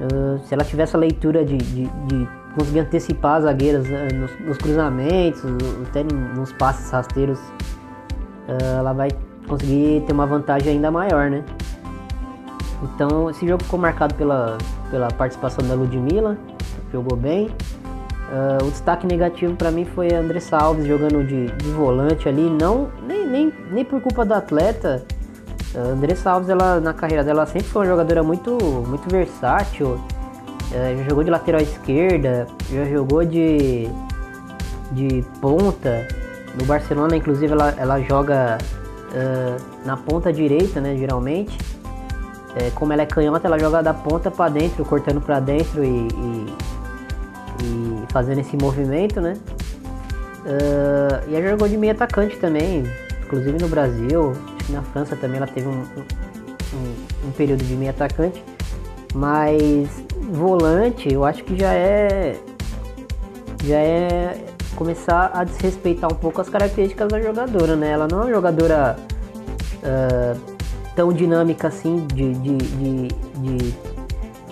Uh, 0.00 0.38
se 0.44 0.54
ela 0.54 0.64
tiver 0.64 0.82
essa 0.82 0.98
leitura 0.98 1.44
de, 1.44 1.56
de, 1.56 1.86
de 1.86 2.28
conseguir 2.56 2.80
antecipar 2.80 3.36
as 3.36 3.44
zagueiras 3.44 3.86
uh, 3.86 4.14
nos, 4.14 4.40
nos, 4.40 4.58
cruzamentos, 4.58 5.42
até 5.88 6.02
nos 6.02 6.52
passes 6.52 6.90
rasteiros, 6.90 7.38
uh, 7.38 8.78
ela 8.78 8.92
vai 8.92 9.10
conseguir 9.46 10.02
ter 10.06 10.12
uma 10.12 10.26
vantagem 10.26 10.72
ainda 10.72 10.90
maior, 10.90 11.30
né? 11.30 11.44
Então 12.82 13.30
esse 13.30 13.46
jogo 13.46 13.62
ficou 13.62 13.78
marcado 13.78 14.14
pela, 14.14 14.58
pela 14.90 15.08
participação 15.08 15.66
da 15.66 15.74
Ludmilla, 15.74 16.36
jogou 16.92 17.16
bem. 17.16 17.50
Uh, 18.24 18.66
o 18.66 18.70
destaque 18.70 19.06
negativo 19.06 19.54
para 19.54 19.70
mim 19.70 19.84
foi 19.84 20.12
André 20.12 20.40
Salves 20.40 20.86
jogando 20.86 21.24
de, 21.24 21.46
de, 21.46 21.70
volante 21.70 22.28
ali, 22.28 22.48
não 22.48 22.90
nem, 23.06 23.26
nem, 23.26 23.52
nem 23.70 23.84
por 23.84 24.00
culpa 24.00 24.24
do 24.24 24.34
atleta. 24.34 25.04
Uh, 25.74 25.92
André 25.92 26.14
Salves, 26.14 26.48
ela, 26.48 26.80
na 26.80 26.94
carreira 26.94 27.24
dela, 27.24 27.46
sempre 27.46 27.68
foi 27.68 27.82
uma 27.82 27.90
jogadora 27.90 28.22
muito, 28.22 28.56
muito 28.86 29.08
versátil. 29.10 29.98
Uh, 30.70 30.98
já 30.98 31.02
jogou 31.08 31.24
de 31.24 31.30
lateral 31.30 31.60
esquerda, 31.60 32.46
já 32.70 32.84
jogou 32.84 33.24
de, 33.24 33.88
de 34.92 35.24
ponta. 35.40 36.06
No 36.58 36.64
Barcelona, 36.64 37.16
inclusive, 37.16 37.52
ela, 37.52 37.74
ela 37.76 38.00
joga 38.00 38.58
uh, 39.10 39.86
na 39.86 39.96
ponta 39.96 40.32
direita, 40.32 40.80
né, 40.80 40.96
geralmente. 40.96 41.58
É, 42.56 42.70
como 42.70 42.92
ela 42.92 43.02
é 43.02 43.06
canhota, 43.06 43.48
ela 43.48 43.58
joga 43.58 43.82
da 43.82 43.92
ponta 43.92 44.30
para 44.30 44.48
dentro, 44.48 44.84
cortando 44.84 45.20
para 45.20 45.40
dentro 45.40 45.84
e, 45.84 45.88
e, 45.88 46.56
e, 47.64 48.04
fazendo 48.12 48.40
esse 48.40 48.56
movimento, 48.56 49.20
né? 49.20 49.36
Uh, 50.46 51.28
e 51.28 51.34
ela 51.34 51.50
jogou 51.50 51.66
de 51.66 51.76
meio 51.76 51.92
atacante 51.92 52.36
também, 52.36 52.84
inclusive 53.24 53.58
no 53.60 53.66
Brasil, 53.66 54.34
na 54.68 54.82
França 54.82 55.16
também 55.16 55.38
ela 55.38 55.46
teve 55.46 55.68
um, 55.68 55.82
um, 55.82 57.28
um 57.28 57.30
período 57.32 57.64
de 57.64 57.74
meio 57.74 57.90
atacante. 57.90 58.42
Mas 59.14 59.88
volante, 60.32 61.12
eu 61.12 61.24
acho 61.24 61.44
que 61.44 61.56
já 61.56 61.72
é 61.72 62.36
já 63.64 63.78
é 63.78 64.44
começar 64.74 65.30
a 65.32 65.44
desrespeitar 65.44 66.12
um 66.12 66.16
pouco 66.16 66.40
as 66.40 66.48
características 66.48 67.08
da 67.08 67.20
jogadora, 67.20 67.76
né? 67.76 67.90
Ela 67.90 68.08
não 68.10 68.22
é 68.22 68.24
uma 68.24 68.30
jogadora 68.30 68.96
uh, 69.78 70.40
tão 70.94 71.12
dinâmica 71.12 71.68
assim 71.68 72.06
de, 72.12 72.34
de, 72.34 72.56
de, 72.56 73.08
de 73.08 73.74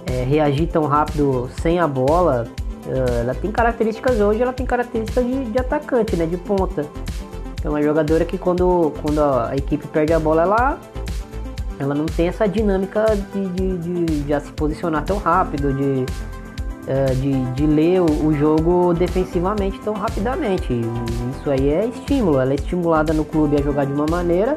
é, 0.07 0.23
reagir 0.25 0.69
tão 0.69 0.87
rápido 0.87 1.51
sem 1.61 1.79
a 1.79 1.87
bola. 1.87 2.47
Uh, 2.87 3.21
ela 3.21 3.35
tem 3.35 3.51
características 3.51 4.21
hoje, 4.21 4.43
ela 4.43 4.53
tem 4.53 4.65
características 4.65 5.25
de, 5.25 5.45
de 5.47 5.59
atacante, 5.59 6.17
né? 6.17 6.27
De 6.27 6.37
ponta. 6.37 6.87
É 7.65 7.69
uma 7.69 7.83
jogadora 7.83 8.25
que 8.25 8.37
quando, 8.37 8.93
quando 9.03 9.21
a 9.21 9.55
equipe 9.57 9.87
perde 9.87 10.13
a 10.13 10.19
bola, 10.19 10.43
ela, 10.43 10.79
ela 11.79 11.95
não 11.95 12.07
tem 12.07 12.29
essa 12.29 12.49
dinâmica 12.49 13.05
de, 13.33 13.49
de, 13.49 13.79
de, 13.79 14.05
de 14.23 14.41
se 14.41 14.53
posicionar 14.53 15.05
tão 15.05 15.19
rápido, 15.19 15.73
de, 15.73 16.05
uh, 16.91 17.15
de, 17.17 17.45
de 17.53 17.67
ler 17.67 18.01
o, 18.01 18.33
jogo 18.35 18.93
defensivamente 18.95 19.79
tão 19.81 19.95
rapidamente. 19.95 20.73
Isso 21.37 21.51
aí 21.51 21.69
é 21.69 21.87
estímulo, 21.87 22.41
ela 22.41 22.53
é 22.53 22.57
estimulada 22.57 23.13
no 23.13 23.25
clube 23.25 23.57
a 23.57 23.63
jogar 23.63 23.87
de 23.87 23.93
uma 23.93 24.07
maneira 24.07 24.57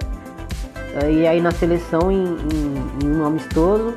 e 1.11 1.27
aí 1.27 1.41
na 1.41 1.51
seleção, 1.51 2.09
em, 2.09 2.23
em, 2.23 3.05
em 3.05 3.17
um 3.17 3.25
amistoso, 3.25 3.93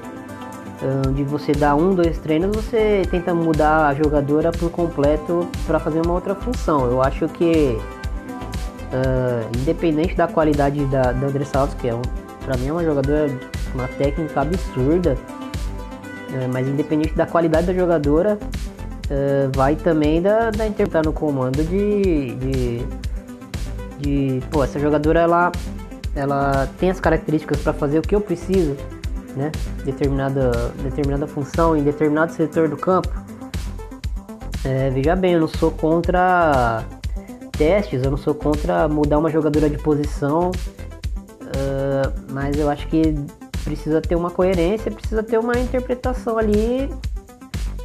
de 1.14 1.24
você 1.24 1.52
dar 1.52 1.74
um, 1.74 1.94
dois 1.94 2.18
treinos, 2.18 2.54
você 2.54 3.02
tenta 3.10 3.34
mudar 3.34 3.88
a 3.88 3.94
jogadora 3.94 4.50
por 4.52 4.70
completo 4.70 5.48
para 5.66 5.78
fazer 5.78 6.00
uma 6.04 6.14
outra 6.14 6.34
função. 6.34 6.86
Eu 6.86 7.02
acho 7.02 7.28
que, 7.28 7.78
uh, 8.92 9.58
independente 9.60 10.14
da 10.14 10.26
qualidade 10.26 10.84
da, 10.86 11.12
da 11.12 11.26
André 11.26 11.44
Saltos, 11.44 11.74
que 11.74 11.88
é 11.88 11.94
um, 11.94 12.02
para 12.44 12.56
mim 12.56 12.68
é 12.68 12.72
uma 12.72 12.84
jogadora 12.84 13.28
com 13.72 13.78
uma 13.78 13.88
técnica 13.88 14.40
absurda, 14.40 15.14
uh, 15.14 16.48
mas 16.52 16.66
independente 16.66 17.14
da 17.14 17.26
qualidade 17.26 17.66
da 17.66 17.74
jogadora, 17.74 18.38
uh, 18.40 19.56
vai 19.56 19.76
também 19.76 20.22
da, 20.22 20.50
da 20.50 20.66
interpretar 20.66 21.04
no 21.04 21.12
comando 21.12 21.62
de, 21.64 22.34
de, 22.34 22.82
de, 23.98 24.42
pô, 24.50 24.64
essa 24.64 24.78
jogadora 24.78 25.20
ela 25.20 25.52
ela 26.14 26.68
tem 26.78 26.90
as 26.90 26.98
características 26.98 27.60
para 27.60 27.72
fazer 27.72 27.98
o 28.00 28.02
que 28.02 28.14
eu 28.14 28.20
preciso, 28.20 28.76
né? 29.36 29.52
Determinada, 29.84 30.72
determinada 30.82 31.28
função 31.28 31.76
em 31.76 31.84
determinado 31.84 32.32
setor 32.32 32.68
do 32.68 32.76
campo. 32.76 33.08
É, 34.64 34.90
veja 34.90 35.14
bem, 35.14 35.34
eu 35.34 35.40
não 35.40 35.46
sou 35.46 35.70
contra 35.70 36.84
testes, 37.58 38.02
eu 38.02 38.10
não 38.10 38.16
sou 38.16 38.34
contra 38.34 38.88
mudar 38.88 39.18
uma 39.18 39.28
jogadora 39.28 39.68
de 39.68 39.76
posição, 39.76 40.50
uh, 40.50 42.32
mas 42.32 42.56
eu 42.56 42.70
acho 42.70 42.86
que 42.88 43.14
precisa 43.64 44.00
ter 44.00 44.14
uma 44.14 44.30
coerência, 44.30 44.90
precisa 44.90 45.22
ter 45.22 45.38
uma 45.38 45.58
interpretação 45.58 46.38
ali 46.38 46.88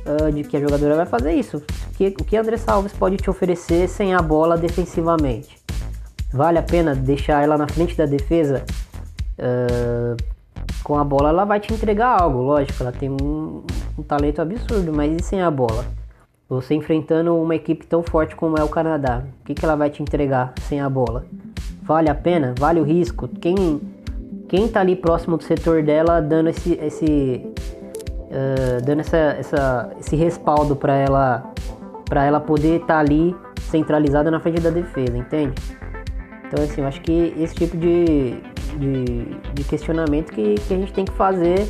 uh, 0.05 0.31
de 0.31 0.43
que 0.43 0.55
a 0.55 0.61
jogadora 0.61 0.95
vai 0.95 1.05
fazer 1.05 1.33
isso. 1.33 1.61
Que, 1.97 2.07
o 2.07 2.23
que 2.23 2.37
André 2.37 2.57
Salves 2.57 2.93
pode 2.93 3.17
te 3.17 3.29
oferecer 3.29 3.89
sem 3.89 4.13
a 4.13 4.21
bola 4.21 4.55
defensivamente? 4.55 5.63
vale 6.33 6.57
a 6.57 6.63
pena 6.63 6.95
deixar 6.95 7.43
ela 7.43 7.57
na 7.57 7.67
frente 7.67 7.95
da 7.95 8.05
defesa 8.05 8.65
uh, 9.37 10.17
com 10.83 10.97
a 10.97 11.03
bola, 11.03 11.29
ela 11.29 11.45
vai 11.45 11.59
te 11.59 11.71
entregar 11.71 12.19
algo, 12.21 12.39
lógico, 12.39 12.81
ela 12.81 12.91
tem 12.91 13.09
um, 13.09 13.63
um, 13.97 14.03
talento 14.03 14.41
absurdo, 14.41 14.91
mas 14.91 15.15
e 15.15 15.23
sem 15.23 15.41
a 15.41 15.51
bola? 15.51 15.85
Você 16.53 16.75
enfrentando 16.75 17.35
uma 17.35 17.55
equipe 17.55 17.85
tão 17.87 18.03
forte 18.03 18.35
como 18.35 18.57
é 18.57 18.63
o 18.63 18.69
Canadá, 18.69 19.23
o 19.41 19.45
que, 19.45 19.55
que 19.55 19.65
ela 19.65 19.75
vai 19.75 19.89
te 19.89 20.03
entregar 20.03 20.53
sem 20.61 20.79
a 20.79 20.89
bola? 20.89 21.25
Vale 21.81 22.09
a 22.09 22.15
pena? 22.15 22.53
Vale 22.59 22.79
o 22.79 22.83
risco? 22.83 23.27
Quem, 23.27 23.81
quem 24.47 24.67
tá 24.67 24.81
ali 24.81 24.95
próximo 24.95 25.35
do 25.35 25.43
setor 25.43 25.81
dela 25.81 26.21
dando 26.21 26.49
esse, 26.49 26.73
esse 26.73 27.41
uh, 28.29 28.85
dando 28.85 28.99
essa, 28.99 29.17
essa, 29.17 29.91
esse 29.99 30.15
respaldo 30.15 30.75
para 30.75 30.95
ela 30.95 31.51
para 32.05 32.25
ela 32.25 32.39
poder 32.39 32.75
estar 32.75 32.87
tá 32.87 32.99
ali 32.99 33.35
centralizada 33.71 34.29
na 34.29 34.39
frente 34.39 34.61
da 34.61 34.69
defesa, 34.69 35.17
entende? 35.17 35.55
Então, 36.45 36.63
assim, 36.63 36.81
eu 36.81 36.87
acho 36.87 37.01
que 37.01 37.33
esse 37.35 37.55
tipo 37.55 37.75
de, 37.75 38.39
de, 38.77 39.25
de 39.55 39.63
questionamento 39.63 40.31
que, 40.31 40.53
que 40.55 40.73
a 40.73 40.77
gente 40.77 40.93
tem 40.93 41.05
que 41.05 41.13
fazer 41.13 41.67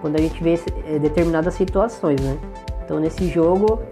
quando 0.00 0.14
a 0.14 0.20
gente 0.20 0.40
vê 0.40 0.60
eh, 0.86 1.00
determinadas 1.00 1.54
situações, 1.54 2.20
né? 2.20 2.38
Então, 2.84 3.00
nesse 3.00 3.26
jogo, 3.28 3.82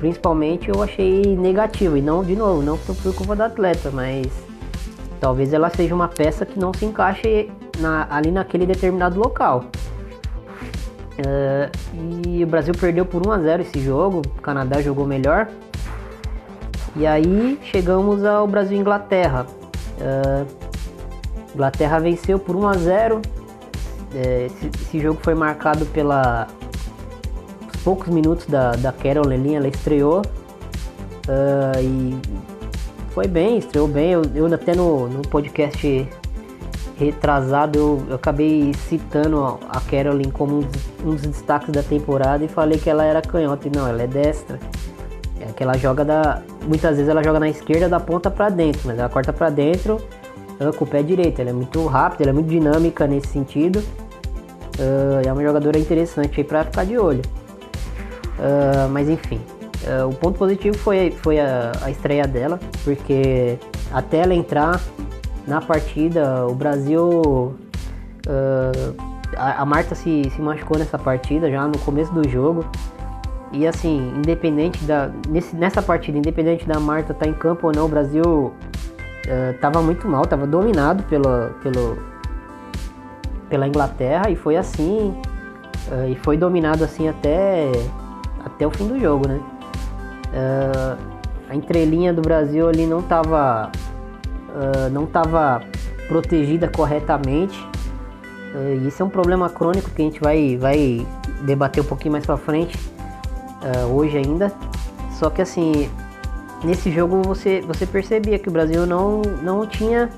principalmente, 0.00 0.68
eu 0.68 0.82
achei 0.82 1.22
negativo. 1.36 1.96
E 1.96 2.02
não, 2.02 2.24
de 2.24 2.34
novo, 2.34 2.62
não 2.62 2.76
por 2.76 3.14
culpa 3.14 3.36
do 3.36 3.42
atleta, 3.42 3.90
mas 3.92 4.26
talvez 5.20 5.52
ela 5.52 5.70
seja 5.70 5.94
uma 5.94 6.08
peça 6.08 6.44
que 6.44 6.58
não 6.58 6.72
se 6.72 6.84
encaixe 6.84 7.48
na, 7.78 8.08
ali 8.10 8.32
naquele 8.32 8.66
determinado 8.66 9.20
local. 9.20 9.66
Uh, 11.20 12.26
e 12.26 12.42
o 12.42 12.46
Brasil 12.46 12.74
perdeu 12.74 13.04
por 13.04 13.26
1 13.26 13.32
a 13.32 13.38
0 13.38 13.62
esse 13.62 13.78
jogo, 13.78 14.22
o 14.24 14.40
Canadá 14.40 14.80
jogou 14.80 15.06
melhor. 15.06 15.48
E 16.96 17.06
aí 17.06 17.58
chegamos 17.62 18.24
ao 18.24 18.48
Brasil 18.48 18.78
Inglaterra. 18.78 19.46
Uh, 20.00 20.46
Inglaterra 21.54 21.98
venceu 21.98 22.38
por 22.38 22.56
1 22.56 22.68
a 22.68 22.72
0. 22.72 23.22
É, 24.14 24.46
esse, 24.46 24.66
esse, 24.66 24.98
jogo 24.98 25.20
foi 25.22 25.34
marcado 25.34 25.86
pela 25.86 26.48
poucos 27.84 28.08
minutos 28.08 28.46
da, 28.46 28.72
da 28.72 28.92
Carol 28.92 29.26
Lelinha, 29.26 29.58
ela 29.58 29.68
estreou 29.68 30.20
uh, 30.20 31.80
e 31.80 32.16
foi 33.10 33.26
bem, 33.26 33.58
estreou 33.58 33.88
bem. 33.88 34.12
Eu, 34.12 34.22
eu 34.34 34.46
até 34.52 34.74
no, 34.74 35.08
no 35.08 35.22
podcast 35.22 36.08
retrasado 36.96 37.78
eu, 37.78 38.04
eu, 38.10 38.16
acabei 38.16 38.74
citando 38.74 39.58
a 39.68 39.80
Carolyn 39.80 40.30
como 40.30 40.58
um 40.58 40.60
dos, 40.60 40.82
um 41.04 41.10
dos, 41.14 41.22
destaques 41.22 41.70
da 41.70 41.82
temporada 41.82 42.44
e 42.44 42.48
falei 42.48 42.78
que 42.78 42.90
ela 42.90 43.04
era 43.04 43.22
canhota 43.22 43.68
e 43.68 43.70
não, 43.74 43.86
ela 43.88 44.02
é 44.02 44.06
destra. 44.06 44.58
É 45.40 45.52
que 45.52 45.62
ela 45.62 45.76
joga 45.78 46.04
da. 46.04 46.42
Muitas 46.66 46.96
vezes 46.96 47.08
ela 47.08 47.24
joga 47.24 47.40
na 47.40 47.48
esquerda 47.48 47.88
da 47.88 47.98
ponta 47.98 48.30
para 48.30 48.50
dentro, 48.50 48.82
mas 48.84 48.98
ela 48.98 49.08
corta 49.08 49.32
para 49.32 49.48
dentro 49.48 49.98
com 50.76 50.84
o 50.84 50.86
pé 50.86 51.02
direito. 51.02 51.40
Ela 51.40 51.50
é 51.50 51.52
muito 51.52 51.86
rápida, 51.86 52.24
ela 52.24 52.30
é 52.30 52.34
muito 52.34 52.48
dinâmica 52.48 53.06
nesse 53.06 53.28
sentido. 53.28 53.78
Uh, 54.78 55.26
é 55.26 55.32
uma 55.32 55.42
jogadora 55.42 55.78
interessante 55.78 56.40
aí 56.40 56.44
para 56.44 56.64
ficar 56.64 56.84
de 56.84 56.98
olho. 56.98 57.22
Uh, 58.40 58.88
mas 58.90 59.08
enfim, 59.08 59.40
o 60.08 60.14
ponto 60.14 60.38
positivo 60.38 60.76
foi, 60.78 61.10
foi 61.10 61.38
a, 61.38 61.72
a 61.82 61.90
estreia 61.90 62.26
dela, 62.26 62.58
porque 62.84 63.58
até 63.92 64.18
ela 64.18 64.34
entrar 64.34 64.80
na 65.46 65.60
partida, 65.60 66.46
o 66.46 66.54
Brasil. 66.54 67.54
a, 69.36 69.62
a 69.62 69.66
Marta 69.66 69.94
se, 69.94 70.30
se 70.30 70.40
machucou 70.40 70.78
nessa 70.78 70.98
partida 70.98 71.50
já 71.50 71.66
no 71.66 71.78
começo 71.78 72.12
do 72.12 72.28
jogo. 72.28 72.64
E 73.52 73.66
assim, 73.66 74.12
independente 74.16 74.84
da. 74.84 75.10
Nesse, 75.28 75.56
nessa 75.56 75.82
partida, 75.82 76.16
independente 76.16 76.66
da 76.66 76.78
Marta 76.78 77.12
estar 77.12 77.24
tá 77.24 77.30
em 77.30 77.34
campo 77.34 77.66
ou 77.66 77.72
não, 77.74 77.86
o 77.86 77.88
Brasil 77.88 78.22
uh, 78.22 79.58
tava 79.60 79.82
muito 79.82 80.06
mal, 80.06 80.24
tava 80.24 80.46
dominado 80.46 81.02
pela, 81.04 81.52
pelo, 81.60 81.98
pela 83.48 83.66
Inglaterra 83.66 84.30
e 84.30 84.36
foi 84.36 84.56
assim 84.56 85.12
uh, 85.90 86.08
e 86.08 86.14
foi 86.16 86.36
dominado 86.36 86.84
assim 86.84 87.08
até, 87.08 87.72
até 88.44 88.66
o 88.66 88.70
fim 88.70 88.86
do 88.86 88.98
jogo, 88.98 89.28
né? 89.28 89.40
Uh, 90.32 90.98
a 91.48 91.56
entrelinha 91.56 92.12
do 92.12 92.22
Brasil 92.22 92.68
ali 92.68 92.86
não 92.86 93.00
estava 93.00 93.70
não 94.90 95.06
tava 95.06 95.62
protegida 96.08 96.68
corretamente. 96.68 97.64
isso 98.84 99.00
é 99.00 99.06
um 99.06 99.08
problema 99.08 99.48
crônico 99.48 99.90
que 99.90 100.02
a 100.02 100.04
gente 100.04 100.20
vai, 100.20 100.56
vai 100.56 101.06
debater 101.42 101.84
um 101.84 101.86
pouquinho 101.86 102.12
mais 102.12 102.26
pra 102.26 102.36
frente 102.36 102.76
hoje 103.92 104.18
ainda. 104.18 104.52
Só 105.12 105.30
que 105.30 105.40
assim, 105.40 105.88
nesse 106.64 106.90
jogo 106.90 107.22
você, 107.22 107.60
você 107.60 107.86
percebia 107.86 108.38
que 108.38 108.48
o 108.48 108.52
Brasil 108.52 108.86
não, 108.86 109.22
não 109.42 109.66
tinha. 109.66 110.10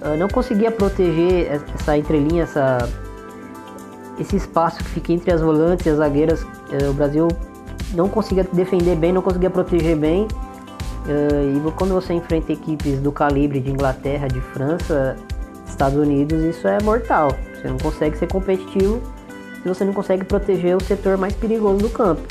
Uh, 0.00 0.16
não 0.18 0.28
conseguia 0.28 0.70
proteger 0.70 1.62
essa 1.74 1.96
entrelinha, 1.96 2.42
essa, 2.42 2.78
esse 4.18 4.36
espaço 4.36 4.78
que 4.78 4.90
fica 4.90 5.12
entre 5.12 5.32
as 5.32 5.40
volantes 5.40 5.86
e 5.86 5.90
as 5.90 5.96
zagueiras. 5.96 6.44
Uh, 6.70 6.90
o 6.90 6.92
Brasil 6.92 7.28
não 7.94 8.08
conseguia 8.08 8.44
defender 8.52 8.96
bem, 8.96 9.12
não 9.12 9.22
conseguia 9.22 9.50
proteger 9.50 9.96
bem. 9.96 10.26
Uh, 11.06 11.68
e 11.68 11.72
quando 11.72 11.94
você 11.94 12.12
enfrenta 12.12 12.52
equipes 12.52 13.00
do 13.00 13.12
calibre 13.12 13.60
de 13.60 13.70
Inglaterra, 13.70 14.26
de 14.28 14.40
França, 14.40 15.16
Estados 15.66 15.98
Unidos, 15.98 16.42
isso 16.42 16.66
é 16.66 16.82
mortal. 16.82 17.28
Você 17.54 17.68
não 17.68 17.78
consegue 17.78 18.16
ser 18.18 18.26
competitivo 18.28 19.00
se 19.62 19.68
você 19.68 19.84
não 19.84 19.92
consegue 19.92 20.24
proteger 20.24 20.76
o 20.76 20.80
setor 20.80 21.16
mais 21.16 21.34
perigoso 21.34 21.78
do 21.78 21.90
campo. 21.90 22.22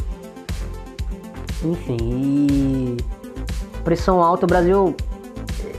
Enfim, 1.64 1.98
e 2.02 2.98
pressão 3.84 4.22
alta, 4.22 4.46
o 4.46 4.48
Brasil 4.48 4.96
eh, 5.64 5.74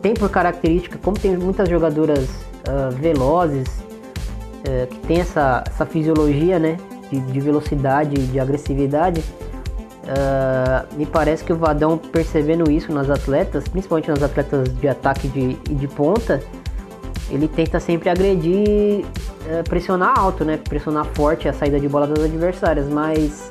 tem 0.00 0.14
por 0.14 0.28
característica, 0.30 0.98
como 0.98 1.18
tem 1.18 1.36
muitas 1.36 1.68
jogadoras 1.68 2.28
uh, 2.68 2.90
velozes, 2.92 3.68
uh, 3.68 4.86
que 4.88 4.98
tem 5.06 5.20
essa, 5.20 5.64
essa 5.66 5.86
fisiologia 5.86 6.58
né, 6.58 6.76
de, 7.12 7.32
de 7.32 7.40
velocidade 7.40 8.16
de 8.26 8.40
agressividade, 8.40 9.22
uh, 10.04 10.96
me 10.96 11.04
parece 11.04 11.44
que 11.44 11.52
o 11.52 11.56
Vadão 11.56 11.98
percebendo 11.98 12.70
isso 12.70 12.92
nas 12.92 13.10
atletas, 13.10 13.68
principalmente 13.68 14.08
nas 14.08 14.22
atletas 14.22 14.68
de 14.78 14.88
ataque 14.88 15.26
e 15.26 15.30
de, 15.30 15.74
de 15.74 15.88
ponta, 15.88 16.42
ele 17.30 17.48
tenta 17.48 17.80
sempre 17.80 18.10
agredir, 18.10 19.06
pressionar 19.68 20.18
alto, 20.18 20.44
né, 20.44 20.58
pressionar 20.58 21.06
forte 21.14 21.48
a 21.48 21.52
saída 21.52 21.80
de 21.80 21.88
bola 21.88 22.06
das 22.06 22.24
adversárias, 22.24 22.88
mas 22.88 23.50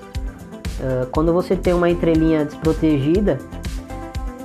quando 1.11 1.33
você 1.33 1.55
tem 1.55 1.73
uma 1.73 1.89
entrelinha 1.89 2.45
desprotegida, 2.45 3.39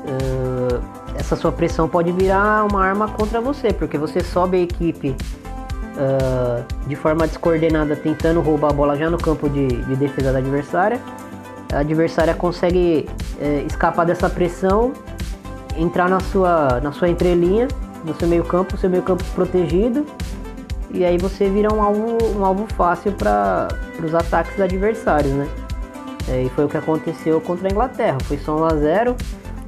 uh, 0.07 0.81
essa 1.19 1.35
sua 1.35 1.51
pressão 1.51 1.89
pode 1.89 2.13
virar 2.13 2.65
uma 2.71 2.83
arma 2.83 3.09
contra 3.09 3.41
você, 3.41 3.73
porque 3.73 3.99
você 3.99 4.21
sobe 4.21 4.59
a 4.59 4.61
equipe 4.61 5.15
uh, 5.97 6.89
de 6.89 6.97
forma 6.97 7.27
descoordenada 7.27 7.97
tentando 7.97 8.41
roubar 8.41 8.71
a 8.71 8.73
bola 8.73 8.97
já 8.97 9.11
no 9.11 9.19
campo 9.19 9.49
de, 9.49 9.67
de 9.67 9.97
defesa 9.97 10.33
da 10.33 10.39
adversária. 10.39 11.01
A 11.73 11.81
adversária 11.81 12.35
consegue 12.35 13.09
uh, 13.41 13.67
escapar 13.67 14.05
dessa 14.07 14.31
pressão, 14.31 14.93
entrar 15.77 16.09
na 16.09 16.21
sua, 16.21 16.81
na 16.81 16.93
sua 16.93 17.09
entrelinha, 17.09 17.69
no 18.05 18.15
seu 18.15 18.29
meio 18.29 18.45
campo, 18.45 18.77
seu 18.77 18.89
meio 18.89 19.03
campo 19.03 19.25
protegido, 19.35 20.07
e 20.91 21.05
aí 21.05 21.19
você 21.19 21.49
vira 21.49 21.75
um 21.75 21.83
alvo, 21.83 22.19
um 22.37 22.45
alvo 22.45 22.67
fácil 22.75 23.13
para 23.13 23.69
os 24.03 24.15
ataques 24.15 24.61
adversários, 24.61 25.33
né? 25.33 25.49
É, 26.29 26.43
e 26.43 26.49
foi 26.51 26.65
o 26.65 26.69
que 26.69 26.77
aconteceu 26.77 27.41
contra 27.41 27.69
a 27.69 27.71
Inglaterra. 27.71 28.19
Foi 28.25 28.39
só 28.39 28.57
1 28.57 28.65
a 28.65 28.77
0 28.77 29.17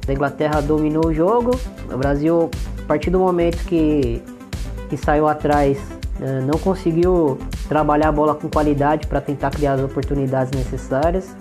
a 0.07 0.13
Inglaterra 0.13 0.61
dominou 0.61 1.07
o 1.07 1.13
jogo. 1.13 1.51
O 1.91 1.97
Brasil, 1.97 2.49
a 2.79 2.87
partir 2.87 3.09
do 3.09 3.19
momento 3.19 3.63
que, 3.65 4.21
que 4.89 4.97
saiu 4.97 5.27
atrás, 5.27 5.77
não 6.45 6.59
conseguiu 6.59 7.37
trabalhar 7.67 8.09
a 8.09 8.11
bola 8.11 8.35
com 8.35 8.49
qualidade 8.49 9.07
para 9.07 9.21
tentar 9.21 9.51
criar 9.51 9.73
as 9.73 9.81
oportunidades 9.81 10.51
necessárias. 10.51 11.33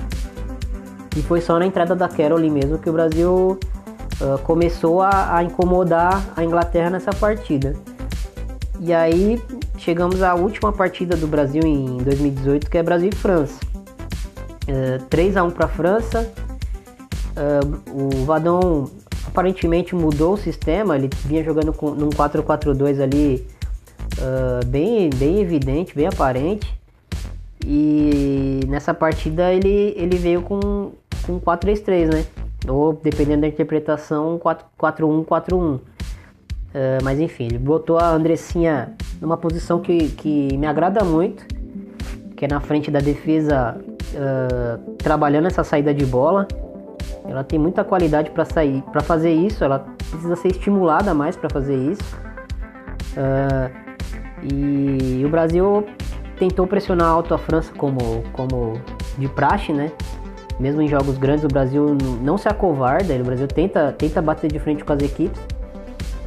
E 1.17 1.23
foi 1.23 1.41
só 1.41 1.59
na 1.59 1.67
entrada 1.67 1.97
da 1.97 2.09
Caroline 2.09 2.61
mesmo 2.61 2.79
que 2.79 2.89
o 2.89 2.93
Brasil 2.93 3.59
uh, 4.21 4.39
começou 4.45 5.03
a, 5.03 5.37
a, 5.37 5.43
incomodar 5.43 6.25
a 6.37 6.45
Inglaterra 6.45 6.91
nessa 6.91 7.13
partida. 7.13 7.75
E 8.81 8.93
aí 8.93 9.43
chegamos 9.77 10.23
à 10.23 10.35
última 10.35 10.73
partida 10.73 11.17
do 11.17 11.27
Brasil 11.27 11.63
em 11.65 11.97
2018, 11.99 12.71
que 12.71 12.79
é 12.79 12.83
Brasil 12.85 13.11
e 13.13 13.17
França. 13.17 13.59
Uh, 14.69 15.03
3 15.11 15.37
a 15.37 15.43
1 15.43 15.51
para 15.51 15.67
a 15.67 15.69
França. 15.69 16.33
Uh, 17.37 18.21
o 18.21 18.25
Vadão 18.25 18.89
aparentemente 19.27 19.95
mudou 19.95 20.35
o 20.35 20.37
sistema, 20.37 20.97
ele 20.97 21.11
vinha 21.25 21.43
jogando 21.43 21.73
com, 21.73 21.91
num 21.91 22.11
4-4-2 22.11 23.03
ali 23.03 23.47
uh, 24.19 24.67
bem, 24.67 25.11
bem 25.11 25.41
evidente, 25.41 25.95
bem 25.95 26.07
aparente. 26.07 26.79
E 27.67 28.61
nessa 28.69 28.95
partida 28.95 29.53
ele, 29.53 29.95
ele 29.97 30.17
veio 30.17 30.43
com, 30.43 30.93
com 31.27 31.41
4-3-3, 31.41 32.13
né? 32.13 32.25
Ou 32.67 32.93
dependendo 32.93 33.43
da 33.43 33.49
interpretação, 33.49 34.41
4-1-4-1. 34.79 35.57
Uh, 35.59 35.81
mas 37.03 37.19
enfim, 37.19 37.47
ele 37.47 37.59
botou 37.59 37.99
a 37.99 38.11
Andressinha 38.11 38.95
numa 39.21 39.37
posição 39.37 39.81
que, 39.81 40.09
que 40.11 40.57
me 40.57 40.67
agrada 40.67 41.05
muito, 41.05 41.45
que 42.37 42.45
é 42.45 42.49
na 42.49 42.61
frente 42.61 42.91
da 42.91 43.01
defesa, 43.01 43.77
uh, 44.15 44.93
trabalhando 44.97 45.47
essa 45.47 45.65
saída 45.65 45.93
de 45.93 46.05
bola. 46.05 46.47
Ela 47.27 47.45
tem 47.45 47.59
muita 47.59 47.85
qualidade 47.85 48.31
para 48.31 48.45
sair, 48.45 48.83
para 48.93 49.03
fazer 49.03 49.33
isso. 49.33 49.63
Ela 49.65 49.81
precisa 50.11 50.37
ser 50.37 50.49
estimulada 50.49 51.13
mais 51.15 51.37
para 51.37 51.51
fazer 51.51 51.77
isso. 51.77 52.17
Uh, 53.13 53.88
e 54.43 55.25
o 55.25 55.29
Brasil 55.29 55.85
tentou 56.39 56.67
pressionar 56.67 57.09
alto 57.09 57.35
a 57.35 57.39
França 57.39 57.73
como, 57.77 58.23
como 58.33 58.81
de 59.17 59.29
praxe, 59.29 59.73
né? 59.73 59.91
Mesmo 60.59 60.83
em 60.83 60.89
jogos 60.89 61.19
grandes, 61.19 61.45
o 61.45 61.49
Brasil 61.49 61.97
não 62.23 62.37
se 62.37 62.49
acovarda. 62.49 63.15
O 63.15 63.25
Brasil 63.25 63.47
tenta, 63.47 63.93
tenta 63.93 64.21
bater 64.21 64.51
de 64.51 64.59
frente 64.59 64.85
com 64.85 64.93
as 64.93 65.03
equipes. 65.03 65.41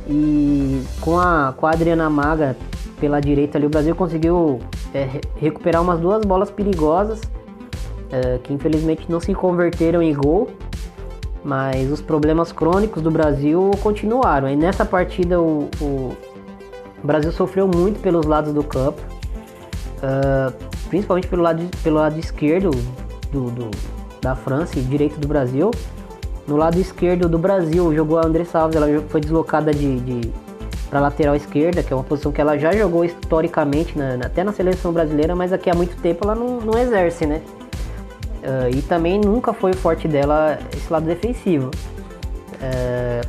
E 0.07 0.84
com 0.99 1.20
a, 1.20 1.53
com 1.55 1.68
a 1.68 1.72
Adriana 1.72 2.09
Maga 2.09 2.55
pela 2.99 3.20
direita 3.20 3.57
ali, 3.57 3.66
o 3.66 3.70
Brasil 3.70 3.95
conseguiu 3.95 4.59
é, 4.93 5.22
recuperar 5.36 5.82
umas 5.82 5.99
duas 5.99 6.24
bolas 6.24 6.49
perigosas. 6.49 7.22
É, 8.12 8.39
que 8.39 8.53
infelizmente 8.53 9.05
não 9.09 9.22
se 9.22 9.34
converteram 9.34 10.01
em 10.01 10.14
gol, 10.14 10.49
mas 11.45 11.89
os 11.89 12.01
problemas 12.01 12.51
crônicos 12.51 13.01
do 13.01 13.09
Brasil 13.09 13.72
continuaram. 13.82 14.49
E 14.49 14.55
nessa 14.55 14.84
partida 14.84 15.39
o, 15.39 15.70
o 15.80 16.18
Brasil 17.08 17.32
sofreu 17.32 17.68
muito 17.68 17.99
pelos 18.02 18.26
lados 18.26 18.54
do 18.54 18.64
campo, 18.64 19.02
uh, 19.97 20.54
principalmente 20.89 21.28
pelo 21.28 21.41
lado, 21.41 21.64
pelo 21.84 21.97
lado 21.97 22.20
esquerdo 22.20 22.72
do, 23.32 23.49
do, 23.52 23.72
da 24.22 24.36
França 24.36 24.78
e 24.78 24.82
direito 24.82 25.20
do 25.20 25.28
Brasil. 25.28 25.72
No 26.47 26.58
lado 26.58 26.80
esquerdo 26.80 27.30
do 27.30 27.38
Brasil 27.38 27.93
jogou 27.95 28.20
a 28.20 28.26
André 28.26 28.43
Salves, 28.43 28.76
ela 28.76 28.88
foi 29.10 29.22
deslocada 29.22 29.74
de, 29.74 29.99
de 29.99 30.32
para 30.89 30.99
lateral 30.99 31.36
esquerda, 31.36 31.82
que 31.82 31.93
é 31.93 31.95
uma 31.95 32.04
posição 32.04 32.34
que 32.34 32.41
ela 32.41 32.58
já 32.58 32.74
jogou 32.74 33.06
historicamente, 33.06 33.97
na, 33.97 34.16
até 34.16 34.43
na 34.43 34.52
seleção 34.52 34.91
brasileira, 34.91 35.34
mas 35.34 35.54
aqui 35.54 35.70
há 35.70 35.74
muito 35.74 35.95
tempo 36.02 36.26
ela 36.26 36.36
não, 36.36 36.60
não 36.60 36.78
exerce, 36.78 37.26
né? 37.26 37.41
Uh, 38.43 38.76
e 38.76 38.82
também 38.82 39.18
nunca 39.18 39.54
foi 39.54 39.72
o 39.72 39.78
forte 39.78 40.08
dela 40.08 40.60
esse 40.76 40.91
lado 40.91 41.06
defensivo. 41.06 41.72
Uh, 42.56 43.26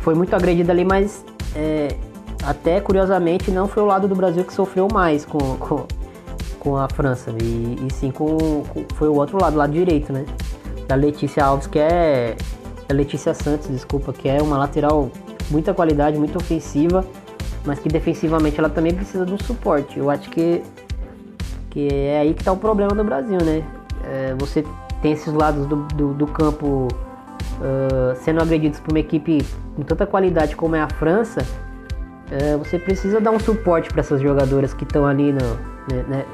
foi 0.00 0.14
muito 0.16 0.34
agredida 0.34 0.72
ali, 0.72 0.84
mas 0.84 1.24
é, 1.54 1.94
até 2.42 2.80
curiosamente 2.80 3.50
não 3.50 3.68
foi 3.68 3.82
o 3.82 3.86
lado 3.86 4.08
do 4.08 4.14
Brasil 4.14 4.44
que 4.44 4.52
sofreu 4.52 4.88
mais 4.92 5.24
com, 5.24 5.56
com, 5.56 5.86
com 6.58 6.76
a 6.76 6.88
França. 6.88 7.30
E, 7.42 7.86
e 7.86 7.92
sim 7.92 8.10
com, 8.10 8.36
com, 8.64 8.84
foi 8.94 9.08
o 9.08 9.14
outro 9.14 9.40
lado, 9.40 9.54
o 9.54 9.58
lado 9.58 9.72
direito, 9.72 10.12
né? 10.12 10.24
Da 10.86 10.94
Letícia 10.94 11.44
Alves, 11.44 11.66
que 11.66 11.78
é. 11.78 12.36
Da 12.86 12.94
Letícia 12.94 13.34
Santos, 13.34 13.68
desculpa, 13.68 14.12
que 14.14 14.28
é 14.28 14.40
uma 14.40 14.56
lateral 14.56 15.10
muita 15.50 15.74
qualidade, 15.74 16.18
muito 16.18 16.36
ofensiva, 16.38 17.04
mas 17.66 17.78
que 17.78 17.88
defensivamente 17.88 18.58
ela 18.58 18.70
também 18.70 18.94
precisa 18.94 19.24
um 19.24 19.38
suporte. 19.38 19.98
Eu 19.98 20.08
acho 20.08 20.30
que, 20.30 20.62
que 21.68 21.88
é 21.92 22.20
aí 22.20 22.32
que 22.32 22.40
está 22.40 22.50
o 22.50 22.56
problema 22.56 22.94
do 22.94 23.04
Brasil, 23.04 23.38
né? 23.44 23.62
é, 24.08 24.34
você 24.38 24.64
tem 25.02 25.12
esses 25.12 25.32
lados 25.32 25.66
do, 25.66 25.76
do, 25.94 26.14
do 26.14 26.26
campo 26.26 26.88
uh, 26.88 28.16
sendo 28.16 28.40
agredidos 28.40 28.80
por 28.80 28.92
uma 28.92 29.00
equipe 29.00 29.44
com 29.76 29.82
tanta 29.82 30.06
qualidade 30.06 30.56
como 30.56 30.74
é 30.74 30.80
a 30.80 30.88
França, 30.88 31.46
uh, 32.30 32.58
você 32.58 32.78
precisa 32.78 33.20
dar 33.20 33.30
um 33.30 33.40
suporte 33.40 33.90
para 33.90 34.00
essas 34.00 34.20
jogadoras 34.20 34.74
que 34.74 34.84
estão 34.84 35.06
ali 35.06 35.32
no, 35.32 35.54
né, 35.90 36.04
né, 36.08 36.24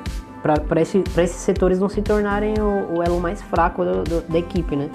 para 0.43 0.81
esse, 0.81 1.03
esses 1.17 1.37
setores 1.37 1.79
não 1.79 1.89
se 1.89 2.03
tornarem 2.03 2.55
o, 2.61 2.99
o 2.99 3.03
elo 3.03 3.19
mais 3.21 3.41
fraco 3.43 3.85
do, 3.85 4.05
do, 4.05 4.21
da 4.29 4.39
equipe, 4.39 4.77
né? 4.77 4.91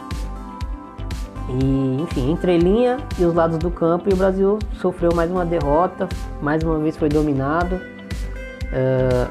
E, 1.50 2.02
enfim, 2.04 2.32
entre 2.32 2.60
linha 2.60 2.98
e 3.18 3.26
os 3.26 3.34
lados 3.34 3.58
do 3.58 3.72
campo, 3.72 4.08
e 4.10 4.14
o 4.14 4.16
Brasil 4.16 4.60
sofreu 4.74 5.12
mais 5.16 5.32
uma 5.32 5.44
derrota, 5.44 6.08
mais 6.40 6.62
uma 6.62 6.78
vez 6.78 6.96
foi 6.96 7.10
dominado. 7.10 7.76
Uh, 7.76 9.28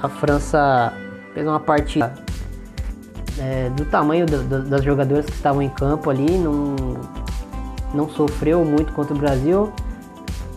a 0.00 0.08
França 0.08 0.92
fez 1.34 1.44
uma 1.44 1.58
partida 1.58 2.12
é, 3.38 3.68
do 3.70 3.84
tamanho 3.86 4.26
do, 4.26 4.42
do, 4.44 4.62
das 4.62 4.84
jogadoras 4.84 5.26
que 5.26 5.32
estavam 5.32 5.60
em 5.60 5.68
campo 5.68 6.08
ali, 6.08 6.38
não, 6.38 6.76
não 7.92 8.08
sofreu 8.08 8.64
muito 8.64 8.92
contra 8.92 9.14
o 9.14 9.18
Brasil 9.18 9.72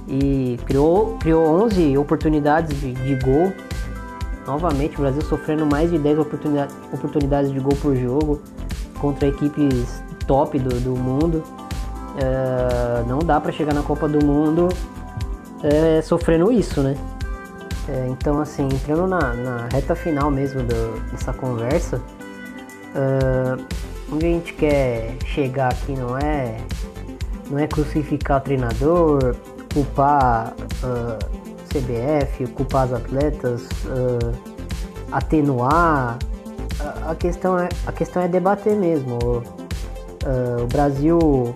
e 0.10 0.60
criou, 0.66 1.18
criou 1.20 1.45
11 1.64 1.97
oportunidades 1.97 2.80
de, 2.80 2.93
de 2.93 3.16
gol. 3.24 3.53
Novamente, 4.47 4.97
o 4.97 5.01
Brasil 5.01 5.22
sofrendo 5.22 5.66
mais 5.66 5.91
de 5.91 5.99
10 5.99 6.20
oportunidade, 6.20 6.74
oportunidades 6.91 7.51
de 7.51 7.60
gol 7.60 7.76
por 7.80 7.95
jogo 7.95 8.41
contra 8.99 9.28
equipes 9.28 10.01
top 10.26 10.57
do, 10.57 10.80
do 10.80 10.91
mundo. 10.91 11.43
É, 12.18 13.03
não 13.07 13.20
dá 13.20 13.39
para 13.39 13.51
chegar 13.51 13.74
na 13.74 13.84
Copa 13.84 14.07
do 14.07 14.26
Mundo 14.26 14.70
é, 15.64 16.01
sofrendo 16.01 16.51
isso, 16.51 16.82
né? 16.82 16.95
É, 17.88 18.07
então, 18.07 18.39
assim, 18.41 18.66
entrando 18.66 19.07
na, 19.07 19.34
na 19.34 19.68
reta 19.72 19.95
final 19.95 20.30
mesmo 20.30 20.62
do, 20.64 20.99
dessa 21.12 21.34
conversa, 21.34 21.97
uh, 21.97 23.64
onde 24.12 24.26
a 24.26 24.30
gente 24.30 24.53
quer 24.53 25.16
chegar 25.26 25.72
aqui 25.72 25.93
não 25.93 26.18
é, 26.18 26.57
não 27.49 27.57
é 27.57 27.68
crucificar 27.68 28.38
o 28.38 28.41
treinador, 28.41 29.36
culpar 29.74 30.53
uh, 30.84 31.39
CBF, 31.70 32.47
culpar 32.53 32.88
os 32.88 32.93
atletas, 32.93 33.61
uh, 33.86 34.34
atenuar. 35.11 36.17
A, 37.05 37.15
questão 37.15 37.57
é, 37.59 37.70
a 37.86 37.91
questão 37.91 38.22
é 38.22 38.28
debater 38.28 38.76
mesmo. 38.76 39.17
Uh, 39.17 40.63
o 40.63 40.67
Brasil, 40.67 41.55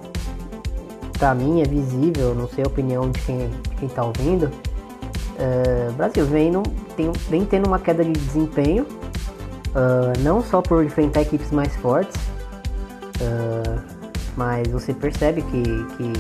para 1.18 1.34
mim, 1.34 1.62
é 1.62 1.66
visível, 1.66 2.36
não 2.36 2.48
sei 2.48 2.64
a 2.64 2.68
opinião 2.68 3.10
de 3.10 3.20
quem, 3.22 3.50
de 3.50 3.70
quem 3.80 3.90
tá 3.90 4.04
ouvindo. 4.04 4.46
Uh, 4.46 5.90
o 5.90 5.94
Brasil 5.94 6.26
vem, 6.26 6.52
no, 6.52 6.64
tem, 6.96 7.12
vem 7.30 7.46
tendo 7.46 7.68
uma 7.68 7.80
queda 7.80 8.04
de 8.04 8.12
desempenho, 8.12 8.84
uh, 8.84 10.20
não 10.20 10.42
só 10.44 10.62
por 10.62 10.84
enfrentar 10.84 11.22
equipes 11.22 11.52
mais 11.52 11.76
fortes, 11.78 12.16
mas 14.36 14.68
você 14.68 14.94
percebe 14.94 15.42
que, 15.44 15.64
que 15.64 16.14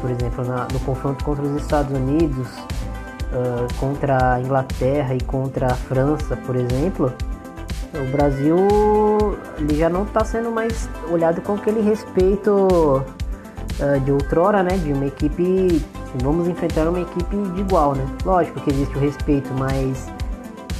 por 0.00 0.10
exemplo, 0.10 0.44
na, 0.44 0.66
no 0.72 0.80
confronto 0.80 1.24
contra 1.24 1.44
os 1.44 1.60
Estados 1.60 1.96
Unidos, 1.96 2.48
contra 3.78 4.34
a 4.34 4.40
Inglaterra 4.40 5.14
e 5.14 5.20
contra 5.20 5.66
a 5.66 5.74
França, 5.74 6.34
por 6.46 6.56
exemplo, 6.56 7.12
o 7.94 8.10
Brasil 8.12 8.56
ele 9.58 9.76
já 9.76 9.88
não 9.88 10.04
está 10.04 10.24
sendo 10.24 10.50
mais 10.50 10.88
olhado 11.10 11.40
com 11.40 11.54
aquele 11.54 11.80
respeito 11.80 13.04
uh, 13.80 14.00
de 14.04 14.12
outrora, 14.12 14.62
né? 14.62 14.76
De 14.76 14.92
uma 14.92 15.06
equipe, 15.06 15.84
vamos 16.22 16.48
enfrentar 16.48 16.86
uma 16.88 17.00
equipe 17.00 17.36
de 17.36 17.60
igual, 17.60 17.94
né? 17.94 18.06
Lógico 18.24 18.60
que 18.60 18.70
existe 18.70 18.96
o 18.96 19.00
respeito, 19.00 19.52
mas 19.54 20.06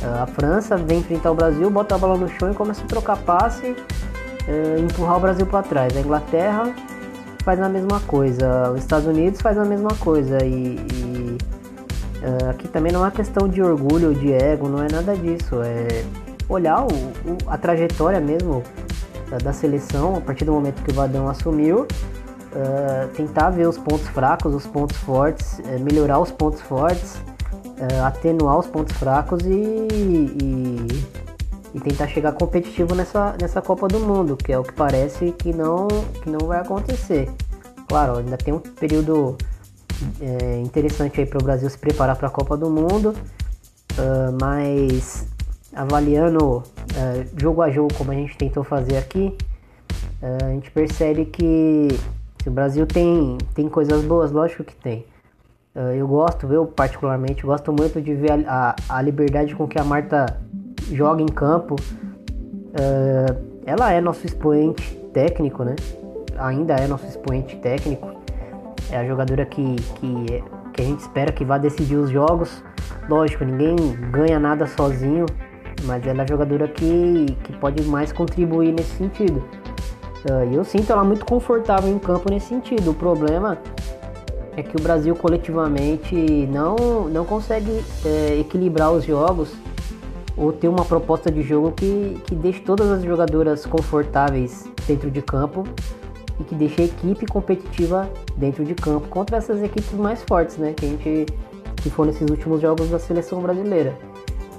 uh, 0.03 0.23
a 0.23 0.27
França 0.27 0.77
vem 0.77 0.99
enfrentar 0.99 1.31
o 1.31 1.35
Brasil, 1.35 1.71
bota 1.71 1.95
a 1.95 1.99
bola 1.99 2.17
no 2.17 2.29
chão 2.29 2.51
e 2.53 2.55
começa 2.55 2.83
a 2.83 2.87
trocar 2.87 3.17
passe, 3.19 3.71
uh, 3.71 4.81
empurrar 4.81 5.17
o 5.17 5.21
Brasil 5.21 5.47
para 5.47 5.63
trás. 5.63 5.97
A 5.97 6.01
Inglaterra 6.01 6.75
faz 7.49 7.63
a 7.63 7.69
mesma 7.71 7.99
coisa, 8.01 8.71
os 8.73 8.81
Estados 8.81 9.07
Unidos 9.07 9.41
faz 9.41 9.57
a 9.57 9.65
mesma 9.65 9.89
coisa 10.01 10.37
e, 10.45 10.77
e 10.77 11.39
aqui 12.51 12.69
também 12.69 12.93
não 12.93 13.07
é 13.07 13.11
questão 13.11 13.49
de 13.49 13.63
orgulho, 13.63 14.13
de 14.13 14.35
ego, 14.35 14.69
não 14.69 14.83
é 14.83 14.89
nada 14.93 15.17
disso, 15.17 15.63
é 15.63 16.05
olhar 16.47 16.83
o, 16.83 16.89
o, 16.89 17.39
a 17.47 17.57
trajetória 17.57 18.21
mesmo 18.21 18.63
da, 19.31 19.39
da, 19.39 19.53
seleção 19.55 20.17
a 20.17 20.21
partir 20.21 20.45
do 20.45 20.53
momento 20.53 20.83
que 20.83 20.91
o 20.91 20.95
Vadão 20.95 21.27
assumiu, 21.27 21.85
uh, 21.85 23.09
tentar 23.17 23.49
ver 23.49 23.67
os 23.67 23.79
pontos 23.79 24.07
fracos, 24.09 24.55
os 24.55 24.67
pontos 24.67 24.99
fortes, 24.99 25.59
uh, 25.61 25.81
melhorar 25.81 26.19
os 26.19 26.31
pontos 26.31 26.61
fortes, 26.61 27.15
uh, 27.15 28.05
atenuar 28.05 28.59
os 28.59 28.67
pontos 28.67 28.95
fracos 28.95 29.41
e, 29.47 29.49
e, 29.51 30.87
e, 31.79 31.81
tentar 31.81 32.09
chegar 32.09 32.33
competitivo 32.33 32.95
nessa, 32.95 33.35
nessa 33.41 33.63
Copa 33.63 33.89
do 33.89 34.01
Mundo, 34.01 34.37
que 34.37 34.53
é 34.53 34.59
o 34.59 34.63
que 34.63 34.73
parece 34.73 35.33
que 35.33 35.53
não, 35.53 35.89
que 36.23 36.29
não 36.29 36.47
vai 36.47 36.61
acontecer. 36.61 37.31
Claro, 37.89 38.19
ainda 38.19 38.37
tem 38.37 38.53
um 38.53 38.59
período 38.59 39.37
é, 40.21 40.61
interessante 40.61 41.21
aí 41.21 41.27
para 41.27 41.39
o 41.39 41.43
Brasil 41.43 41.69
se 41.71 41.79
preparar 41.79 42.17
para 42.17 42.29
a 42.29 42.31
Copa 42.31 42.57
do 42.57 42.69
Mundo, 42.71 43.15
mas 44.41 45.27
avaliando 45.79 46.59
uh, 46.59 47.41
jogo 47.41 47.63
a 47.63 47.71
jogo, 47.71 47.93
como 47.95 48.11
a 48.11 48.15
gente 48.15 48.37
tentou 48.37 48.65
fazer 48.65 48.97
aqui, 48.97 49.37
uh, 50.23 50.45
a 50.45 50.51
gente 50.51 50.71
percebe 50.71 51.27
que 51.27 51.89
o 52.47 52.51
Brasil 52.51 52.87
tem, 52.87 53.39
tem 53.55 53.69
coisas 53.69 54.05
boas, 54.05 54.33
lógico 54.33 54.65
que 54.65 54.75
tem. 54.75 55.05
Uh, 55.75 55.95
eu 55.95 56.09
gosto, 56.09 56.53
eu 56.53 56.67
particularmente, 56.67 57.45
gosto 57.45 57.73
muito 57.73 58.01
de 58.01 58.15
ver 58.15 58.33
a, 58.33 58.75
a, 58.89 58.97
a, 58.97 59.03
liberdade 59.03 59.55
com 59.55 59.69
que 59.69 59.79
a 59.79 59.85
Marta 59.85 60.41
joga 60.93 61.23
em 61.23 61.27
campo. 61.27 61.77
ela 63.67 63.93
é 63.93 64.01
nosso 64.01 64.27
expoente 64.27 64.97
técnico, 65.13 65.65
né? 65.65 65.77
Ainda 66.39 66.75
é 66.75 66.87
nosso 66.87 67.07
expoente 67.07 67.57
técnico. 67.57 68.17
É 68.91 68.99
a 68.99 69.05
jogadora 69.05 69.45
que, 69.45 69.77
que, 69.77 70.43
que 70.73 70.83
a 70.83 70.85
gente 70.85 71.01
espera 71.01 71.33
que 71.33 71.45
vá 71.45 71.59
decidir 71.59 71.97
os 71.97 72.11
jogos. 72.11 72.63
Lógico, 73.09 73.45
ninguém 73.45 73.77
ganha 74.11 74.39
nada 74.39 74.67
sozinho 74.67 75.27
mas 75.85 76.07
ela 76.07 76.21
é 76.21 76.25
a 76.25 76.27
jogadora 76.27 76.69
que, 76.69 77.27
que 77.45 77.53
pode 77.57 77.83
mais 77.85 78.13
contribuir 78.13 78.73
nesse 78.73 78.97
sentido. 78.97 79.43
Uh, 80.29 80.53
eu 80.53 80.65
sinto 80.65 80.93
ela 80.93 81.05
muito 81.05 81.25
confortável 81.25 81.91
em 81.91 81.99
campo 81.99 82.31
nesse 82.31 82.47
sentido. 82.47 82.91
O 82.91 82.95
problema 82.95 83.59
é 84.57 84.63
que 84.63 84.77
o 84.77 84.83
Brasil 84.83 85.15
coletivamente 85.15 86.15
não, 86.51 87.09
não 87.09 87.25
consegue 87.25 87.85
é, 88.05 88.39
equilibrar 88.41 88.91
os 88.91 89.05
jogos 89.05 89.53
ou 90.39 90.53
ter 90.53 90.69
uma 90.69 90.85
proposta 90.85 91.31
de 91.31 91.43
jogo 91.43 91.73
que, 91.73 92.17
que 92.25 92.35
deixe 92.35 92.61
todas 92.61 92.89
as 92.91 93.03
jogadoras 93.03 93.67
confortáveis 93.67 94.69
dentro 94.87 95.11
de 95.11 95.21
campo 95.21 95.65
e 96.39 96.45
que 96.45 96.55
deixe 96.55 96.83
a 96.83 96.85
equipe 96.85 97.27
competitiva 97.27 98.09
dentro 98.37 98.65
de 98.65 98.75
campo 98.75 99.09
contra 99.09 99.37
essas 99.37 99.61
equipes 99.63 99.93
mais 99.93 100.23
fortes, 100.23 100.57
né? 100.57 100.73
Que 100.73 100.87
a 100.87 100.89
gente 100.89 101.27
que 101.83 101.91
foram 101.91 102.13
nesses 102.13 102.29
últimos 102.29 102.61
jogos 102.61 102.89
da 102.89 102.99
seleção 102.99 103.41
brasileira. 103.41 103.97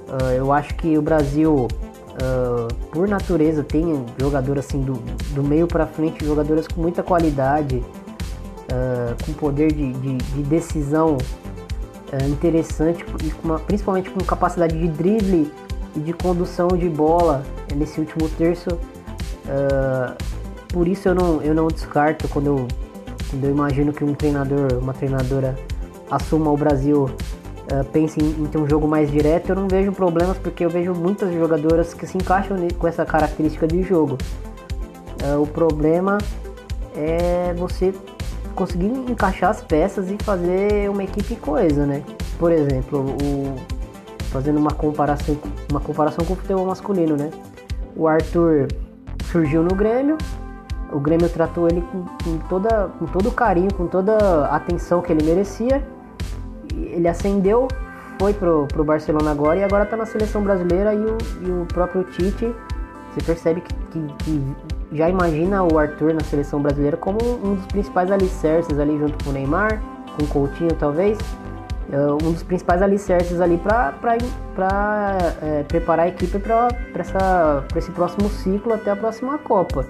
Uh, 0.08 0.32
eu 0.32 0.52
acho 0.52 0.74
que 0.74 0.98
o 0.98 1.02
Brasil, 1.02 1.66
uh, 1.66 2.74
por 2.90 3.08
natureza, 3.08 3.62
tem 3.62 4.04
jogadoras 4.18 4.66
assim 4.66 4.80
do, 4.80 4.94
do 5.34 5.42
meio 5.42 5.66
para 5.66 5.86
frente, 5.86 6.24
jogadoras 6.24 6.66
com 6.66 6.80
muita 6.80 7.02
qualidade, 7.02 7.76
uh, 7.76 9.24
com 9.24 9.32
poder 9.34 9.72
de, 9.72 9.92
de, 9.92 10.16
de 10.16 10.42
decisão 10.42 11.16
interessante 12.28 13.04
e 13.24 13.30
com 13.30 13.46
uma, 13.46 13.60
principalmente 13.60 14.10
com 14.10 14.18
capacidade 14.24 14.76
de 14.76 14.88
drible 14.88 15.48
e 15.96 16.00
de 16.00 16.12
condução 16.12 16.68
de 16.68 16.88
bola 16.88 17.42
nesse 17.74 18.00
último 18.00 18.28
terço. 18.28 18.70
por 20.68 20.86
isso 20.86 21.08
eu 21.08 21.14
não, 21.14 21.42
eu 21.42 21.54
não 21.54 21.68
descarto 21.68 22.28
quando 22.28 22.46
eu, 22.46 22.68
quando 23.30 23.44
eu 23.44 23.50
imagino 23.50 23.92
que 23.92 24.04
um 24.04 24.14
treinador, 24.14 24.78
uma 24.80 24.92
treinadora 24.92 25.56
assuma 26.10 26.50
o 26.50 26.56
Brasil 26.56 27.04
uh, 27.04 27.84
pense 27.92 28.20
em, 28.20 28.42
em, 28.42 28.46
ter 28.46 28.58
um 28.58 28.68
jogo 28.68 28.86
mais 28.88 29.10
direto, 29.10 29.50
eu 29.50 29.56
não 29.56 29.68
vejo 29.68 29.92
problemas 29.92 30.36
porque 30.38 30.64
eu 30.64 30.70
vejo 30.70 30.92
muitas 30.92 31.32
jogadoras 31.32 31.94
que 31.94 32.06
se 32.06 32.18
encaixam 32.18 32.56
com 32.78 32.88
essa 32.88 33.06
característica 33.06 33.66
de 33.66 33.82
jogo. 33.82 34.18
Uh, 35.22 35.40
o 35.40 35.46
problema 35.46 36.18
é 36.96 37.54
você 37.56 37.94
conseguir 38.54 38.86
encaixar 38.86 39.50
as 39.50 39.62
peças 39.62 40.10
e 40.10 40.16
fazer 40.22 40.90
uma 40.90 41.04
equipe 41.04 41.36
coesa, 41.36 41.86
né? 41.86 42.02
Por 42.38 42.50
exemplo, 42.50 43.16
o, 43.22 43.56
fazendo 44.30 44.58
uma 44.58 44.72
comparação, 44.72 45.36
uma 45.70 45.80
comparação 45.80 46.24
com 46.24 46.32
o 46.32 46.36
futebol 46.36 46.66
masculino, 46.66 47.16
né? 47.16 47.30
O 47.96 48.06
Arthur 48.06 48.68
surgiu 49.30 49.62
no 49.62 49.74
Grêmio, 49.74 50.16
o 50.92 50.98
Grêmio 50.98 51.28
tratou 51.28 51.68
ele 51.68 51.82
com, 51.82 52.04
com, 52.24 52.38
toda, 52.48 52.88
com 52.98 53.06
todo 53.06 53.28
o 53.28 53.32
carinho, 53.32 53.72
com 53.74 53.86
toda 53.86 54.16
a 54.46 54.56
atenção 54.56 55.02
que 55.02 55.12
ele 55.12 55.24
merecia 55.24 55.82
ele 56.76 57.08
ascendeu, 57.08 57.68
foi 58.18 58.32
pro, 58.34 58.66
pro 58.66 58.84
Barcelona 58.84 59.30
agora 59.30 59.58
e 59.58 59.64
agora 59.64 59.86
tá 59.86 59.96
na 59.96 60.06
seleção 60.06 60.42
brasileira 60.42 60.94
e 60.94 60.98
o, 60.98 61.18
e 61.42 61.50
o 61.50 61.66
próprio 61.66 62.04
Tite, 62.04 62.54
você 63.12 63.24
percebe 63.24 63.60
que, 63.60 63.74
que, 63.90 64.14
que, 64.18 64.56
já 64.92 65.08
imagina 65.08 65.62
o 65.62 65.78
Arthur 65.78 66.14
na 66.14 66.20
seleção 66.20 66.60
brasileira 66.60 66.96
como 66.96 67.18
um 67.44 67.54
dos 67.54 67.66
principais 67.66 68.10
alicerces 68.10 68.78
ali 68.78 68.98
junto 68.98 69.24
com 69.24 69.30
o 69.30 69.32
Neymar, 69.32 69.80
com 70.16 70.24
o 70.24 70.26
Coutinho 70.26 70.74
talvez, 70.78 71.18
um 71.98 72.32
dos 72.32 72.42
principais 72.42 72.82
alicerces 72.82 73.40
ali 73.40 73.58
para 73.58 73.92
é, 75.42 75.62
preparar 75.64 76.06
a 76.06 76.08
equipe 76.08 76.38
para 76.38 76.68
esse 77.74 77.90
próximo 77.90 78.28
ciclo 78.28 78.74
até 78.74 78.92
a 78.92 78.96
próxima 78.96 79.38
Copa. 79.38 79.84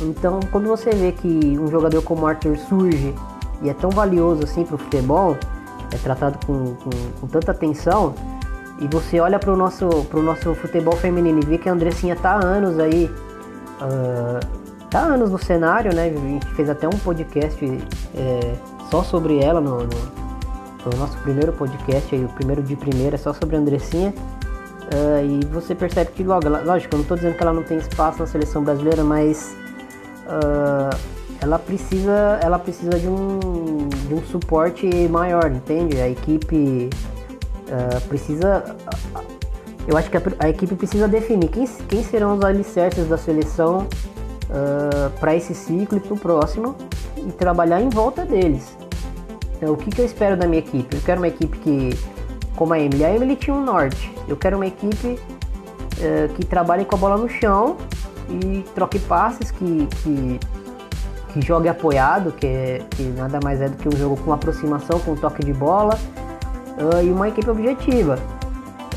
Então, 0.00 0.40
quando 0.50 0.68
você 0.68 0.90
vê 0.90 1.12
que 1.12 1.58
um 1.58 1.68
jogador 1.68 2.02
como 2.02 2.26
Arthur 2.26 2.56
surge 2.56 3.14
e 3.60 3.70
é 3.70 3.74
tão 3.74 3.90
valioso 3.90 4.44
assim 4.44 4.64
para 4.64 4.74
o 4.74 4.78
futebol, 4.78 5.36
é 5.92 5.96
tratado 5.98 6.38
com, 6.46 6.74
com, 6.76 6.90
com, 7.20 7.26
tanta 7.26 7.52
atenção, 7.52 8.14
e 8.80 8.88
você 8.88 9.20
olha 9.20 9.38
para 9.38 9.52
o 9.52 9.56
nosso, 9.56 9.86
nosso 10.14 10.54
futebol 10.54 10.96
feminino 10.96 11.40
e 11.40 11.46
vê 11.46 11.58
que 11.58 11.68
a 11.68 11.72
Andressinha 11.72 12.16
tá 12.16 12.32
há 12.32 12.44
anos 12.44 12.78
aí, 12.78 13.10
uh, 13.80 14.88
tá 14.90 15.00
há 15.00 15.02
anos 15.02 15.30
no 15.30 15.38
cenário, 15.38 15.94
né? 15.94 16.06
A 16.06 16.10
gente 16.10 16.46
fez 16.54 16.68
até 16.68 16.88
um 16.88 16.98
podcast 16.98 17.64
é, 18.16 18.54
só 18.90 19.04
sobre 19.04 19.38
ela 19.38 19.60
no, 19.60 19.84
no, 19.84 20.21
no, 20.84 20.98
nosso 20.98 21.16
primeiro 21.18 21.52
podcast, 21.52 22.14
aí, 22.14 22.24
o 22.24 22.28
primeiro 22.28 22.62
de 22.62 22.76
primeira, 22.76 23.16
só 23.18 23.32
sobre 23.32 23.56
a 23.56 23.58
Andressinha. 23.58 24.12
Uh, 24.82 25.40
e 25.42 25.46
você 25.46 25.74
percebe 25.74 26.10
que 26.12 26.22
logo, 26.22 26.48
lógico, 26.48 26.94
eu 26.94 26.98
não 26.98 27.02
estou 27.02 27.16
dizendo 27.16 27.36
que 27.36 27.42
ela 27.42 27.52
não 27.52 27.62
tem 27.62 27.78
espaço 27.78 28.18
na 28.18 28.26
seleção 28.26 28.62
brasileira, 28.62 29.02
mas 29.02 29.56
uh, 30.26 30.96
ela 31.40 31.58
precisa, 31.58 32.38
ela 32.42 32.58
precisa 32.58 32.98
de 32.98 33.08
um, 33.08 33.88
de 34.08 34.14
um 34.14 34.22
suporte 34.24 34.86
maior, 35.08 35.50
entende? 35.50 36.00
A 36.00 36.08
equipe 36.08 36.90
Uh, 37.72 38.00
precisa. 38.06 38.76
Eu 39.88 39.96
acho 39.96 40.10
que 40.10 40.16
a, 40.18 40.22
a, 40.40 40.48
equipe 40.50 40.74
precisa 40.74 41.08
definir 41.08 41.48
quem, 41.48 41.66
quem 41.88 42.04
serão 42.04 42.36
os 42.36 42.44
alicerces 42.44 43.08
da 43.08 43.16
seleção 43.16 43.86
para 45.18 45.34
esse 45.34 45.54
ciclo 45.54 45.96
e 45.96 46.00
para 46.00 46.12
o 46.12 46.18
próximo 46.18 46.76
e 47.16 47.32
trabalhar 47.32 47.80
em 47.80 47.88
volta 47.88 48.26
deles. 48.26 48.76
Então, 49.62 49.74
o 49.74 49.76
que, 49.76 49.90
que 49.92 50.00
eu 50.00 50.04
espero 50.04 50.36
da 50.36 50.44
minha 50.44 50.58
equipe? 50.58 50.96
Eu 50.96 51.00
quero 51.02 51.20
uma 51.20 51.28
equipe 51.28 51.56
que, 51.58 51.96
como 52.56 52.74
a 52.74 52.80
Emily, 52.80 53.04
a 53.04 53.14
Emily 53.14 53.36
tinha 53.36 53.54
um 53.54 53.64
norte. 53.64 54.12
Eu 54.26 54.36
quero 54.36 54.56
uma 54.56 54.66
equipe 54.66 55.06
uh, 55.06 56.34
que 56.34 56.44
trabalhe 56.44 56.84
com 56.84 56.96
a 56.96 56.98
bola 56.98 57.16
no 57.16 57.28
chão 57.28 57.76
e 58.28 58.64
troque 58.74 58.98
passes, 58.98 59.52
que, 59.52 59.86
que, 60.02 60.40
que 61.32 61.46
jogue 61.46 61.68
apoiado, 61.68 62.32
que, 62.32 62.44
é, 62.44 62.82
que 62.90 63.04
nada 63.04 63.38
mais 63.40 63.60
é 63.60 63.68
do 63.68 63.76
que 63.76 63.88
um 63.88 63.96
jogo 63.96 64.16
com 64.24 64.32
aproximação, 64.32 64.98
com 64.98 65.14
toque 65.14 65.44
de 65.44 65.52
bola 65.52 65.96
uh, 66.78 67.00
e 67.00 67.12
uma 67.12 67.28
equipe 67.28 67.48
objetiva. 67.48 68.18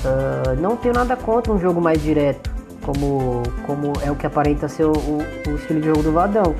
Uh, 0.03 0.59
não 0.59 0.75
tenho 0.77 0.95
nada 0.95 1.15
contra 1.15 1.53
um 1.53 1.59
jogo 1.59 1.79
mais 1.79 2.01
direto, 2.01 2.49
como, 2.81 3.43
como 3.67 3.93
é 4.03 4.09
o 4.09 4.15
que 4.15 4.25
aparenta 4.25 4.67
ser 4.67 4.85
o, 4.85 4.93
o, 4.93 5.17
o 5.47 5.55
estilo 5.57 5.79
de 5.79 5.85
jogo 5.85 6.01
do 6.01 6.11
Vadão, 6.11 6.55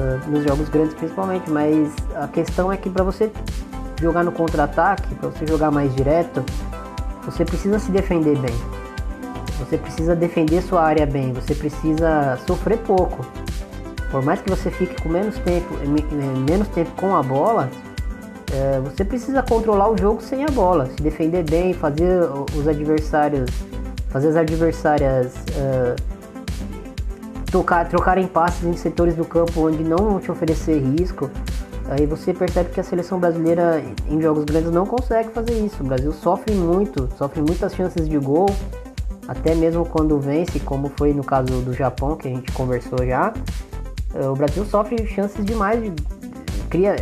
uh, 0.00 0.30
nos 0.30 0.44
jogos 0.44 0.68
grandes 0.68 0.94
principalmente, 0.94 1.50
mas 1.50 1.94
a 2.14 2.28
questão 2.28 2.72
é 2.72 2.76
que 2.76 2.90
para 2.90 3.04
você 3.04 3.30
jogar 4.00 4.24
no 4.24 4.32
contra-ataque, 4.32 5.14
para 5.16 5.28
você 5.28 5.46
jogar 5.46 5.70
mais 5.70 5.94
direto, 5.94 6.44
você 7.24 7.44
precisa 7.44 7.78
se 7.78 7.90
defender 7.90 8.38
bem. 8.38 8.54
Você 9.58 9.76
precisa 9.76 10.14
defender 10.14 10.62
sua 10.62 10.82
área 10.82 11.04
bem, 11.04 11.32
você 11.32 11.54
precisa 11.54 12.38
sofrer 12.46 12.78
pouco. 12.78 13.26
Por 14.10 14.22
mais 14.22 14.40
que 14.40 14.48
você 14.48 14.70
fique 14.70 15.02
com 15.02 15.08
menos 15.08 15.36
tempo, 15.38 15.74
menos 16.48 16.68
tempo 16.68 16.90
com 16.92 17.14
a 17.14 17.22
bola, 17.22 17.68
é, 18.52 18.80
você 18.80 19.04
precisa 19.04 19.42
controlar 19.42 19.90
o 19.90 19.98
jogo 19.98 20.22
sem 20.22 20.44
a 20.44 20.48
bola, 20.48 20.86
se 20.86 21.02
defender 21.02 21.42
bem, 21.42 21.74
fazer 21.74 22.22
os 22.56 22.66
adversários, 22.66 23.50
fazer 24.08 24.28
as 24.28 24.36
adversárias 24.36 25.34
uh, 25.34 26.17
tocar, 27.50 27.88
trocarem 27.88 28.26
passes 28.26 28.64
em 28.64 28.74
setores 28.74 29.14
do 29.14 29.24
campo 29.24 29.66
onde 29.66 29.82
não 29.82 29.96
vão 29.96 30.20
te 30.20 30.30
oferecer 30.30 30.78
risco. 30.78 31.30
Aí 31.88 32.04
você 32.06 32.34
percebe 32.34 32.70
que 32.70 32.80
a 32.80 32.84
seleção 32.84 33.18
brasileira 33.18 33.82
em 34.08 34.20
jogos 34.20 34.44
grandes 34.44 34.70
não 34.70 34.84
consegue 34.84 35.30
fazer 35.30 35.54
isso. 35.54 35.82
O 35.82 35.86
Brasil 35.86 36.12
sofre 36.12 36.54
muito, 36.54 37.08
sofre 37.16 37.40
muitas 37.40 37.74
chances 37.74 38.06
de 38.08 38.18
gol, 38.18 38.46
até 39.26 39.54
mesmo 39.54 39.86
quando 39.86 40.18
vence, 40.18 40.60
como 40.60 40.92
foi 40.96 41.14
no 41.14 41.24
caso 41.24 41.62
do 41.62 41.72
Japão 41.72 42.16
que 42.16 42.28
a 42.28 42.30
gente 42.30 42.52
conversou 42.52 42.98
já. 43.06 43.32
É, 44.14 44.28
o 44.28 44.34
Brasil 44.34 44.64
sofre 44.66 45.06
chances 45.06 45.44
demais 45.44 45.82
de 45.82 45.92
cria, 46.68 46.94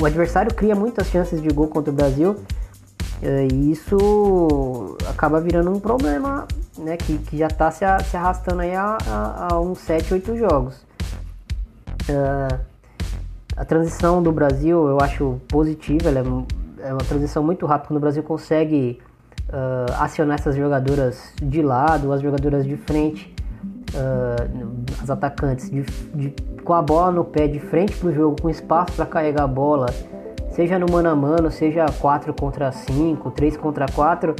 o 0.00 0.06
adversário 0.06 0.54
cria 0.54 0.74
muitas 0.74 1.08
chances 1.08 1.42
de 1.42 1.48
gol 1.50 1.68
contra 1.68 1.90
o 1.90 1.94
Brasil 1.94 2.36
eh, 2.36 2.59
e 3.22 3.70
isso 3.70 4.96
acaba 5.08 5.40
virando 5.40 5.70
um 5.70 5.78
problema 5.78 6.46
né, 6.78 6.96
que, 6.96 7.18
que 7.18 7.36
já 7.36 7.46
está 7.46 7.70
se, 7.70 7.84
se, 8.04 8.16
arrastando 8.16 8.62
aí 8.62 8.74
a, 8.74 8.96
a, 9.06 9.54
a, 9.54 9.60
uns 9.60 9.78
7, 9.80 10.14
8 10.14 10.36
jogos. 10.36 10.76
Uh, 12.08 12.58
a 13.56 13.64
transição 13.64 14.22
do 14.22 14.32
Brasil 14.32 14.88
eu 14.88 15.00
acho 15.00 15.40
positiva, 15.48 16.08
ela 16.08 16.20
é, 16.20 16.88
é 16.88 16.92
uma 16.92 17.04
transição 17.04 17.42
muito 17.42 17.66
rápida 17.66 17.88
quando 17.88 17.98
o 17.98 18.00
Brasil 18.00 18.22
consegue 18.22 19.00
uh, 19.48 19.92
acionar 19.98 20.38
essas 20.38 20.56
jogadoras 20.56 21.32
de 21.42 21.60
lado, 21.60 22.12
as 22.12 22.22
jogadoras 22.22 22.64
de 22.64 22.76
frente, 22.76 23.34
uh, 23.94 25.02
as 25.02 25.10
atacantes 25.10 25.70
de, 25.70 25.82
de 26.14 26.34
com 26.64 26.72
a 26.72 26.82
bola 26.82 27.10
no 27.10 27.24
pé 27.24 27.48
de 27.48 27.58
frente 27.58 27.96
pro 27.96 28.12
jogo, 28.12 28.40
com 28.40 28.48
espaço 28.48 28.92
para 28.92 29.06
carregar 29.06 29.44
a 29.44 29.48
bola, 29.48 29.86
seja 30.60 30.78
no 30.78 30.92
mano 30.92 31.08
a 31.08 31.16
mano, 31.16 31.50
seja 31.50 31.86
4 31.86 32.34
contra 32.34 32.70
5, 32.70 33.30
3 33.30 33.56
contra 33.56 33.86
4, 33.86 34.36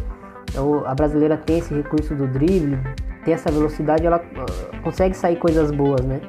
então, 0.50 0.82
a 0.84 0.94
brasileira 0.94 1.38
tem 1.38 1.60
esse 1.60 1.72
recurso 1.72 2.14
do 2.14 2.26
drible, 2.26 2.78
tem 3.24 3.32
essa 3.32 3.50
velocidade, 3.50 4.04
ela 4.04 4.18
uh, 4.18 4.82
consegue 4.82 5.16
sair 5.16 5.36
coisas 5.36 5.70
boas, 5.70 6.02
né? 6.02 6.20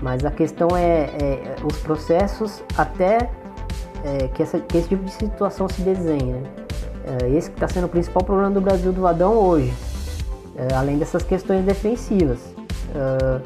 Mas 0.00 0.24
a 0.24 0.30
questão 0.30 0.68
é, 0.76 1.06
é 1.18 1.56
os 1.64 1.76
processos 1.78 2.62
até 2.78 3.30
é, 4.04 4.28
que, 4.28 4.44
essa, 4.44 4.60
que, 4.60 4.78
esse 4.78 4.90
tipo 4.90 5.02
de 5.02 5.10
situação 5.10 5.68
se 5.68 5.82
desenhe. 5.82 6.34
Né? 6.34 6.42
É, 7.04 7.30
esse 7.30 7.50
que 7.50 7.56
está 7.56 7.66
sendo 7.66 7.86
o 7.86 7.88
principal 7.88 8.22
problema 8.22 8.50
do 8.50 8.60
Brasil 8.60 8.92
do 8.92 9.08
Adão 9.08 9.34
hoje, 9.34 9.72
é, 10.54 10.72
além 10.74 10.98
dessas 10.98 11.24
questões 11.24 11.64
defensivas. 11.64 12.38
Uh, 12.94 13.42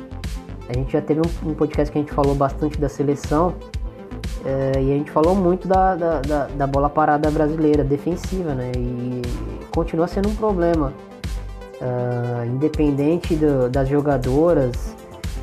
a 0.68 0.72
gente 0.72 0.92
já 0.92 1.00
teve 1.00 1.20
um, 1.20 1.50
um, 1.50 1.54
podcast 1.54 1.90
que 1.90 1.98
a 1.98 2.02
gente 2.02 2.12
falou 2.12 2.34
bastante 2.34 2.80
da 2.80 2.88
seleção 2.88 3.54
é, 4.46 4.80
e 4.80 4.92
a 4.92 4.96
gente 4.96 5.10
falou 5.10 5.34
muito 5.34 5.66
da, 5.66 5.96
da, 5.96 6.20
da, 6.20 6.46
da, 6.46 6.66
bola 6.68 6.88
parada 6.88 7.28
brasileira, 7.32 7.82
defensiva, 7.82 8.54
né? 8.54 8.70
E 8.76 9.20
continua 9.72 10.06
sendo 10.06 10.28
um 10.28 10.36
problema. 10.36 10.92
Uh, 11.78 12.46
independente 12.46 13.36
do, 13.36 13.68
das 13.68 13.86
jogadoras 13.86 14.94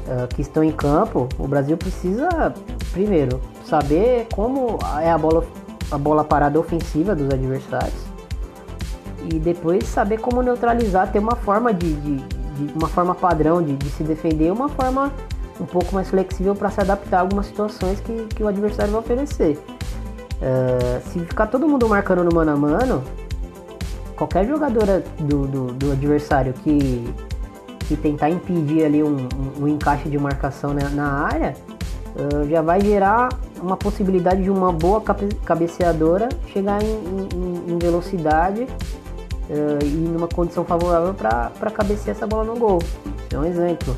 uh, 0.07 0.27
que 0.33 0.41
estão 0.41 0.63
em 0.63 0.71
campo, 0.71 1.29
o 1.37 1.47
Brasil 1.47 1.77
precisa, 1.77 2.51
primeiro, 2.91 3.39
saber 3.65 4.25
como 4.33 4.79
é 4.99 5.11
a 5.11 5.17
bola, 5.17 5.45
a 5.91 5.97
bola 5.97 6.23
parada 6.23 6.59
ofensiva 6.59 7.13
dos 7.13 7.31
adversários 7.31 8.01
e 9.31 9.37
depois 9.37 9.83
saber 9.83 10.17
como 10.17 10.41
neutralizar, 10.41 11.11
ter 11.11 11.19
uma 11.19 11.35
forma 11.35 11.71
de, 11.71 11.93
de 11.93 12.43
de 12.53 12.71
uma 12.73 12.87
forma 12.87 13.15
padrão 13.15 13.61
de, 13.61 13.75
de 13.75 13.89
se 13.89 14.03
defender, 14.03 14.51
uma 14.51 14.69
forma 14.69 15.11
um 15.59 15.65
pouco 15.65 15.93
mais 15.93 16.09
flexível 16.09 16.55
para 16.55 16.69
se 16.69 16.81
adaptar 16.81 17.17
a 17.17 17.21
algumas 17.21 17.45
situações 17.45 17.99
que, 17.99 18.27
que 18.35 18.43
o 18.43 18.47
adversário 18.47 18.91
vai 18.91 19.01
oferecer. 19.01 19.59
Uh, 20.41 21.09
se 21.09 21.19
ficar 21.19 21.47
todo 21.47 21.67
mundo 21.67 21.87
marcando 21.87 22.23
no 22.23 22.33
mano 22.33 22.51
a 22.51 22.55
mano, 22.55 23.03
qualquer 24.15 24.45
jogadora 24.45 25.03
do, 25.19 25.47
do, 25.47 25.67
do 25.73 25.91
adversário 25.91 26.53
que, 26.53 27.13
que 27.87 27.95
tentar 27.95 28.29
impedir 28.29 28.85
ali 28.85 29.03
um, 29.03 29.15
um, 29.17 29.63
um 29.63 29.67
encaixe 29.67 30.09
de 30.09 30.17
marcação 30.17 30.73
na, 30.73 31.25
área, 31.25 31.55
uh, 32.15 32.49
já 32.49 32.61
vai 32.61 32.81
gerar 32.81 33.29
uma 33.61 33.77
possibilidade 33.77 34.43
de 34.43 34.49
uma 34.49 34.71
boa 34.71 34.99
cabe 34.99 35.29
cabeceadora 35.45 36.27
chegar 36.47 36.83
em, 36.83 36.87
em, 36.87 37.73
em 37.73 37.77
velocidade 37.77 38.63
uh, 38.63 39.85
e 39.85 39.87
numa 39.87 40.27
condição 40.27 40.65
favorável 40.65 41.13
para 41.13 41.71
cabecear 41.71 42.15
essa 42.17 42.27
bola 42.27 42.43
no 42.43 42.57
gol. 42.57 42.79
É 43.31 43.37
um 43.37 43.45
exemplo. 43.45 43.95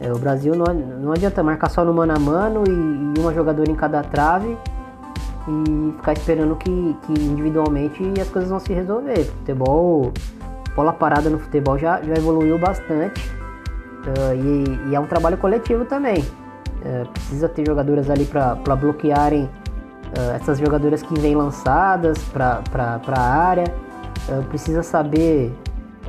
É, 0.00 0.12
o 0.12 0.18
Brasil 0.18 0.54
não, 0.54 0.72
não 0.72 1.12
adianta 1.12 1.42
marcar 1.42 1.70
só 1.70 1.84
no 1.84 1.92
mano 1.92 2.14
a 2.14 2.18
mano 2.18 2.64
e, 2.66 2.70
e 2.70 3.20
uma 3.20 3.34
jogadora 3.34 3.70
em 3.70 3.74
cada 3.74 4.02
trave 4.02 4.56
e 5.48 5.92
ficar 5.96 6.12
esperando 6.12 6.54
que, 6.56 6.96
que, 7.02 7.12
individualmente 7.12 8.02
as 8.20 8.28
coisas 8.28 8.50
vão 8.50 8.60
se 8.60 8.72
resolver. 8.72 9.24
Futebol, 9.24 10.12
bola 10.76 10.92
parada 10.92 11.28
no 11.30 11.38
futebol 11.38 11.78
já, 11.78 12.00
já 12.02 12.14
evoluiu 12.14 12.58
bastante 12.58 13.28
uh, 13.28 14.34
e, 14.34 14.90
e, 14.90 14.94
é 14.94 15.00
um 15.00 15.06
trabalho 15.06 15.38
coletivo 15.38 15.84
também. 15.84 16.20
Uh, 16.20 17.08
precisa 17.12 17.48
ter 17.48 17.66
jogadoras 17.66 18.08
ali 18.08 18.24
para 18.24 18.54
bloquearem 18.54 19.44
uh, 19.44 20.36
essas 20.36 20.58
jogadoras 20.58 21.02
que 21.02 21.18
vêm 21.18 21.34
lançadas 21.34 22.22
para 22.24 22.62
a 23.08 23.20
área 23.20 23.64
precisa 24.50 24.82
saber 24.82 25.50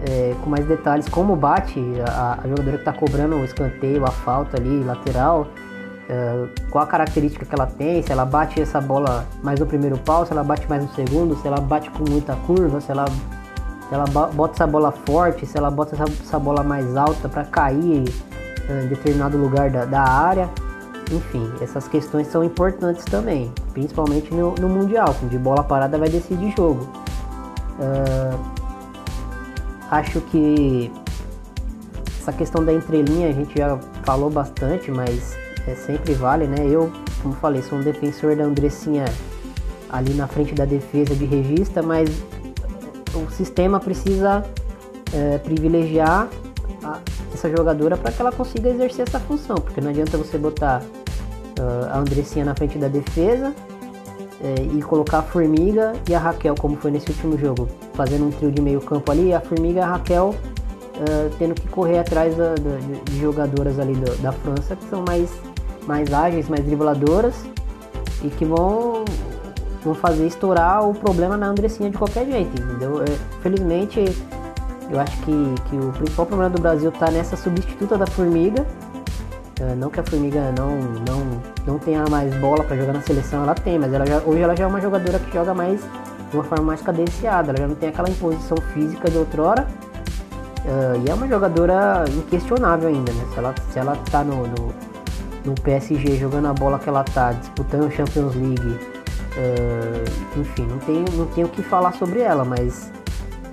é, 0.08 0.36
com 0.43 0.50
mais 0.50 0.66
detalhes 0.66 1.08
como 1.10 1.36
bate 1.36 1.82
a, 2.08 2.39
a 2.43 2.47
jogadora 2.47 2.78
que 2.78 2.82
está 2.82 2.93
cobrando 2.93 3.36
o 3.36 3.43
escanteio, 3.43 4.06
a 4.06 4.12
falta 4.12 4.58
ali, 4.58 4.84
lateral, 4.84 5.47
é, 6.10 6.47
qual 6.70 6.84
a 6.84 6.88
característica 6.88 7.45
que 7.45 7.54
ela 7.54 7.68
tem, 7.68 8.02
se 8.02 8.12
ela 8.12 8.26
bate 8.26 8.62
essa 8.62 8.82
bola 8.82 9.26
mais 9.43 9.60
no 9.60 9.66
primeiro 9.66 9.97
pau, 10.00 10.26
se 10.26 10.32
ela 10.32 10.43
bate 10.43 10.68
mais 10.68 10.84
no 10.84 10.89
segundo, 10.93 11.36
se 11.36 11.47
ela 11.47 11.60
bate 11.60 11.89
com 11.91 12.10
muita 12.10 12.36
curva, 12.36 12.82
se 12.82 12.91
ela, 12.91 13.06
se 13.08 13.93
ela 13.93 14.06
bota 14.06 14.56
essa 14.56 14.68
bola 14.68 14.91
forte, 14.91 15.45
se 15.45 15.58
ela 15.58 15.70
bota 15.70 15.95
essa, 15.95 16.06
essa 16.06 16.39
bola 16.39 16.64
mais 16.64 16.97
alta 16.97 17.30
para 17.30 17.43
cair 17.43 18.12
é, 18.68 18.84
em 18.84 18.88
determinado 18.88 19.38
lugar 19.38 19.70
da, 19.70 19.86
da 19.86 20.02
área. 20.02 20.50
Enfim, 21.12 21.52
essas 21.60 21.88
questões 21.88 22.28
são 22.28 22.43
importantes 22.43 23.04
também, 23.06 23.52
principalmente 23.74 24.32
no, 24.32 24.54
no 24.56 24.70
Mundial, 24.70 25.16
onde 25.24 25.39
bola 25.39 25.64
parada 25.64 25.97
vai 25.97 26.08
decidir 26.08 26.54
jogo. 26.56 26.88
Uh, 27.80 28.59
acho 29.90 30.22
que 30.22 30.92
essa 32.20 32.34
questão 32.34 32.64
da 32.64 32.74
entrelinha 32.74 33.30
a 33.30 33.32
gente 33.32 33.58
já 33.58 33.78
falou 34.04 34.30
bastante, 34.30 34.92
mas 34.92 35.38
é, 35.68 35.76
sempre 35.76 36.14
vale, 36.14 36.48
né? 36.48 36.66
Eu, 36.68 36.92
como 37.22 37.34
falei, 37.36 37.62
sou 37.62 37.78
um 37.78 37.82
defensor 37.82 38.36
da 38.36 38.44
Andressinha 38.44 39.06
ali 39.90 40.14
na 40.14 40.28
frente 40.28 40.54
da 40.54 40.66
defesa 40.66 41.16
de 41.16 41.26
regista, 41.26 41.82
mas 41.82 42.10
o 43.14 43.30
sistema 43.32 43.80
precisa 43.80 44.46
é, 45.14 45.38
privilegiar 45.40 46.28
a, 46.84 47.00
essa 47.34 47.50
jogadora 47.50 47.98
para 47.98 48.12
que 48.12 48.22
ela 48.22 48.32
consiga 48.32 48.70
exercer 48.70 49.08
essa 49.08 49.20
função, 49.20 49.56
porque 49.56 49.82
não 49.82 49.90
adianta 49.90 50.18
você 50.18 50.38
botar 50.38 50.82
uh, 50.82 51.90
a 51.92 51.98
Andressinha 51.98 52.46
na 52.46 52.56
frente 52.56 52.78
da 52.78 52.88
defesa 52.88 53.54
é, 54.42 54.62
e 54.62 54.82
colocar 54.82 55.20
a 55.20 55.24
Formiga 55.24 55.94
e 56.10 56.16
a 56.16 56.20
Raquel, 56.20 56.56
como 56.56 56.78
foi 56.78 56.92
nesse 56.92 57.10
último 57.10 57.38
jogo, 57.38 57.68
fazendo 57.94 58.26
um 58.26 58.32
trio 58.32 58.52
de 58.52 58.62
meio 58.62 58.82
campo 58.82 59.12
ali, 59.12 59.34
a 59.34 59.42
Formiga 59.42 59.80
e 59.80 59.84
a 59.84 59.88
Raquel 59.88 60.30
uh, 61.00 61.36
tendo 61.38 61.56
que 61.56 61.68
correr 61.68 62.00
atrás 62.00 62.36
da, 62.36 62.56
da, 62.56 62.78
de 63.06 63.20
jogadoras 63.20 63.80
ali 63.80 63.94
do, 63.94 64.16
da 64.22 64.32
França 64.32 64.76
que 64.76 64.86
são 64.90 65.04
mais, 65.08 65.30
mais 65.88 66.14
ágeis, 66.14 66.48
mais 66.48 66.64
dribladoras 66.66 67.36
e 68.24 68.30
que 68.30 68.46
vão 68.46 69.06
vão 69.84 69.96
fazer 69.96 70.28
estourar 70.28 70.88
o 70.88 70.94
problema 70.94 71.38
na 71.38 71.48
Andressinha 71.48 71.90
de 71.90 71.98
qualquer 71.98 72.26
jeito, 72.26 72.62
entendeu? 72.62 73.02
É, 73.02 73.06
felizmente, 73.42 74.04
eu 74.90 75.00
acho 75.00 75.18
que, 75.20 75.56
que 75.70 75.76
o 75.78 75.92
principal 75.94 76.26
problema 76.26 76.50
do 76.50 76.62
Brasil 76.62 76.92
tá 76.92 77.10
nessa 77.10 77.38
substituta 77.38 77.98
da 77.98 78.06
Formiga. 78.06 78.66
É, 79.60 79.76
não 79.76 79.89
que 79.89 79.99
a 79.99 80.03
Formiga 80.03 80.53
não, 80.57 80.80
não, 80.80 81.41
não 81.68 81.80
tenha 81.80 82.05
mais 82.10 82.34
bola 82.36 82.64
para 82.64 82.78
jogar 82.78 82.93
na 82.93 83.01
seleção, 83.01 83.43
ela 83.43 83.53
tem, 83.53 83.78
mas 83.78 83.91
ela 83.91 84.05
já, 84.05 84.20
hoje 84.20 84.41
ela 84.41 84.55
já 84.55 84.64
é 84.64 84.68
uma 84.68 84.80
jogadora 84.80 85.20
que 85.20 85.34
joga 85.34 85.53
mais 85.53 85.82
de 86.30 86.38
uma 86.38 86.43
forma 86.43 86.64
mais 86.64 86.82
cadenciada, 86.82 87.49
ela 87.49 87.57
já 87.60 87.68
não 87.68 87.76
tem 87.76 87.89
aquela 87.89 88.10
imposição 88.10 88.57
física 88.74 89.10
de 89.10 89.18
outrora. 89.18 89.68
Uh, 90.60 91.05
e 91.05 91.10
é 91.10 91.14
uma 91.14 91.28
jogadora 91.28 92.05
inquestionável 92.10 92.89
ainda, 92.89 93.12
né? 93.12 93.26
Se 93.34 93.39
ela, 93.39 93.55
se 93.72 93.80
ela 93.80 93.97
tá 94.12 94.24
no, 94.24 94.47
no, 94.47 94.74
no 95.45 95.55
PSG 95.55 96.18
jogando 96.18 96.47
a 96.47 96.53
bola 96.53 96.78
que 96.78 96.88
ela 96.88 97.03
tá, 97.03 97.32
disputando 97.32 97.89
Champions 97.91 98.36
League, 98.36 98.68
uh, 98.68 100.39
enfim, 100.39 100.68
não 100.68 100.78
tem, 100.80 101.05
não 101.18 101.26
tem 101.28 101.43
o 101.43 101.49
que 101.49 101.64
falar 101.64 101.93
sobre 101.93 102.20
ela, 102.20 102.45
mas 102.45 102.91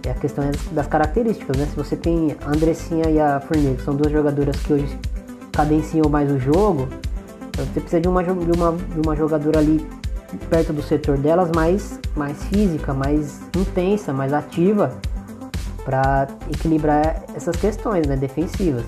é 0.05 0.11
a 0.11 0.15
questão 0.15 0.45
das 0.73 0.87
características, 0.87 1.57
né? 1.57 1.67
Se 1.67 1.77
você 1.77 1.97
tem 1.97 2.37
a 2.45 2.51
Andressinha 2.51 3.09
e 3.09 3.19
a 3.19 3.41
Formiga, 3.41 3.75
que 3.77 3.83
são 3.83 3.97
duas 3.97 4.13
jogadoras 4.13 4.57
que 4.57 4.73
hoje 4.73 4.99
cadenciam 5.57 6.09
mais 6.11 6.31
o 6.31 6.39
jogo, 6.39 6.87
você 7.57 7.81
precisa 7.81 8.01
de 8.01 8.09
uma, 8.09 8.23
de 8.23 8.31
uma, 8.31 8.73
de 8.73 9.01
uma 9.01 9.17
jogadora 9.17 9.59
ali 9.59 9.85
perto 10.51 10.73
do 10.73 10.83
setor 10.83 11.17
delas 11.17 11.51
mais, 11.55 11.99
mais 12.15 12.43
física, 12.45 12.93
mais 12.93 13.41
intensa, 13.57 14.13
mais 14.13 14.35
ativa 14.35 14.93
para 15.85 16.27
equilibrar 16.51 17.23
essas 17.35 17.57
questões 17.57 18.07
né, 18.07 18.17
defensivas. 18.17 18.85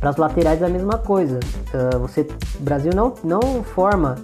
Para 0.00 0.10
as 0.10 0.16
laterais 0.16 0.62
a 0.62 0.68
mesma 0.68 0.98
coisa. 0.98 1.40
Uh, 1.72 1.98
você, 1.98 2.26
o 2.58 2.62
Brasil 2.62 2.92
não, 2.94 3.12
não 3.24 3.64
forma, 3.64 4.16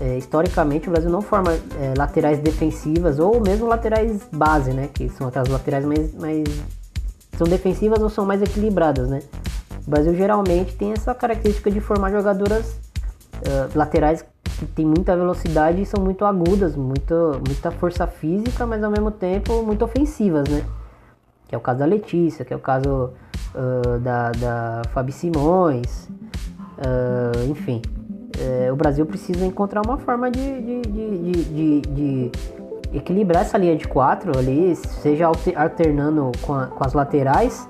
é, 0.00 0.16
historicamente, 0.16 0.88
o 0.88 0.92
Brasil 0.92 1.10
não 1.10 1.20
forma 1.20 1.52
é, 1.52 1.94
laterais 1.96 2.38
defensivas 2.38 3.18
ou 3.18 3.40
mesmo 3.40 3.66
laterais 3.66 4.22
base, 4.30 4.70
né? 4.72 4.88
Que 4.92 5.08
são 5.08 5.28
aquelas 5.28 5.48
laterais 5.48 5.84
mais, 5.84 6.14
mais. 6.14 6.44
são 7.36 7.46
defensivas 7.46 8.00
ou 8.00 8.08
são 8.08 8.24
mais 8.24 8.40
equilibradas, 8.42 9.08
né? 9.08 9.20
O 9.88 9.90
Brasil 9.90 10.14
geralmente 10.14 10.76
tem 10.76 10.92
essa 10.92 11.14
característica 11.14 11.70
de 11.70 11.80
formar 11.80 12.10
jogadoras 12.10 12.78
uh, 13.36 13.74
laterais 13.74 14.22
que 14.58 14.66
tem 14.66 14.84
muita 14.84 15.16
velocidade 15.16 15.80
e 15.80 15.86
são 15.86 16.04
muito 16.04 16.26
agudas, 16.26 16.76
muito, 16.76 17.40
muita 17.46 17.70
força 17.70 18.06
física, 18.06 18.66
mas 18.66 18.84
ao 18.84 18.90
mesmo 18.90 19.10
tempo 19.10 19.62
muito 19.62 19.82
ofensivas, 19.82 20.46
né? 20.46 20.62
Que 21.48 21.54
é 21.54 21.58
o 21.58 21.60
caso 21.62 21.78
da 21.78 21.86
Letícia, 21.86 22.44
que 22.44 22.52
é 22.52 22.56
o 22.56 22.60
caso 22.60 23.14
uh, 23.54 23.98
da, 24.00 24.30
da 24.32 24.82
Fabi 24.92 25.10
Simões, 25.10 26.06
uh, 26.76 27.50
enfim. 27.50 27.80
Uh, 28.36 28.70
o 28.70 28.76
Brasil 28.76 29.06
precisa 29.06 29.46
encontrar 29.46 29.80
uma 29.86 29.96
forma 29.96 30.30
de, 30.30 30.60
de, 30.60 30.82
de, 30.82 31.44
de, 31.44 31.80
de 31.80 32.32
equilibrar 32.92 33.40
essa 33.40 33.56
linha 33.56 33.74
de 33.74 33.88
quatro 33.88 34.38
ali, 34.38 34.76
seja 34.76 35.30
alternando 35.56 36.30
com, 36.42 36.52
a, 36.52 36.66
com 36.66 36.84
as 36.84 36.92
laterais 36.92 37.66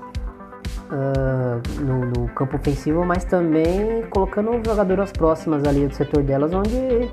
uh, 0.89 1.81
no, 1.81 2.05
no, 2.05 2.27
campo 2.29 2.57
ofensivo, 2.57 3.05
mas 3.05 3.23
também 3.23 4.03
colocando 4.09 4.51
jogadoras 4.65 5.11
próximas 5.11 5.63
ali 5.63 5.87
do 5.87 5.93
setor 5.93 6.23
delas, 6.23 6.53
onde, 6.53 7.09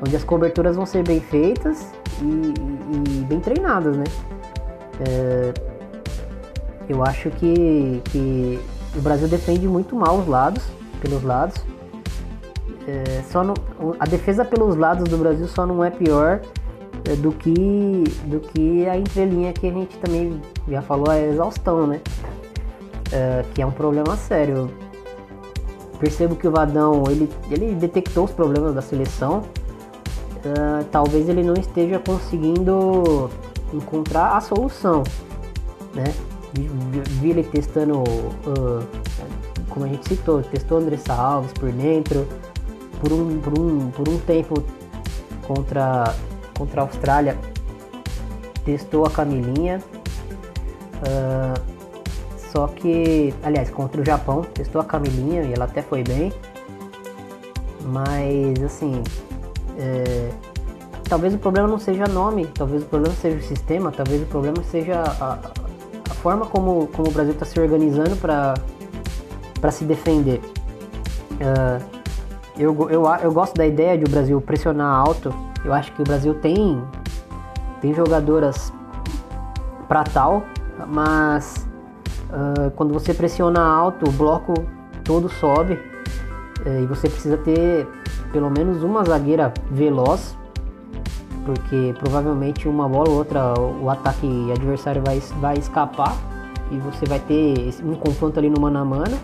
onde 0.00 0.16
as 0.16 0.24
coberturas 0.24 0.76
vão 0.76 0.86
ser 0.86 1.02
bem 1.06 1.20
feitas 1.20 1.92
e, 2.20 2.54
e, 2.96 3.24
bem 3.24 3.40
treinadas, 3.40 3.96
né? 3.96 4.04
Uh, 5.00 5.70
eu 6.88 7.04
acho 7.04 7.30
que, 7.30 8.02
que 8.06 8.58
o 8.96 9.00
Brasil 9.00 9.28
defende 9.28 9.66
muito 9.68 9.94
mal 9.94 10.18
os 10.18 10.26
lados, 10.26 10.64
pelos 11.00 11.22
lados. 11.22 11.56
É, 12.86 13.22
só 13.30 13.44
no, 13.44 13.54
a 14.00 14.06
defesa 14.06 14.44
pelos 14.44 14.74
lados 14.74 15.08
do 15.08 15.16
Brasil 15.16 15.46
só 15.46 15.64
não 15.64 15.84
é 15.84 15.90
pior 15.90 16.40
é, 17.04 17.14
do 17.14 17.30
que 17.30 18.04
do 18.24 18.40
que 18.40 18.88
a 18.88 18.96
entrelinha 18.96 19.52
que 19.52 19.68
a 19.68 19.70
gente 19.70 19.96
também 19.98 20.40
já 20.66 20.82
falou 20.82 21.08
a 21.08 21.20
exaustão, 21.20 21.86
né? 21.86 22.00
Uh, 23.10 23.52
que 23.54 23.62
é 23.62 23.66
um 23.66 23.70
problema 23.70 24.16
sério. 24.16 24.70
Percebo 25.98 26.34
que 26.34 26.48
o 26.48 26.50
Vadão 26.50 27.04
ele, 27.08 27.28
ele 27.50 27.74
detectou 27.74 28.24
os 28.24 28.30
problemas 28.30 28.74
da 28.74 28.80
seleção. 28.80 29.42
Uh, 30.40 30.84
talvez 30.90 31.28
ele 31.28 31.42
não 31.42 31.54
esteja 31.54 31.98
conseguindo 31.98 33.30
encontrar 33.74 34.36
a 34.36 34.40
solução, 34.40 35.02
né? 35.94 36.04
Vi 36.52 37.30
ele 37.30 37.44
testando, 37.44 38.00
uh, 38.00 38.86
como 39.68 39.84
a 39.84 39.88
gente 39.88 40.08
citou, 40.08 40.42
testou 40.42 40.78
Andressa 40.78 41.12
Alves 41.12 41.52
por 41.52 41.70
dentro, 41.70 42.26
por 43.00 43.12
um, 43.12 43.38
por 43.38 43.58
um, 43.58 43.90
por 43.90 44.08
um 44.08 44.18
tempo 44.18 44.64
contra, 45.46 46.14
contra 46.56 46.80
a 46.80 46.84
Austrália, 46.84 47.36
testou 48.64 49.04
a 49.06 49.10
Camilinha. 49.10 49.80
Uh, 50.96 51.69
só 52.52 52.66
que, 52.66 53.32
aliás, 53.42 53.70
contra 53.70 54.00
o 54.00 54.04
Japão, 54.04 54.42
testou 54.42 54.80
a 54.80 54.84
Camilinha 54.84 55.42
e 55.42 55.52
ela 55.52 55.66
até 55.66 55.82
foi 55.82 56.02
bem. 56.02 56.32
Mas, 57.84 58.62
assim, 58.62 59.02
é, 59.78 60.30
talvez 61.08 61.32
o 61.32 61.38
problema 61.38 61.68
não 61.68 61.78
seja 61.78 62.06
nome, 62.06 62.46
talvez 62.46 62.82
o 62.82 62.86
problema 62.86 63.14
seja 63.14 63.36
o 63.36 63.42
sistema, 63.42 63.92
talvez 63.92 64.22
o 64.22 64.26
problema 64.26 64.62
seja 64.64 65.00
a, 65.00 65.38
a 66.10 66.14
forma 66.14 66.44
como, 66.46 66.88
como 66.88 67.08
o 67.08 67.12
Brasil 67.12 67.32
está 67.32 67.46
se 67.46 67.58
organizando 67.58 68.16
para 68.16 69.70
se 69.70 69.84
defender. 69.84 70.40
Uh, 71.40 72.00
eu, 72.58 72.76
eu, 72.90 73.06
eu 73.22 73.32
gosto 73.32 73.54
da 73.54 73.66
ideia 73.66 73.96
de 73.96 74.04
o 74.04 74.08
Brasil 74.08 74.40
pressionar 74.40 74.92
alto. 74.92 75.34
Eu 75.64 75.72
acho 75.72 75.92
que 75.92 76.02
o 76.02 76.04
Brasil 76.04 76.34
tem, 76.34 76.82
tem 77.80 77.94
jogadoras 77.94 78.72
para 79.88 80.04
tal, 80.04 80.42
mas 80.86 81.69
Uh, 82.30 82.70
quando 82.76 82.94
você 82.94 83.12
pressiona 83.12 83.60
alto, 83.60 84.08
o 84.08 84.12
bloco 84.12 84.54
todo 85.02 85.28
sobe 85.28 85.74
uh, 85.74 86.82
e 86.82 86.86
você 86.86 87.08
precisa 87.08 87.36
ter 87.36 87.88
pelo 88.32 88.48
menos 88.48 88.84
uma 88.84 89.04
zagueira 89.04 89.52
veloz, 89.68 90.36
porque 91.44 91.92
provavelmente 91.98 92.68
uma 92.68 92.88
bola 92.88 93.10
ou 93.10 93.16
outra 93.16 93.54
o 93.58 93.90
ataque 93.90 94.52
adversário 94.52 95.02
vai, 95.04 95.20
vai 95.40 95.58
escapar 95.58 96.16
e 96.70 96.78
você 96.78 97.04
vai 97.04 97.18
ter 97.18 97.74
um 97.82 97.94
confronto 97.94 98.38
ali 98.38 98.48
no 98.48 98.60
mano 98.60 98.78
a 98.78 98.84
mano. 98.84 99.18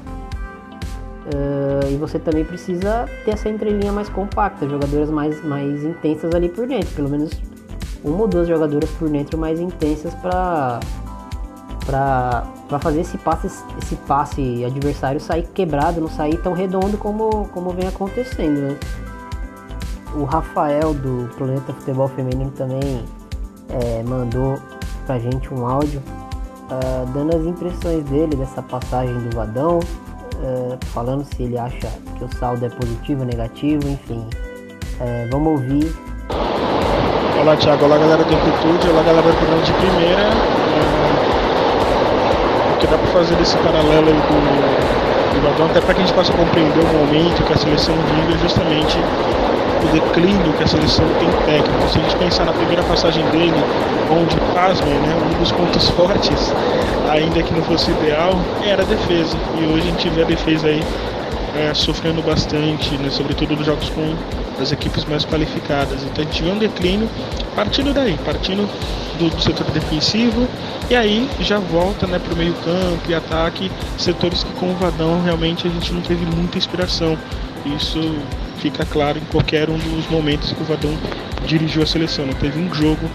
Uh, 1.27 1.93
e 1.93 1.97
você 1.97 2.21
também 2.21 2.45
precisa 2.45 3.09
ter 3.25 3.33
essa 3.33 3.49
entrelinha 3.49 3.93
mais 3.93 4.09
compacta, 4.09 4.69
jogadoras 4.69 5.11
mais, 5.11 5.45
mais 5.45 5.85
intensas 5.85 6.33
ali 6.35 6.49
por 6.49 6.69
dentro, 6.69 6.91
pelo 6.95 7.09
menos 7.09 7.33
uma 8.05 8.23
ou 8.23 8.29
duas 8.29 8.47
jogadoras 8.47 8.89
por 8.91 9.09
dentro 9.09 9.37
mais 9.37 9.59
intensas 9.59 10.15
para 10.15 10.79
para 11.87 12.79
fazer 12.81 13.01
esse 13.01 13.17
passe, 13.17 13.47
esse 13.81 13.95
passe 13.95 14.65
adversário 14.65 15.21
sair 15.21 15.47
quebrado, 15.55 16.01
não 16.01 16.09
sair 16.09 16.37
tão 16.39 16.53
redondo 16.53 16.99
como, 16.99 17.49
como 17.53 17.71
vem 17.71 17.87
acontecendo. 17.87 18.61
Né? 18.61 18.77
O 20.15 20.25
Rafael 20.25 20.93
do 20.93 21.31
Planeta 21.37 21.73
Futebol 21.73 22.09
Feminino 22.09 22.51
também 22.51 23.05
é, 23.69 24.03
mandou 24.03 24.59
pra 25.07 25.19
gente 25.19 25.53
um 25.55 25.67
áudio 25.67 26.03
uh, 26.67 27.07
dando 27.13 27.37
as 27.37 27.45
impressões 27.45 28.05
dele 28.05 28.35
dessa 28.37 28.63
passagem 28.63 29.15
do 29.15 29.37
Vadão, 29.37 29.79
uh, 29.79 30.79
falando 30.87 31.25
se 31.25 31.43
ele 31.43 31.57
acha 31.57 31.89
que 32.19 32.25
o 32.25 32.35
saldo 32.37 32.65
é 32.65 32.69
positivo, 32.69 33.25
negativo, 33.25 33.89
enfim. 33.89 34.27
Uh, 34.99 35.31
vamos 35.31 35.61
ouvir. 35.61 35.95
Olá 37.41 37.57
Thiago, 37.57 37.85
olá 37.85 37.99
galera 37.99 38.25
do 38.25 38.35
Amplitude, 38.35 38.89
olá 38.89 39.03
galera 39.03 39.31
do 39.31 39.37
programa 39.37 39.63
de 39.63 39.73
primeira 39.75 40.56
que 42.77 42.87
dá 42.87 42.99
para 42.99 43.09
fazer 43.09 43.35
desse 43.37 43.57
paralelo 43.59 44.07
do, 44.07 45.35
do 45.35 45.43
Vadão, 45.43 45.67
até 45.67 45.81
para 45.81 45.95
que 45.95 46.03
a 46.03 46.05
gente 46.05 46.15
possa 46.15 46.33
compreender 46.33 46.81
o 46.81 46.99
momento 46.99 47.43
que 47.45 47.53
a 47.53 47.57
seleção 47.57 47.95
vive 47.95 48.39
justamente 48.41 48.99
o 49.85 49.93
declínio 49.93 50.53
que 50.55 50.65
a 50.65 50.67
seleção 50.67 51.05
tem 51.19 51.29
técnico. 51.47 51.89
Se 51.89 51.99
a 51.99 52.03
gente 52.03 52.17
pensar 52.17 52.45
na 52.45 52.53
primeira 52.53 52.83
passagem 52.83 53.25
dele, 53.31 53.55
onde, 54.11 54.37
pasmem, 54.53 54.95
né, 54.95 55.17
um 55.25 55.39
dos 55.39 55.53
pontos 55.53 55.89
fortes, 55.97 56.53
ainda 57.11 57.43
que 57.43 57.55
não 57.55 57.63
fosse 57.63 57.91
ideal, 57.91 58.33
era 58.65 58.83
a 58.83 58.87
defesa. 58.87 59.37
E 59.59 59.65
hoje 59.67 59.89
a 59.89 59.91
gente 59.93 60.09
vê 60.11 60.23
a 60.23 60.27
defesa 60.27 60.69
aí 60.69 60.83
é, 61.57 61.73
sofrendo 61.75 62.23
bastante, 62.23 62.95
né, 62.99 63.09
sobretudo 63.11 63.57
nos 63.57 63.67
jogos 63.67 63.89
com 63.91 64.15
as 64.61 64.73
equipes 64.73 65.05
mais 65.05 65.25
qualificadas. 65.25 66.03
Então 66.03 66.25
a 66.25 66.27
gente 66.27 66.43
vê 66.43 66.51
um 66.51 66.59
declínio 66.59 67.09
partindo 67.55 67.93
daí, 67.93 68.19
partindo 68.25 68.69
do, 69.19 69.31
do 69.31 69.41
setor 69.41 69.67
defensivo 69.71 70.46
e 70.89 70.95
aí 70.95 71.29
já 71.41 71.59
volta 71.59 72.07
né, 72.07 72.19
para 72.19 72.33
o 72.33 72.37
meio 72.37 72.55
campo 72.55 73.03
e 73.09 73.15
ataque, 73.15 73.71
setores 73.99 74.45
que 74.45 74.53
com 74.53 74.71
o 74.71 74.75
Vadão 74.75 75.23
realmente 75.23 75.67
a 75.67 75.71
gente 75.71 75.93
não 75.93 76.01
teve 76.01 76.25
muita 76.25 76.59
inspiração. 76.59 77.19
Isso 77.65 78.15
fica 78.59 78.85
claro 78.85 79.19
em 79.19 79.25
qualquer 79.25 79.69
um 79.69 79.77
dos 79.77 80.09
momentos 80.09 80.53
que 80.53 80.63
o 80.63 80.65
Vadão 80.65 80.97
dirigiu 81.45 81.83
a 81.83 81.87
seleção. 81.87 82.27
Não 82.27 82.35
teve 82.35 82.61
um 82.61 82.73
jogo, 82.73 83.11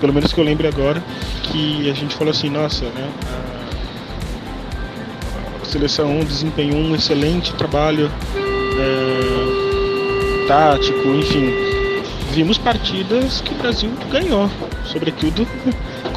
pelo 0.00 0.12
menos 0.12 0.32
que 0.32 0.40
eu 0.40 0.44
lembre 0.44 0.68
agora, 0.68 1.02
que 1.42 1.90
a 1.90 1.94
gente 1.94 2.14
falou 2.14 2.30
assim, 2.30 2.48
nossa, 2.48 2.84
né? 2.84 3.10
A 5.60 5.64
seleção 5.64 6.20
desempenhou 6.20 6.78
um 6.78 6.94
excelente 6.94 7.52
trabalho 7.54 8.08
é, 8.78 10.46
tático, 10.46 11.08
enfim, 11.08 11.50
vimos 12.30 12.56
partidas 12.56 13.40
que 13.40 13.52
o 13.52 13.56
Brasil 13.56 13.90
ganhou, 14.12 14.48
sobretudo 14.84 15.44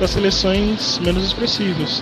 as 0.06 0.12
seleções 0.12 1.00
menos 1.00 1.24
expressivas. 1.24 2.02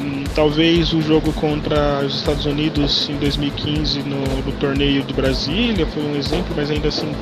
Hum, 0.00 0.24
talvez 0.34 0.92
o 0.92 1.02
jogo 1.02 1.32
contra 1.34 2.00
os 2.04 2.16
Estados 2.16 2.46
Unidos 2.46 3.08
em 3.10 3.16
2015 3.16 4.00
no, 4.00 4.16
no 4.44 4.52
torneio 4.52 5.02
do 5.02 5.12
Brasília 5.12 5.86
foi 5.86 6.02
um 6.02 6.16
exemplo, 6.16 6.54
mas 6.56 6.70
ainda 6.70 6.88
assim, 6.88 7.12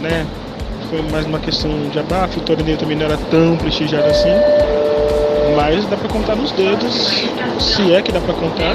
né, 0.00 0.26
foi 0.88 1.02
mais 1.10 1.26
uma 1.26 1.38
questão 1.38 1.70
de 1.90 1.98
abafo. 1.98 2.38
O 2.38 2.42
torneio 2.42 2.78
também 2.78 2.96
não 2.96 3.06
era 3.06 3.16
tão 3.30 3.56
prestigiado 3.56 4.08
assim, 4.08 4.30
mas 5.56 5.84
dá 5.86 5.96
para 5.96 6.08
contar 6.08 6.36
nos 6.36 6.52
dedos, 6.52 7.24
se 7.58 7.92
é 7.92 8.02
que 8.02 8.10
dá 8.12 8.20
para 8.20 8.34
contar, 8.34 8.74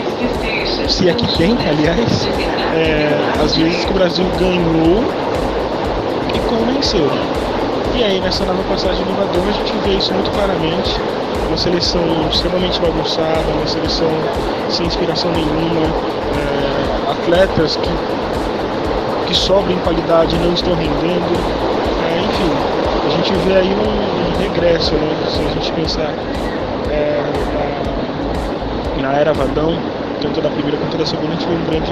se 0.87 1.09
é 1.09 1.13
que 1.13 1.37
tem, 1.37 1.57
aliás, 1.67 2.27
é, 2.75 3.43
as 3.43 3.55
vezes 3.55 3.83
que 3.85 3.91
o 3.91 3.93
Brasil 3.93 4.25
ganhou 4.39 5.03
e 6.35 6.39
convenceu. 6.47 7.38
E 7.99 8.03
aí 8.05 8.17
nessa 8.21 8.45
nova 8.45 8.63
passagem 8.63 9.03
do 9.03 9.11
Vador 9.13 9.45
a 9.45 9.51
gente 9.51 9.73
vê 9.83 9.95
isso 9.97 10.13
muito 10.13 10.31
claramente. 10.31 10.97
Uma 11.49 11.57
seleção 11.57 12.01
extremamente 12.31 12.79
bagunçada, 12.79 13.43
uma 13.53 13.67
seleção 13.67 14.07
sem 14.69 14.85
inspiração 14.85 15.29
nenhuma, 15.33 15.85
é, 16.31 17.11
atletas 17.11 17.75
que, 17.75 17.89
que 19.27 19.35
sobram 19.35 19.77
qualidade 19.79 20.33
e 20.33 20.39
não 20.39 20.53
estão 20.53 20.75
rendendo. 20.75 21.35
É, 22.07 22.21
enfim, 22.21 22.51
a 23.05 23.09
gente 23.17 23.33
vê 23.45 23.57
aí 23.57 23.67
um, 23.67 24.29
um 24.29 24.41
regresso, 24.43 24.93
né? 24.93 25.25
Se 25.27 25.41
a 25.41 25.49
gente 25.49 25.71
pensar 25.73 26.13
é, 26.89 27.21
na, 29.01 29.09
na 29.09 29.17
era 29.17 29.33
Vadão, 29.33 29.77
tanto 30.21 30.41
da 30.41 30.49
primeira 30.49 30.77
quanto 30.77 30.97
da 30.97 31.05
segunda, 31.05 31.29
a 31.29 31.35
gente 31.35 31.47
vê 31.47 31.55
um 31.55 31.65
grande 31.65 31.91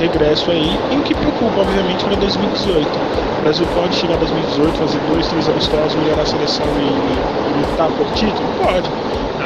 regresso 0.00 0.50
aí, 0.50 0.78
e 0.90 0.96
o 0.96 1.02
que 1.02 1.14
preocupa, 1.14 1.60
obviamente, 1.60 2.04
para 2.04 2.16
2018. 2.16 2.88
O 2.88 3.42
Brasil 3.42 3.66
pode 3.74 3.94
chegar 3.94 4.14
a 4.14 4.18
2018, 4.18 4.78
fazer 4.78 4.98
dois, 5.12 5.26
três 5.28 5.48
amistosos, 5.48 5.94
melhorar 5.94 6.22
a 6.22 6.26
seleção 6.26 6.66
e, 6.66 7.58
e 7.58 7.70
lutar 7.70 7.88
por 7.90 8.06
título? 8.14 8.48
Pode. 8.62 8.88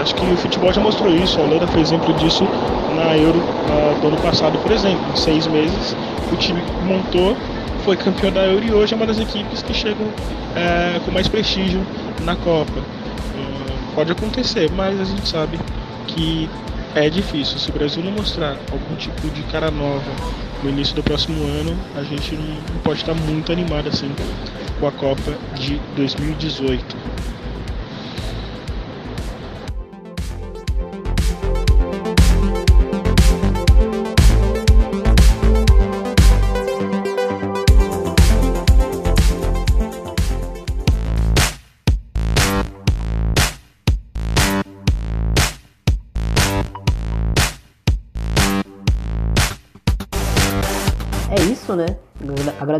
Acho 0.00 0.14
que 0.14 0.24
o 0.24 0.36
futebol 0.36 0.72
já 0.72 0.80
mostrou 0.80 1.14
isso, 1.14 1.40
a 1.40 1.44
Holanda 1.44 1.66
foi 1.66 1.80
exemplo 1.80 2.12
disso 2.14 2.46
na 2.94 3.16
Euro 3.16 3.38
uh, 3.38 4.00
do 4.00 4.08
ano 4.08 4.16
passado, 4.18 4.58
por 4.58 4.70
exemplo. 4.70 5.04
Em 5.12 5.16
seis 5.16 5.46
meses, 5.46 5.96
o 6.32 6.36
time 6.36 6.62
montou, 6.84 7.36
foi 7.84 7.96
campeão 7.96 8.32
da 8.32 8.42
Euro 8.42 8.64
e 8.64 8.72
hoje 8.72 8.94
é 8.94 8.96
uma 8.96 9.06
das 9.06 9.18
equipes 9.18 9.62
que 9.62 9.72
chegam 9.72 10.06
uh, 10.06 11.00
com 11.04 11.10
mais 11.10 11.28
prestígio 11.28 11.80
na 12.22 12.34
Copa. 12.36 12.80
Uh, 12.80 13.94
pode 13.94 14.10
acontecer, 14.10 14.70
mas 14.76 15.00
a 15.00 15.04
gente 15.04 15.28
sabe 15.28 15.58
que 16.08 16.48
é 16.94 17.10
difícil. 17.10 17.58
Se 17.58 17.70
o 17.70 17.72
Brasil 17.72 18.02
não 18.02 18.12
mostrar 18.12 18.56
algum 18.70 18.96
tipo 18.96 19.28
de 19.30 19.42
cara 19.44 19.70
nova 19.70 20.10
no 20.62 20.70
início 20.70 20.94
do 20.94 21.02
próximo 21.02 21.44
ano, 21.44 21.76
a 21.96 22.02
gente 22.02 22.34
não 22.36 22.80
pode 22.82 23.00
estar 23.00 23.14
muito 23.14 23.52
animado 23.52 23.88
assim 23.88 24.10
com 24.80 24.86
a 24.86 24.92
Copa 24.92 25.36
de 25.54 25.80
2018. 25.96 26.96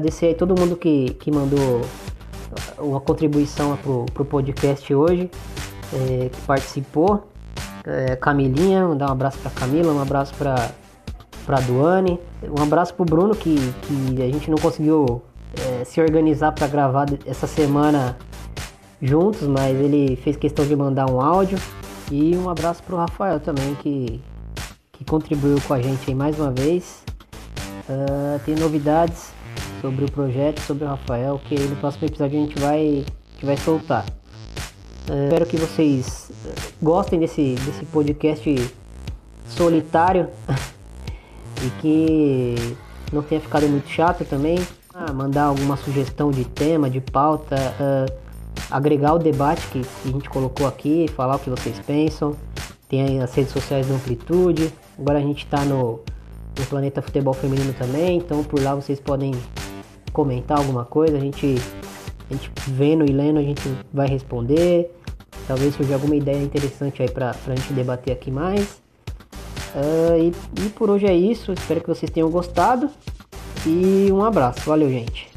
Agradecer 0.05 0.27
aí 0.27 0.35
todo 0.35 0.55
mundo 0.55 0.77
que, 0.77 1.15
que 1.15 1.31
mandou 1.31 1.81
uma 2.79 3.01
contribuição 3.01 3.75
pro, 3.79 4.05
pro 4.13 4.23
podcast 4.23 4.95
hoje, 4.95 5.31
é, 5.95 6.29
que 6.29 6.41
participou. 6.43 7.27
É, 7.87 8.15
Camilinha, 8.15 8.87
mandar 8.87 9.09
um 9.09 9.13
abraço 9.13 9.39
pra 9.39 9.51
Camila, 9.51 9.95
um 9.95 10.03
abraço 10.03 10.35
pra, 10.35 10.73
pra 11.47 11.59
Duane, 11.61 12.21
um 12.43 12.63
abraço 12.63 12.93
pro 12.93 13.07
Bruno, 13.07 13.35
que, 13.35 13.57
que 13.87 14.23
a 14.23 14.27
gente 14.27 14.51
não 14.51 14.59
conseguiu 14.59 15.23
é, 15.59 15.87
se 15.87 16.03
organizar 16.03 16.53
para 16.53 16.67
gravar 16.67 17.07
essa 17.25 17.47
semana 17.47 18.19
juntos, 19.01 19.49
mas 19.49 19.75
ele 19.75 20.17
fez 20.17 20.37
questão 20.37 20.67
de 20.67 20.77
mandar 20.77 21.11
um 21.11 21.19
áudio. 21.19 21.59
E 22.13 22.37
um 22.37 22.51
abraço 22.51 22.83
pro 22.83 22.99
Rafael 22.99 23.41
também, 23.41 23.75
que, 23.77 24.21
que 24.93 25.03
contribuiu 25.07 25.59
com 25.67 25.73
a 25.73 25.81
gente 25.81 26.11
aí 26.11 26.15
mais 26.15 26.39
uma 26.39 26.51
vez. 26.51 27.03
Uh, 27.89 28.39
tem 28.45 28.55
novidades 28.55 29.33
sobre 29.85 30.07
o 30.07 30.11
projeto, 30.11 30.61
sobre 30.61 30.85
o 30.85 30.87
Rafael, 30.87 31.39
que 31.47 31.61
no 31.61 31.77
próximo 31.77 32.07
episódio 32.07 32.39
a 32.39 32.43
gente 32.43 32.59
vai, 32.59 33.05
que 33.37 33.45
vai 33.45 33.55
soltar. 33.55 34.07
Uh, 35.11 35.25
espero 35.25 35.45
que 35.45 35.59
vocês 35.59 36.33
gostem 36.81 37.21
desse, 37.21 37.55
desse 37.67 37.85
podcast 37.85 38.73
solitário 39.47 40.31
e 41.63 41.71
que 41.83 42.77
não 43.13 43.23
tenha 43.23 43.43
ficado 43.43 43.69
muito 43.69 43.87
chato 43.87 44.25
também. 44.25 44.59
Ah, 44.95 45.13
mandar 45.13 45.45
alguma 45.45 45.77
sugestão 45.77 46.31
de 46.31 46.47
tema, 46.47 46.89
de 46.89 47.03
pauta, 47.03 47.55
uh, 47.79 48.11
agregar 48.71 49.13
o 49.13 49.19
debate 49.19 49.67
que, 49.67 49.83
que 49.83 50.09
a 50.09 50.13
gente 50.13 50.31
colocou 50.31 50.67
aqui, 50.67 51.09
falar 51.15 51.37
o 51.37 51.39
que 51.39 51.51
vocês 51.51 51.79
pensam. 51.81 52.35
Tem 52.89 53.21
as 53.21 53.35
redes 53.35 53.53
sociais 53.53 53.87
do 53.87 53.93
Amplitude. 53.93 54.73
Agora 54.99 55.19
a 55.19 55.23
gente 55.23 55.45
está 55.45 55.63
no 55.63 56.01
no 56.59 56.67
Planeta 56.67 57.03
Futebol 57.03 57.35
Feminino 57.35 57.73
também, 57.73 58.19
então 58.19 58.45
por 58.45 58.63
lá 58.63 58.75
vocês 58.75 59.01
podem 59.01 59.33
comentar 60.15 60.57
alguma 60.57 60.85
coisa, 60.85 61.17
a 61.17 61.21
gente, 61.21 61.57
a 62.31 62.33
gente 62.33 62.51
vendo 62.69 63.05
e 63.05 63.13
lendo 63.13 63.41
a 63.41 63.43
gente 63.43 63.61
vai 63.93 64.07
responder, 64.07 64.95
talvez 65.47 65.75
surja 65.75 65.95
alguma 65.95 66.15
ideia 66.15 66.41
interessante 66.41 67.03
aí 67.03 67.11
pra, 67.11 67.35
pra 67.35 67.55
gente 67.57 67.73
debater 67.75 68.13
aqui 68.13 68.31
mais. 68.31 68.81
Uh, 69.75 70.33
e, 70.57 70.65
e 70.65 70.69
por 70.71 70.89
hoje 70.89 71.05
é 71.05 71.15
isso, 71.15 71.53
espero 71.53 71.81
que 71.81 71.89
vocês 71.89 72.11
tenham 72.11 72.31
gostado 72.31 72.89
e 73.67 74.09
um 74.13 74.23
abraço, 74.23 74.61
valeu 74.65 74.89
gente! 74.89 75.34